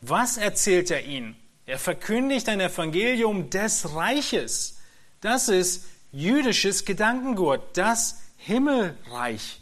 Was 0.03 0.36
erzählt 0.36 0.90
er 0.90 1.05
ihnen? 1.05 1.36
Er 1.64 1.78
verkündigt 1.78 2.49
ein 2.49 2.61
Evangelium 2.61 3.49
des 3.49 3.94
Reiches. 3.94 4.78
Das 5.20 5.49
ist 5.49 5.86
jüdisches 6.12 6.84
Gedankengut, 6.84 7.61
das 7.72 8.20
Himmelreich. 8.36 9.61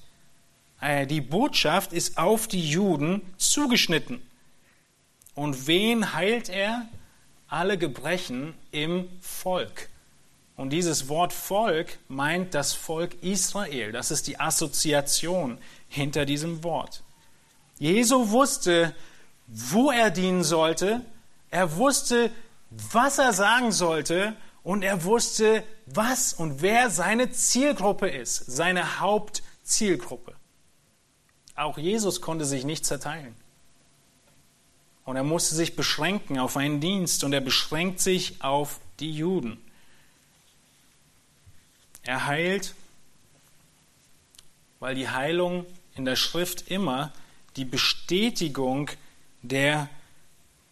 Äh, 0.84 1.06
die 1.06 1.22
Botschaft 1.22 1.94
ist 1.94 2.18
auf 2.18 2.46
die 2.46 2.68
Juden 2.68 3.22
zugeschnitten. 3.38 4.20
Und 5.34 5.66
wen 5.66 6.12
heilt 6.12 6.50
er? 6.50 6.86
Alle 7.48 7.78
Gebrechen 7.78 8.54
im 8.70 9.08
Volk. 9.20 9.88
Und 10.56 10.70
dieses 10.70 11.08
Wort 11.08 11.32
Volk 11.32 11.98
meint 12.08 12.54
das 12.54 12.74
Volk 12.74 13.14
Israel. 13.22 13.92
Das 13.92 14.10
ist 14.10 14.26
die 14.26 14.38
Assoziation 14.38 15.58
hinter 15.88 16.26
diesem 16.26 16.62
Wort. 16.62 17.02
Jesu 17.78 18.28
wusste, 18.30 18.94
wo 19.46 19.90
er 19.90 20.10
dienen 20.10 20.44
sollte. 20.44 21.00
Er 21.50 21.76
wusste, 21.76 22.30
was 22.70 23.18
er 23.18 23.32
sagen 23.32 23.72
sollte. 23.72 24.36
Und 24.62 24.82
er 24.82 25.04
wusste, 25.04 25.64
was 25.86 26.34
und 26.34 26.60
wer 26.60 26.90
seine 26.90 27.30
Zielgruppe 27.30 28.08
ist, 28.08 28.36
seine 28.46 29.00
Hauptzielgruppe. 29.00 30.34
Auch 31.56 31.78
Jesus 31.78 32.20
konnte 32.20 32.44
sich 32.44 32.64
nicht 32.64 32.84
zerteilen. 32.84 33.34
Und 35.04 35.16
er 35.16 35.22
musste 35.22 35.54
sich 35.54 35.76
beschränken 35.76 36.38
auf 36.38 36.56
einen 36.56 36.80
Dienst 36.80 37.24
und 37.24 37.32
er 37.32 37.40
beschränkt 37.40 38.00
sich 38.00 38.42
auf 38.42 38.80
die 39.00 39.12
Juden. 39.12 39.60
Er 42.02 42.26
heilt, 42.26 42.74
weil 44.80 44.94
die 44.94 45.08
Heilung 45.08 45.66
in 45.94 46.04
der 46.04 46.16
Schrift 46.16 46.68
immer 46.68 47.12
die 47.56 47.64
Bestätigung 47.64 48.90
der 49.42 49.88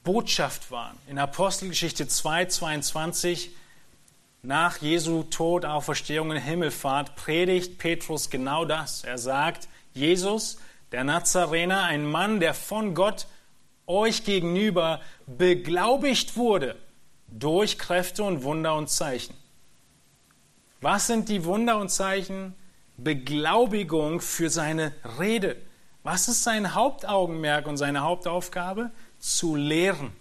Botschaft 0.05 0.71
war. 0.71 0.95
In 1.07 1.19
Apostelgeschichte 1.19 2.09
2, 2.09 2.47
22, 2.47 3.51
nach 4.43 4.79
Jesu 4.79 5.23
Tod, 5.25 5.65
Auferstehung 5.65 6.31
und 6.31 6.37
Himmelfahrt, 6.37 7.15
predigt 7.15 7.79
Petrus 7.79 8.29
genau 8.29 8.65
das. 8.65 9.05
Er 9.05 9.19
sagt, 9.19 9.69
Jesus, 9.95 10.59
der 10.93 11.05
Nazarener, 11.05 11.85
ein 11.85 12.05
Mann, 12.09 12.39
der 12.41 12.55
von 12.55 12.95
Gott 12.95 13.27
euch 13.87 14.25
gegenüber 14.25 15.01
beglaubigt 15.27 16.37
wurde 16.37 16.77
durch 17.27 17.79
Kräfte 17.79 18.23
und 18.23 18.43
Wunder 18.43 18.77
und 18.77 18.89
Zeichen. 18.89 19.35
Was 20.81 21.07
sind 21.07 21.29
die 21.29 21.45
Wunder 21.45 21.79
und 21.79 21.91
Zeichen? 21.91 22.55
Beglaubigung 22.97 24.21
für 24.21 24.51
seine 24.51 24.93
Rede. 25.19 25.57
Was 26.03 26.29
ist 26.29 26.43
sein 26.43 26.75
Hauptaugenmerk 26.75 27.67
und 27.67 27.77
seine 27.77 28.03
Hauptaufgabe? 28.03 28.91
Zu 29.19 29.57
lehren. 29.57 30.13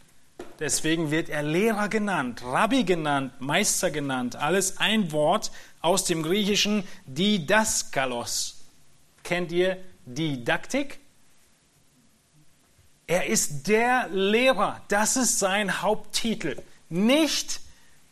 Deswegen 0.59 1.09
wird 1.09 1.29
er 1.29 1.41
Lehrer 1.41 1.89
genannt, 1.89 2.43
Rabbi 2.43 2.83
genannt, 2.83 3.33
Meister 3.39 3.89
genannt. 3.89 4.35
Alles 4.35 4.77
ein 4.77 5.11
Wort 5.11 5.51
aus 5.81 6.05
dem 6.05 6.21
Griechischen 6.21 6.83
Didaskalos. 7.07 8.63
Kennt 9.23 9.51
ihr 9.51 9.77
Didaktik? 10.05 10.99
Er 13.07 13.27
ist 13.27 13.67
der 13.67 14.07
Lehrer. 14.09 14.81
Das 14.87 15.17
ist 15.17 15.39
sein 15.39 15.81
Haupttitel. 15.81 16.61
Nicht 16.89 17.59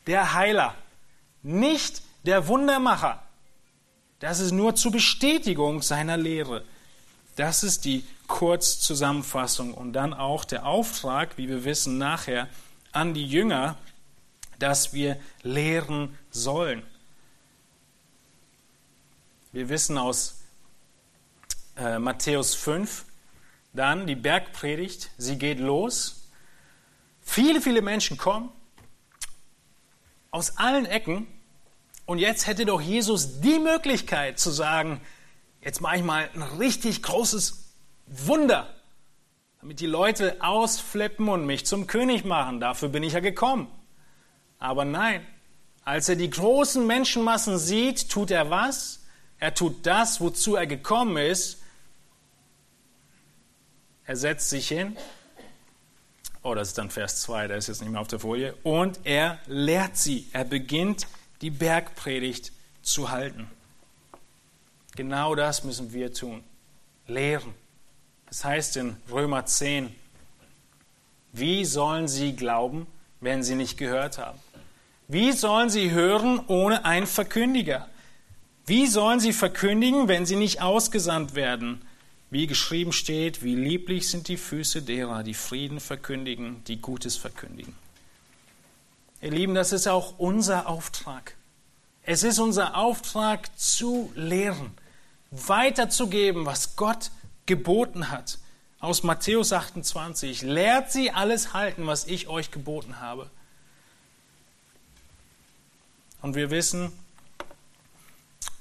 der 0.07 0.33
Heiler. 0.33 0.75
Nicht 1.41 2.01
der 2.25 2.47
Wundermacher. 2.47 3.23
Das 4.19 4.39
ist 4.39 4.51
nur 4.51 4.75
zur 4.75 4.91
Bestätigung 4.91 5.81
seiner 5.81 6.17
Lehre. 6.17 6.65
Das 7.37 7.63
ist 7.63 7.85
die 7.85 8.03
Kurzzusammenfassung 8.27 9.73
und 9.73 9.93
dann 9.93 10.13
auch 10.13 10.43
der 10.43 10.65
Auftrag, 10.65 11.37
wie 11.37 11.47
wir 11.47 11.63
wissen 11.63 11.97
nachher, 11.97 12.49
an 12.91 13.13
die 13.13 13.25
Jünger, 13.25 13.77
dass 14.59 14.93
wir 14.93 15.17
lehren 15.41 16.17
sollen. 16.31 16.83
Wir 19.53 19.69
wissen 19.69 19.97
aus 19.97 20.38
äh, 21.79 21.99
Matthäus 21.99 22.55
5, 22.55 23.05
dann 23.73 24.07
die 24.07 24.15
Bergpredigt, 24.15 25.11
sie 25.17 25.37
geht 25.37 25.59
los. 25.59 26.27
Viele, 27.21 27.61
viele 27.61 27.81
Menschen 27.81 28.17
kommen 28.17 28.49
aus 30.31 30.57
allen 30.57 30.85
Ecken. 30.85 31.27
Und 32.05 32.17
jetzt 32.17 32.47
hätte 32.47 32.65
doch 32.65 32.81
Jesus 32.81 33.41
die 33.41 33.59
Möglichkeit 33.59 34.39
zu 34.39 34.49
sagen, 34.49 35.01
jetzt 35.61 35.81
mache 35.81 35.97
ich 35.97 36.03
mal 36.03 36.29
ein 36.33 36.41
richtig 36.41 37.03
großes 37.03 37.73
Wunder, 38.07 38.73
damit 39.61 39.79
die 39.79 39.85
Leute 39.85 40.37
ausflippen 40.39 41.29
und 41.29 41.45
mich 41.45 41.65
zum 41.65 41.85
König 41.85 42.25
machen. 42.25 42.59
Dafür 42.59 42.89
bin 42.89 43.03
ich 43.03 43.13
ja 43.13 43.19
gekommen. 43.19 43.67
Aber 44.57 44.85
nein, 44.85 45.25
als 45.83 46.09
er 46.09 46.15
die 46.15 46.29
großen 46.29 46.85
Menschenmassen 46.85 47.57
sieht, 47.57 48.09
tut 48.09 48.31
er 48.31 48.49
was? 48.49 49.05
Er 49.37 49.53
tut 49.53 49.85
das, 49.85 50.19
wozu 50.19 50.55
er 50.55 50.67
gekommen 50.67 51.17
ist, 51.17 51.58
er 54.09 54.15
setzt 54.15 54.49
sich 54.49 54.67
hin. 54.67 54.97
Oh, 56.41 56.55
das 56.55 56.69
ist 56.69 56.79
dann 56.79 56.89
Vers 56.89 57.21
2, 57.21 57.47
der 57.47 57.57
ist 57.57 57.67
jetzt 57.67 57.81
nicht 57.81 57.91
mehr 57.91 58.01
auf 58.01 58.07
der 58.07 58.17
Folie. 58.17 58.55
Und 58.63 58.99
er 59.03 59.37
lehrt 59.45 59.97
sie. 59.97 60.27
Er 60.33 60.45
beginnt 60.45 61.05
die 61.41 61.51
Bergpredigt 61.51 62.51
zu 62.81 63.11
halten. 63.11 63.47
Genau 64.95 65.35
das 65.35 65.63
müssen 65.63 65.93
wir 65.93 66.11
tun. 66.11 66.43
Lehren. 67.05 67.53
Das 68.25 68.43
heißt 68.43 68.77
in 68.77 68.97
Römer 69.11 69.45
10, 69.45 69.93
wie 71.31 71.63
sollen 71.63 72.07
sie 72.07 72.35
glauben, 72.35 72.87
wenn 73.21 73.43
sie 73.43 73.53
nicht 73.53 73.77
gehört 73.77 74.17
haben? 74.17 74.39
Wie 75.07 75.33
sollen 75.33 75.69
sie 75.69 75.91
hören 75.91 76.41
ohne 76.47 76.83
einen 76.83 77.05
Verkündiger? 77.05 77.87
Wie 78.65 78.87
sollen 78.87 79.19
sie 79.19 79.33
verkündigen, 79.33 80.07
wenn 80.07 80.25
sie 80.25 80.35
nicht 80.35 80.63
ausgesandt 80.63 81.35
werden? 81.35 81.83
Wie 82.31 82.45
geschrieben 82.45 82.91
steht, 82.91 83.43
wie 83.43 83.55
lieblich 83.55 84.09
sind 84.09 84.27
die 84.27 84.37
Füße 84.37 84.83
derer, 84.83 85.23
die 85.23 85.33
Frieden 85.33 85.79
verkündigen, 85.79 86.63
die 86.65 86.79
Gutes 86.79 87.17
verkündigen. 87.17 87.75
Ihr 89.21 89.31
Lieben, 89.31 89.55
das 89.55 89.71
ist 89.71 89.87
auch 89.87 90.19
unser 90.19 90.67
Auftrag. 90.67 91.35
Es 92.03 92.23
ist 92.23 92.39
unser 92.39 92.77
Auftrag 92.77 93.49
zu 93.59 94.11
lehren, 94.15 94.71
weiterzugeben, 95.31 96.45
was 96.45 96.75
Gott 96.75 97.11
geboten 97.45 98.09
hat. 98.09 98.37
Aus 98.79 99.03
Matthäus 99.03 99.51
28. 99.51 100.43
Lehrt 100.43 100.91
sie 100.91 101.11
alles 101.11 101.53
halten, 101.53 101.85
was 101.87 102.05
ich 102.05 102.27
euch 102.27 102.51
geboten 102.51 102.99
habe. 102.99 103.29
Und 106.21 106.35
wir 106.35 106.49
wissen, 106.49 106.91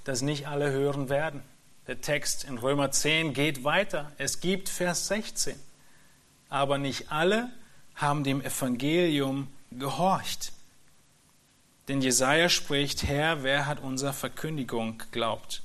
dass 0.04 0.22
nicht 0.22 0.48
alle 0.48 0.70
hören 0.70 1.08
werden. 1.08 1.42
Der 1.88 2.02
Text 2.02 2.44
in 2.44 2.58
Römer 2.58 2.90
10 2.90 3.32
geht 3.32 3.64
weiter. 3.64 4.12
Es 4.18 4.40
gibt 4.40 4.68
Vers 4.68 5.08
16. 5.08 5.56
Aber 6.50 6.76
nicht 6.76 7.10
alle 7.10 7.50
haben 7.94 8.24
dem 8.24 8.42
Evangelium 8.42 9.48
gehorcht. 9.70 10.52
Denn 11.88 12.02
Jesaja 12.02 12.50
spricht: 12.50 13.04
Herr, 13.04 13.42
wer 13.42 13.64
hat 13.64 13.80
unserer 13.80 14.12
Verkündigung 14.12 14.98
geglaubt? 14.98 15.62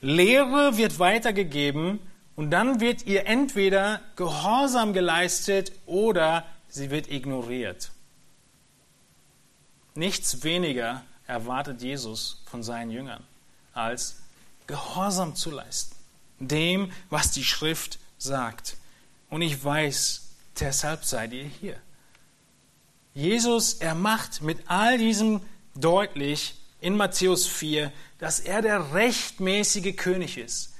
Lehre 0.00 0.76
wird 0.76 1.00
weitergegeben 1.00 1.98
und 2.36 2.52
dann 2.52 2.78
wird 2.78 3.04
ihr 3.04 3.26
entweder 3.26 4.00
Gehorsam 4.14 4.92
geleistet 4.92 5.72
oder 5.84 6.46
sie 6.68 6.90
wird 6.90 7.10
ignoriert. 7.10 7.90
Nichts 9.96 10.44
weniger 10.44 11.02
erwartet 11.26 11.82
Jesus 11.82 12.40
von 12.46 12.62
seinen 12.62 12.92
Jüngern 12.92 13.24
als 13.74 14.17
Gehorsam 14.68 15.34
zu 15.34 15.50
leisten, 15.50 15.96
dem, 16.38 16.92
was 17.10 17.32
die 17.32 17.42
Schrift 17.42 17.98
sagt. 18.18 18.76
Und 19.30 19.42
ich 19.42 19.62
weiß, 19.64 20.28
deshalb 20.60 21.04
seid 21.04 21.32
ihr 21.32 21.44
hier. 21.44 21.76
Jesus, 23.14 23.74
er 23.74 23.96
macht 23.96 24.42
mit 24.42 24.58
all 24.66 24.96
diesem 24.98 25.40
deutlich 25.74 26.54
in 26.80 26.96
Matthäus 26.96 27.46
4, 27.46 27.92
dass 28.18 28.38
er 28.38 28.62
der 28.62 28.94
rechtmäßige 28.94 29.96
König 29.96 30.38
ist. 30.38 30.74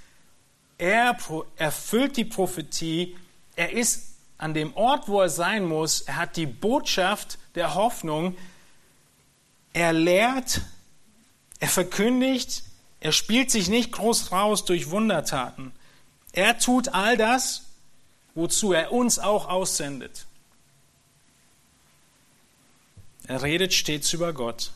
Er 0.76 1.16
erfüllt 1.56 2.16
die 2.16 2.24
Prophetie, 2.24 3.16
er 3.56 3.72
ist 3.72 4.14
an 4.38 4.54
dem 4.54 4.74
Ort, 4.76 5.08
wo 5.08 5.20
er 5.20 5.28
sein 5.28 5.64
muss. 5.64 6.02
Er 6.02 6.16
hat 6.16 6.36
die 6.36 6.46
Botschaft 6.46 7.38
der 7.56 7.74
Hoffnung. 7.74 8.36
Er 9.72 9.92
lehrt, 9.92 10.60
er 11.58 11.68
verkündigt, 11.68 12.62
er 13.00 13.12
spielt 13.12 13.50
sich 13.50 13.68
nicht 13.68 13.92
groß 13.92 14.32
raus 14.32 14.64
durch 14.64 14.90
Wundertaten. 14.90 15.72
Er 16.32 16.58
tut 16.58 16.88
all 16.88 17.16
das, 17.16 17.64
wozu 18.34 18.72
er 18.72 18.92
uns 18.92 19.18
auch 19.18 19.48
aussendet. 19.48 20.26
Er 23.26 23.42
redet 23.42 23.74
stets 23.74 24.12
über 24.12 24.32
Gott. 24.32 24.72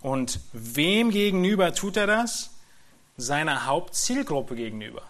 Und 0.00 0.40
wem 0.52 1.10
gegenüber 1.10 1.74
tut 1.74 1.96
er 1.96 2.06
das? 2.06 2.50
Seiner 3.16 3.66
Hauptzielgruppe 3.66 4.54
gegenüber. 4.54 5.02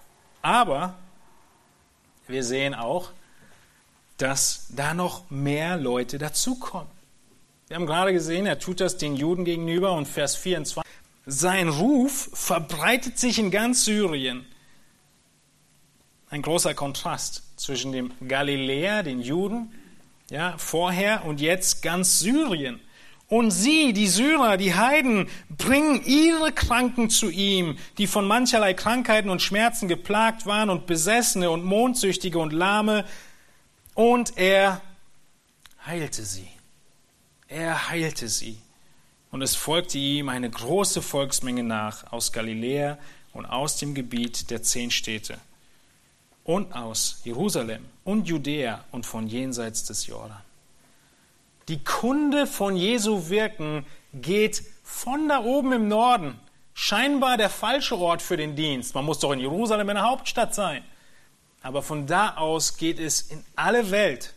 Aber 0.43 0.95
wir 2.29 2.45
sehen 2.45 2.75
auch, 2.75 3.11
dass 4.17 4.67
da 4.71 4.95
noch 4.95 5.29
mehr 5.29 5.77
Leute 5.77 6.19
dazukommen. 6.19 6.91
Wir 7.69 7.77
haben 7.77 7.87
gerade 7.87 8.13
gesehen, 8.13 8.47
er 8.47 8.59
tut 8.59 8.81
das 8.81 8.97
den 8.97 9.17
Juden 9.17 9.45
gegenüber 9.45 9.93
und 9.93 10.07
Vers 10.07 10.37
24. 10.37 10.86
Sein 11.29 11.69
Ruf 11.69 12.31
verbreitet 12.33 13.19
sich 13.19 13.41
in 13.41 13.51
ganz 13.51 13.85
Syrien. 13.85 14.47
Ein 16.31 16.43
großer 16.43 16.73
Kontrast 16.73 17.43
zwischen 17.57 17.91
dem 17.91 18.13
Galiläer, 18.27 19.03
den 19.03 19.21
Juden, 19.21 19.73
ja, 20.31 20.57
vorher 20.57 21.25
und 21.25 21.41
jetzt 21.41 21.83
ganz 21.83 22.21
Syrien. 22.21 22.81
Und 23.29 23.51
sie, 23.51 23.93
die 23.93 24.07
Syrer, 24.07 24.57
die 24.57 24.77
Heiden, 24.77 25.29
bringen 25.49 26.01
ihre 26.05 26.53
Kranken 26.53 27.11
zu 27.11 27.29
ihm, 27.29 27.77
die 27.99 28.07
von 28.07 28.25
mancherlei 28.29 28.73
Krankheiten 28.73 29.31
und 29.31 29.43
Schmerzen 29.43 29.89
geplagt 29.89 30.47
waren 30.47 30.71
und 30.71 30.87
Besessene 30.87 31.51
und 31.51 31.65
Mondsüchtige 31.65 32.39
und 32.39 32.53
Lahme, 32.53 33.05
und 33.95 34.37
er 34.37 34.81
heilte 35.85 36.25
sie. 36.25 36.49
Er 37.49 37.89
heilte 37.89 38.29
sie. 38.29 38.59
Und 39.31 39.43
es 39.43 39.55
folgte 39.55 39.99
ihm 39.99 40.29
eine 40.29 40.49
große 40.49 41.03
Volksmenge 41.03 41.63
nach 41.63 42.13
aus 42.13 42.33
Galiläa 42.33 42.99
und 43.33 43.47
aus 43.47 43.77
dem 43.77 43.95
Gebiet 43.95 44.51
der 44.51 44.63
zehn 44.63 44.91
Städte 44.91 45.39
und 46.45 46.73
aus 46.73 47.21
Jerusalem 47.25 47.85
und 48.05 48.29
Judäa 48.29 48.85
und 48.93 49.05
von 49.05 49.27
jenseits 49.27 49.85
des 49.85 50.07
Jordan. 50.07 50.41
Die 51.69 51.83
Kunde 51.83 52.47
von 52.47 52.77
Jesu 52.77 53.29
Wirken 53.29 53.85
geht 54.15 54.63
von 54.85 55.29
da 55.29 55.43
oben 55.43 55.73
im 55.73 55.89
Norden, 55.89 56.39
scheinbar 56.75 57.37
der 57.37 57.51
falsche 57.51 57.99
Ort 57.99 58.23
für 58.23 58.37
den 58.37 58.55
Dienst. 58.55 58.95
Man 58.95 59.05
muss 59.05 59.19
doch 59.19 59.33
in 59.33 59.41
Jerusalem 59.41 59.89
in 59.89 59.97
der 59.97 60.05
Hauptstadt 60.05 60.55
sein. 60.55 60.85
Aber 61.63 61.83
von 61.83 62.07
da 62.07 62.37
aus 62.37 62.77
geht 62.77 63.01
es 63.01 63.23
in 63.23 63.45
alle 63.57 63.91
Welt. 63.91 64.35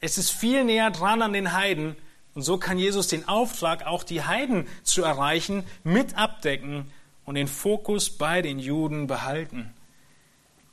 Es 0.00 0.18
ist 0.18 0.30
viel 0.30 0.64
näher 0.64 0.90
dran 0.90 1.22
an 1.22 1.32
den 1.32 1.54
Heiden. 1.54 1.96
Und 2.38 2.42
so 2.42 2.56
kann 2.56 2.78
Jesus 2.78 3.08
den 3.08 3.26
Auftrag, 3.26 3.84
auch 3.84 4.04
die 4.04 4.22
Heiden 4.22 4.68
zu 4.84 5.02
erreichen, 5.02 5.64
mit 5.82 6.16
abdecken 6.16 6.88
und 7.24 7.34
den 7.34 7.48
Fokus 7.48 8.10
bei 8.10 8.42
den 8.42 8.60
Juden 8.60 9.08
behalten. 9.08 9.74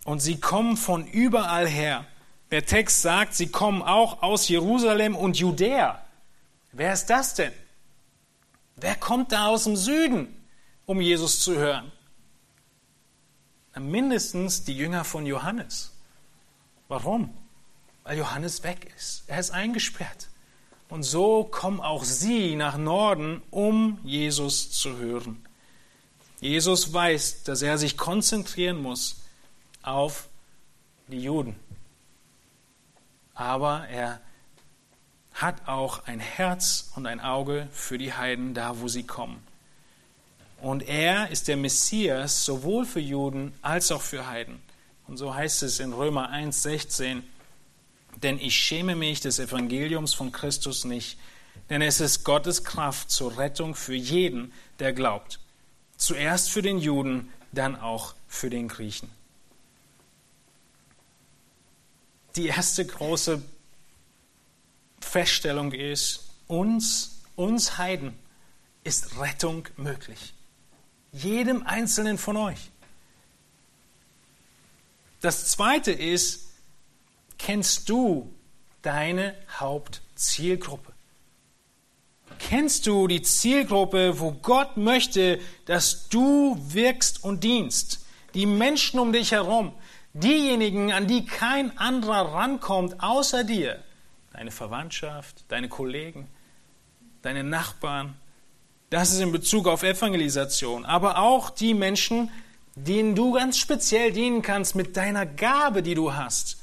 Und 0.03 0.20
sie 0.20 0.39
kommen 0.39 0.78
von 0.78 1.07
überall 1.07 1.68
her. 1.68 2.05
Der 2.51 2.68
Text 2.68 3.01
sagt, 3.01 3.34
sie 3.34 3.47
kommen 3.47 3.82
auch 3.82 4.22
aus 4.22 4.47
Jerusalem 4.47 5.16
und 5.16 5.39
Judäa. 5.39 6.05
Wer 6.72 6.93
ist 6.93 7.07
das 7.07 7.34
denn? 7.34 7.51
Wer 8.76 8.93
kommt 8.93 9.32
da 9.32 9.47
aus 9.47 9.63
dem 9.63 9.76
Süden, 9.76 10.28
um 10.86 11.01
Jesus 11.01 11.39
zu 11.39 11.55
hören? 11.55 11.91
Mindestens 13.76 14.63
die 14.66 14.78
Jünger 14.78 15.03
von 15.03 15.26
Johannes. 15.26 15.93
Warum? 16.89 17.36
Weil 18.03 18.20
Johannes 18.20 18.61
weg 18.61 18.93
ist. 18.95 19.24
Er 19.26 19.39
ist 19.39 19.49
eingesperrt. 19.49 20.30
Und 20.95 21.03
so 21.03 21.43
kommen 21.43 21.81
auch 21.81 22.05
sie 22.05 22.55
nach 22.55 22.77
Norden, 22.77 23.41
um 23.51 23.99
Jesus 24.05 24.71
zu 24.71 24.95
hören. 24.95 25.45
Jesus 26.39 26.93
weiß, 26.93 27.43
dass 27.43 27.61
er 27.61 27.77
sich 27.77 27.97
konzentrieren 27.97 28.81
muss 28.81 29.17
auf 29.81 30.29
die 31.09 31.19
Juden. 31.19 31.57
Aber 33.33 33.85
er 33.89 34.21
hat 35.33 35.67
auch 35.67 36.05
ein 36.05 36.21
Herz 36.21 36.93
und 36.95 37.07
ein 37.07 37.19
Auge 37.19 37.67
für 37.73 37.97
die 37.97 38.13
Heiden 38.13 38.53
da, 38.53 38.79
wo 38.79 38.87
sie 38.87 39.03
kommen. 39.03 39.45
Und 40.61 40.81
er 40.87 41.29
ist 41.29 41.49
der 41.49 41.57
Messias 41.57 42.45
sowohl 42.45 42.85
für 42.85 43.01
Juden 43.01 43.53
als 43.61 43.91
auch 43.91 44.01
für 44.01 44.27
Heiden. 44.27 44.61
Und 45.09 45.17
so 45.17 45.35
heißt 45.35 45.61
es 45.63 45.81
in 45.81 45.91
Römer 45.91 46.31
1,16, 46.31 47.21
denn 48.24 48.39
ich 48.39 48.55
schäme 48.55 48.95
mich 48.95 49.20
des 49.22 49.39
Evangeliums 49.39 50.13
von 50.13 50.32
Christus 50.32 50.86
nicht, 50.86 51.18
denn 51.70 51.82
es 51.82 51.99
ist 51.99 52.24
Gottes 52.24 52.63
Kraft 52.63 53.09
zur 53.09 53.38
Rettung 53.38 53.76
für 53.76 53.95
jeden, 53.95 54.53
der 54.80 54.93
glaubt. 54.93 55.39
Zuerst 55.97 56.49
für 56.49 56.61
den 56.61 56.78
Juden, 56.78 57.32
dann 57.51 57.76
auch 57.76 58.16
für 58.28 58.49
den 58.49 58.68
Griechen. 58.68 59.09
Die 62.36 62.47
erste 62.47 62.86
große 62.86 63.41
Feststellung 64.99 65.72
ist, 65.72 66.26
uns, 66.47 67.22
uns 67.36 67.78
Heiden, 67.78 68.13
ist 68.84 69.18
Rettung 69.20 69.68
möglich. 69.78 70.34
Jedem 71.13 71.66
Einzelnen 71.66 72.18
von 72.18 72.36
euch. 72.36 72.59
Das 75.22 75.47
zweite 75.47 75.91
ist, 75.91 76.44
kennst 77.38 77.89
du 77.89 78.33
deine 78.81 79.36
Hauptzielgruppe? 79.59 80.93
Kennst 82.39 82.86
du 82.88 83.07
die 83.07 83.21
Zielgruppe, 83.21 84.19
wo 84.19 84.31
Gott 84.31 84.77
möchte, 84.77 85.39
dass 85.65 86.09
du 86.09 86.57
wirkst 86.59 87.23
und 87.23 87.43
dienst? 87.43 88.05
Die 88.33 88.45
Menschen 88.45 88.99
um 88.99 89.13
dich 89.13 89.31
herum, 89.31 89.73
diejenigen, 90.13 90.91
an 90.91 91.07
die 91.07 91.25
kein 91.25 91.77
anderer 91.77 92.33
rankommt 92.33 93.01
außer 93.01 93.43
dir, 93.43 93.81
deine 94.33 94.51
Verwandtschaft, 94.51 95.45
deine 95.47 95.69
Kollegen, 95.69 96.27
deine 97.21 97.43
Nachbarn, 97.43 98.15
das 98.89 99.11
ist 99.11 99.21
in 99.21 99.31
Bezug 99.31 99.67
auf 99.67 99.83
Evangelisation. 99.83 100.86
Aber 100.86 101.17
auch 101.17 101.49
die 101.49 101.73
Menschen, 101.73 102.29
denen 102.75 103.15
du 103.15 103.31
ganz 103.33 103.57
speziell 103.57 104.11
dienen 104.11 104.41
kannst 104.41 104.75
mit 104.75 104.95
deiner 104.95 105.25
Gabe, 105.25 105.81
die 105.81 105.95
du 105.95 106.13
hast. 106.13 106.57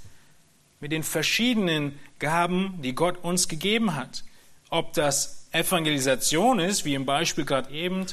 Mit 0.82 0.90
den 0.90 1.04
verschiedenen 1.04 1.96
Gaben, 2.18 2.82
die 2.82 2.92
Gott 2.92 3.22
uns 3.22 3.46
gegeben 3.46 3.94
hat. 3.94 4.24
Ob 4.68 4.92
das 4.94 5.46
Evangelisation 5.52 6.58
ist, 6.58 6.84
wie 6.84 6.94
im 6.94 7.06
Beispiel 7.06 7.44
gerade 7.44 7.70
eben, 7.70 8.04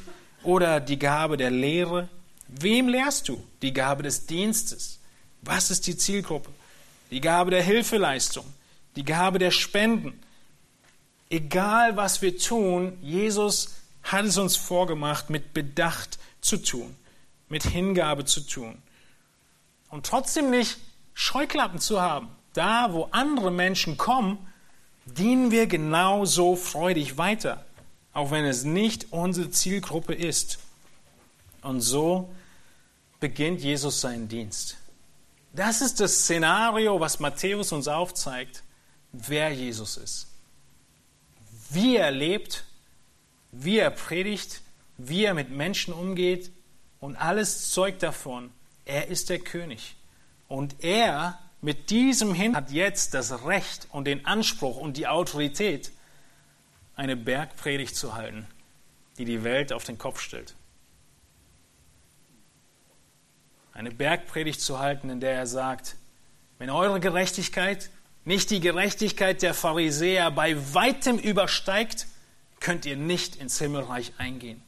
oder 0.43 0.79
die 0.79 0.99
Gabe 0.99 1.35
der 1.35 1.49
Lehre. 1.49 2.09
Wem 2.47 2.87
lehrst 2.87 3.27
du? 3.27 3.43
Die 3.63 3.73
Gabe 3.73 4.03
des 4.03 4.27
Dienstes. 4.27 4.99
Was 5.41 5.71
ist 5.71 5.87
die 5.87 5.97
Zielgruppe? 5.97 6.51
Die 7.09 7.21
Gabe 7.21 7.49
der 7.49 7.63
Hilfeleistung. 7.63 8.45
Die 8.95 9.03
Gabe 9.03 9.39
der 9.39 9.49
Spenden. 9.49 10.21
Egal 11.31 11.97
was 11.97 12.21
wir 12.21 12.37
tun, 12.37 12.99
Jesus 13.01 13.77
hat 14.03 14.25
es 14.25 14.37
uns 14.37 14.55
vorgemacht, 14.55 15.31
mit 15.31 15.55
Bedacht 15.55 16.19
zu 16.39 16.57
tun, 16.57 16.95
mit 17.47 17.63
Hingabe 17.63 18.25
zu 18.25 18.41
tun. 18.41 18.79
Und 19.89 20.05
trotzdem 20.05 20.51
nicht 20.51 20.77
Scheuklappen 21.15 21.79
zu 21.79 21.99
haben. 21.99 22.29
Da, 22.53 22.93
wo 22.93 23.07
andere 23.11 23.51
Menschen 23.51 23.97
kommen, 23.97 24.37
dienen 25.05 25.51
wir 25.51 25.67
genauso 25.67 26.55
freudig 26.55 27.17
weiter, 27.17 27.65
auch 28.13 28.31
wenn 28.31 28.45
es 28.45 28.63
nicht 28.63 29.11
unsere 29.11 29.49
Zielgruppe 29.49 30.13
ist. 30.13 30.59
Und 31.61 31.81
so 31.81 32.29
beginnt 33.19 33.61
Jesus 33.61 34.01
seinen 34.01 34.27
Dienst. 34.27 34.77
Das 35.53 35.81
ist 35.81 35.99
das 35.99 36.19
Szenario, 36.19 36.99
was 36.99 37.19
Matthäus 37.19 37.71
uns 37.71 37.87
aufzeigt, 37.87 38.63
wer 39.11 39.51
Jesus 39.51 39.97
ist. 39.97 40.27
Wie 41.71 41.97
er 41.97 42.11
lebt 42.11 42.63
wie 43.51 43.79
er 43.79 43.91
predigt, 43.91 44.61
wie 44.97 45.25
er 45.25 45.33
mit 45.33 45.49
Menschen 45.49 45.93
umgeht 45.93 46.51
und 46.99 47.15
alles 47.15 47.71
zeugt 47.71 48.03
davon, 48.03 48.51
er 48.85 49.07
ist 49.07 49.29
der 49.29 49.39
König. 49.39 49.95
Und 50.47 50.83
er 50.83 51.39
mit 51.61 51.89
diesem 51.89 52.33
Hin 52.33 52.55
hat 52.55 52.71
jetzt 52.71 53.13
das 53.13 53.45
Recht 53.45 53.87
und 53.91 54.05
den 54.05 54.25
Anspruch 54.25 54.77
und 54.77 54.95
die 54.95 55.07
Autorität, 55.07 55.91
eine 56.95 57.15
Bergpredigt 57.15 57.95
zu 57.95 58.15
halten, 58.15 58.47
die 59.17 59.25
die 59.25 59.43
Welt 59.43 59.71
auf 59.71 59.83
den 59.83 59.97
Kopf 59.97 60.19
stellt. 60.19 60.55
Eine 63.73 63.91
Bergpredigt 63.91 64.59
zu 64.59 64.79
halten, 64.79 65.09
in 65.09 65.19
der 65.19 65.33
er 65.33 65.47
sagt, 65.47 65.95
wenn 66.57 66.69
eure 66.69 66.99
Gerechtigkeit 66.99 67.89
nicht 68.25 68.49
die 68.49 68.59
Gerechtigkeit 68.59 69.41
der 69.41 69.53
Pharisäer 69.53 70.29
bei 70.31 70.57
weitem 70.73 71.17
übersteigt, 71.17 72.07
könnt 72.59 72.85
ihr 72.85 72.97
nicht 72.97 73.37
ins 73.37 73.59
Himmelreich 73.59 74.13
eingehen. 74.17 74.61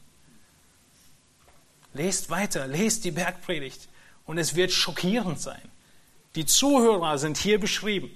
Lest 1.92 2.30
weiter, 2.30 2.66
lest 2.66 3.04
die 3.04 3.10
Bergpredigt 3.10 3.88
und 4.24 4.38
es 4.38 4.56
wird 4.56 4.72
schockierend 4.72 5.40
sein. 5.40 5.71
Die 6.34 6.46
Zuhörer 6.46 7.18
sind 7.18 7.36
hier 7.36 7.60
beschrieben. 7.60 8.10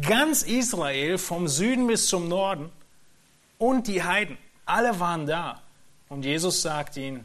Ganz 0.00 0.42
Israel 0.42 1.16
vom 1.18 1.48
Süden 1.48 1.86
bis 1.86 2.08
zum 2.08 2.28
Norden 2.28 2.70
und 3.58 3.86
die 3.86 4.02
Heiden, 4.02 4.36
alle 4.66 5.00
waren 5.00 5.26
da. 5.26 5.62
Und 6.08 6.24
Jesus 6.24 6.62
sagt 6.62 6.96
ihnen, 6.96 7.24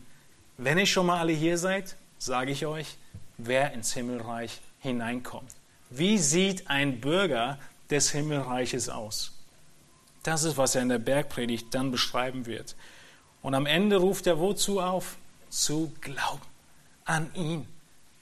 wenn 0.58 0.78
ihr 0.78 0.86
schon 0.86 1.06
mal 1.06 1.20
alle 1.20 1.34
hier 1.34 1.58
seid, 1.58 1.96
sage 2.18 2.52
ich 2.52 2.66
euch, 2.66 2.98
wer 3.38 3.74
ins 3.74 3.94
Himmelreich 3.94 4.62
hineinkommt. 4.80 5.52
Wie 5.90 6.18
sieht 6.18 6.70
ein 6.70 7.02
Bürger 7.02 7.60
des 7.90 8.12
Himmelreiches 8.12 8.90
aus? 8.90 9.34
Das 10.24 10.44
ist, 10.44 10.58
was 10.58 10.76
er 10.76 10.84
in 10.84 10.90
der 10.90 11.00
Bergpredigt 11.00 11.74
dann 11.74 11.92
beschreiben 11.92 12.46
wird. 12.46 12.76
Und 13.42 13.56
am 13.56 13.66
Ende 13.66 13.98
ruft 13.98 14.28
er 14.28 14.40
wozu 14.40 14.80
auf? 14.80 15.18
Zu 15.50 15.92
glauben 16.00 16.52
an 17.06 17.30
ihn, 17.34 17.68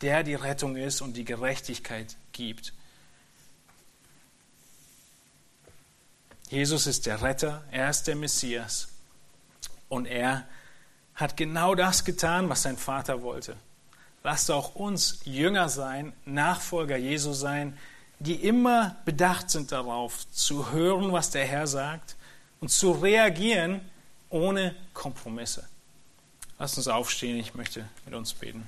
der 0.01 0.23
die 0.23 0.35
Rettung 0.35 0.75
ist 0.75 1.01
und 1.01 1.13
die 1.13 1.25
Gerechtigkeit 1.25 2.15
gibt. 2.31 2.73
Jesus 6.49 6.87
ist 6.87 7.05
der 7.05 7.21
Retter, 7.21 7.63
er 7.71 7.89
ist 7.89 8.03
der 8.03 8.15
Messias 8.15 8.87
und 9.87 10.05
er 10.05 10.47
hat 11.13 11.37
genau 11.37 11.75
das 11.75 12.05
getan, 12.05 12.49
was 12.49 12.63
sein 12.63 12.77
Vater 12.77 13.21
wollte. 13.21 13.55
Lasst 14.23 14.49
auch 14.49 14.75
uns 14.75 15.19
Jünger 15.25 15.69
sein, 15.69 16.13
Nachfolger 16.25 16.97
Jesu 16.97 17.33
sein, 17.33 17.77
die 18.19 18.35
immer 18.35 18.95
bedacht 19.05 19.49
sind 19.49 19.71
darauf, 19.71 20.29
zu 20.31 20.71
hören, 20.71 21.11
was 21.11 21.31
der 21.31 21.45
Herr 21.45 21.67
sagt 21.67 22.15
und 22.59 22.69
zu 22.69 22.91
reagieren 22.91 23.81
ohne 24.29 24.75
Kompromisse. 24.93 25.67
Lasst 26.57 26.77
uns 26.77 26.87
aufstehen, 26.87 27.37
ich 27.37 27.53
möchte 27.53 27.87
mit 28.05 28.13
uns 28.13 28.33
beten. 28.33 28.67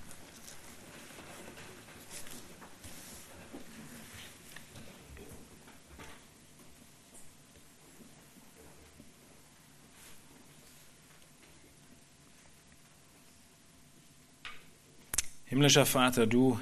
Himmlischer 15.51 15.85
Vater, 15.85 16.27
du 16.27 16.61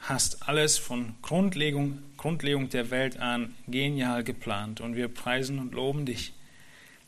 hast 0.00 0.46
alles 0.46 0.76
von 0.76 1.14
Grundlegung, 1.22 2.02
Grundlegung 2.18 2.68
der 2.68 2.90
Welt 2.90 3.18
an 3.18 3.54
genial 3.68 4.22
geplant 4.22 4.82
und 4.82 4.96
wir 4.96 5.08
preisen 5.08 5.58
und 5.58 5.72
loben 5.72 6.04
dich, 6.04 6.34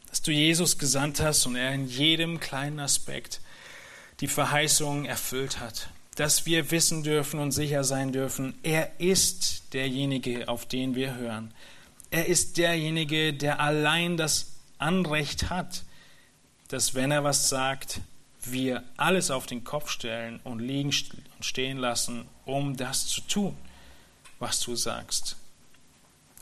dass 0.09 0.23
du 0.23 0.31
Jesus 0.31 0.79
gesandt 0.79 1.21
hast 1.21 1.45
und 1.45 1.57
er 1.57 1.75
in 1.75 1.89
jedem 1.89 2.41
kleinen 2.41 2.81
Aspekt 2.81 3.43
die 4.21 4.29
Verheißungen 4.29 5.05
erfüllt 5.05 5.61
hat, 5.61 5.91
dass 6.15 6.47
wir 6.47 6.71
wissen 6.71 7.03
dürfen 7.03 7.39
und 7.39 7.53
sicher 7.53 7.85
sein 7.85 8.11
dürfen, 8.11 8.55
er 8.63 8.99
ist 8.99 9.75
derjenige, 9.75 10.49
auf 10.49 10.65
den 10.65 10.95
wir 10.95 11.17
hören. 11.17 11.53
Er 12.11 12.29
ist 12.29 12.57
derjenige, 12.57 13.35
der 13.35 13.61
allein 13.61 14.17
das 14.17 14.55
Anrecht 14.79 15.51
hat, 15.51 15.85
dass 16.69 16.95
wenn 16.95 17.11
er 17.11 17.25
was 17.25 17.51
sagt, 17.51 18.01
wir 18.45 18.85
alles 18.97 19.31
auf 19.31 19.47
den 19.47 19.65
Kopf 19.65 19.91
stellen 19.91 20.41
und 20.45 20.61
liegen 20.61 20.93
und 21.37 21.45
stehen 21.45 21.79
lassen, 21.79 22.27
um 22.45 22.77
das 22.77 23.07
zu 23.07 23.21
tun, 23.23 23.57
was 24.39 24.61
du 24.61 24.77
sagst. 24.77 25.37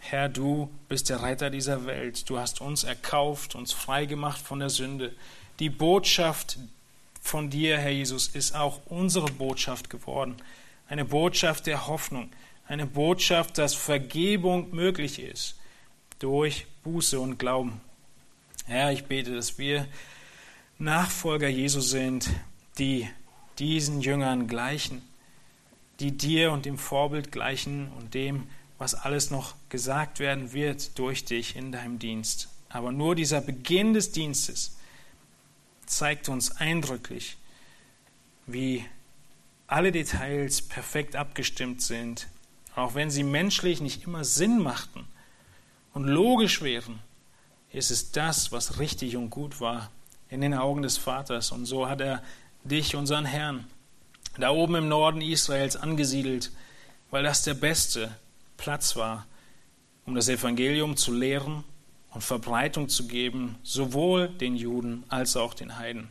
Herr, 0.00 0.28
du 0.28 0.70
bist 0.88 1.08
der 1.10 1.22
Retter 1.22 1.50
dieser 1.50 1.86
Welt. 1.86 2.30
Du 2.30 2.38
hast 2.38 2.60
uns 2.60 2.84
erkauft, 2.84 3.54
uns 3.54 3.72
freigemacht 3.72 4.40
von 4.40 4.60
der 4.60 4.70
Sünde. 4.70 5.12
Die 5.58 5.70
Botschaft 5.70 6.58
von 7.20 7.50
dir, 7.50 7.78
Herr 7.78 7.90
Jesus, 7.90 8.28
ist 8.28 8.54
auch 8.54 8.80
unsere 8.86 9.26
Botschaft 9.26 9.90
geworden. 9.90 10.36
Eine 10.88 11.04
Botschaft 11.04 11.66
der 11.66 11.88
Hoffnung. 11.88 12.30
Eine 12.68 12.86
Botschaft, 12.86 13.58
dass 13.58 13.74
Vergebung 13.74 14.72
möglich 14.72 15.18
ist 15.18 15.56
durch 16.18 16.66
Buße 16.84 17.18
und 17.18 17.38
Glauben. 17.38 17.80
Herr, 18.66 18.92
ich 18.92 19.04
bete, 19.04 19.34
dass 19.34 19.58
wir 19.58 19.86
Nachfolger 20.78 21.48
Jesu 21.48 21.80
sind, 21.80 22.28
die 22.78 23.08
diesen 23.58 24.02
Jüngern 24.02 24.46
gleichen, 24.46 25.00
die 26.00 26.12
dir 26.12 26.52
und 26.52 26.66
dem 26.66 26.76
Vorbild 26.76 27.32
gleichen 27.32 27.90
und 27.92 28.12
dem, 28.12 28.46
was 28.76 28.94
alles 28.94 29.30
noch 29.30 29.54
gesagt 29.70 30.18
werden 30.18 30.52
wird 30.52 30.98
durch 30.98 31.24
dich 31.24 31.56
in 31.56 31.72
deinem 31.72 31.98
Dienst. 31.98 32.50
Aber 32.68 32.92
nur 32.92 33.14
dieser 33.14 33.40
Beginn 33.40 33.94
des 33.94 34.12
Dienstes 34.12 34.76
zeigt 35.86 36.28
uns 36.28 36.50
eindrücklich, 36.56 37.38
wie 38.46 38.84
alle 39.66 39.92
Details 39.92 40.60
perfekt 40.60 41.16
abgestimmt 41.16 41.80
sind, 41.80 42.28
auch 42.74 42.94
wenn 42.94 43.10
sie 43.10 43.22
menschlich 43.22 43.80
nicht 43.80 44.04
immer 44.04 44.24
Sinn 44.24 44.58
machten 44.58 45.06
und 45.94 46.04
logisch 46.04 46.60
wären, 46.60 46.98
ist 47.72 47.90
es 47.90 48.12
das, 48.12 48.52
was 48.52 48.78
richtig 48.78 49.16
und 49.16 49.30
gut 49.30 49.58
war 49.62 49.90
in 50.28 50.40
den 50.40 50.54
Augen 50.54 50.82
des 50.82 50.96
Vaters. 50.96 51.52
Und 51.52 51.66
so 51.66 51.88
hat 51.88 52.00
er 52.00 52.22
dich, 52.64 52.96
unseren 52.96 53.24
Herrn, 53.24 53.66
da 54.38 54.50
oben 54.50 54.74
im 54.74 54.88
Norden 54.88 55.20
Israels 55.20 55.76
angesiedelt, 55.76 56.50
weil 57.10 57.22
das 57.22 57.42
der 57.42 57.54
beste 57.54 58.14
Platz 58.56 58.96
war, 58.96 59.26
um 60.04 60.14
das 60.14 60.28
Evangelium 60.28 60.96
zu 60.96 61.12
lehren 61.12 61.64
und 62.10 62.22
Verbreitung 62.22 62.88
zu 62.88 63.06
geben, 63.06 63.56
sowohl 63.62 64.28
den 64.28 64.56
Juden 64.56 65.04
als 65.08 65.36
auch 65.36 65.54
den 65.54 65.78
Heiden. 65.78 66.08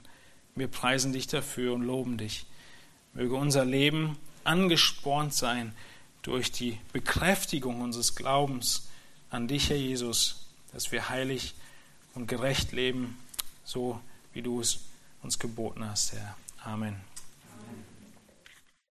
Wir 0.55 0.67
preisen 0.67 1.13
dich 1.13 1.27
dafür 1.27 1.73
und 1.73 1.83
loben 1.83 2.17
dich. 2.17 2.45
Möge 3.13 3.35
unser 3.35 3.65
Leben 3.65 4.17
angespornt 4.43 5.33
sein 5.33 5.73
durch 6.21 6.51
die 6.51 6.77
Bekräftigung 6.93 7.81
unseres 7.81 8.15
Glaubens 8.15 8.89
an 9.29 9.47
dich, 9.47 9.69
Herr 9.69 9.77
Jesus, 9.77 10.47
dass 10.73 10.91
wir 10.91 11.09
heilig 11.09 11.55
und 12.13 12.27
gerecht 12.27 12.71
leben 12.71 13.17
so 13.65 13.99
wie 14.31 14.41
du 14.41 14.61
es 14.61 14.79
uns 15.21 15.37
geboten 15.37 15.83
hast, 15.83 16.13
Herr. 16.13 16.37
Amen. 16.63 17.14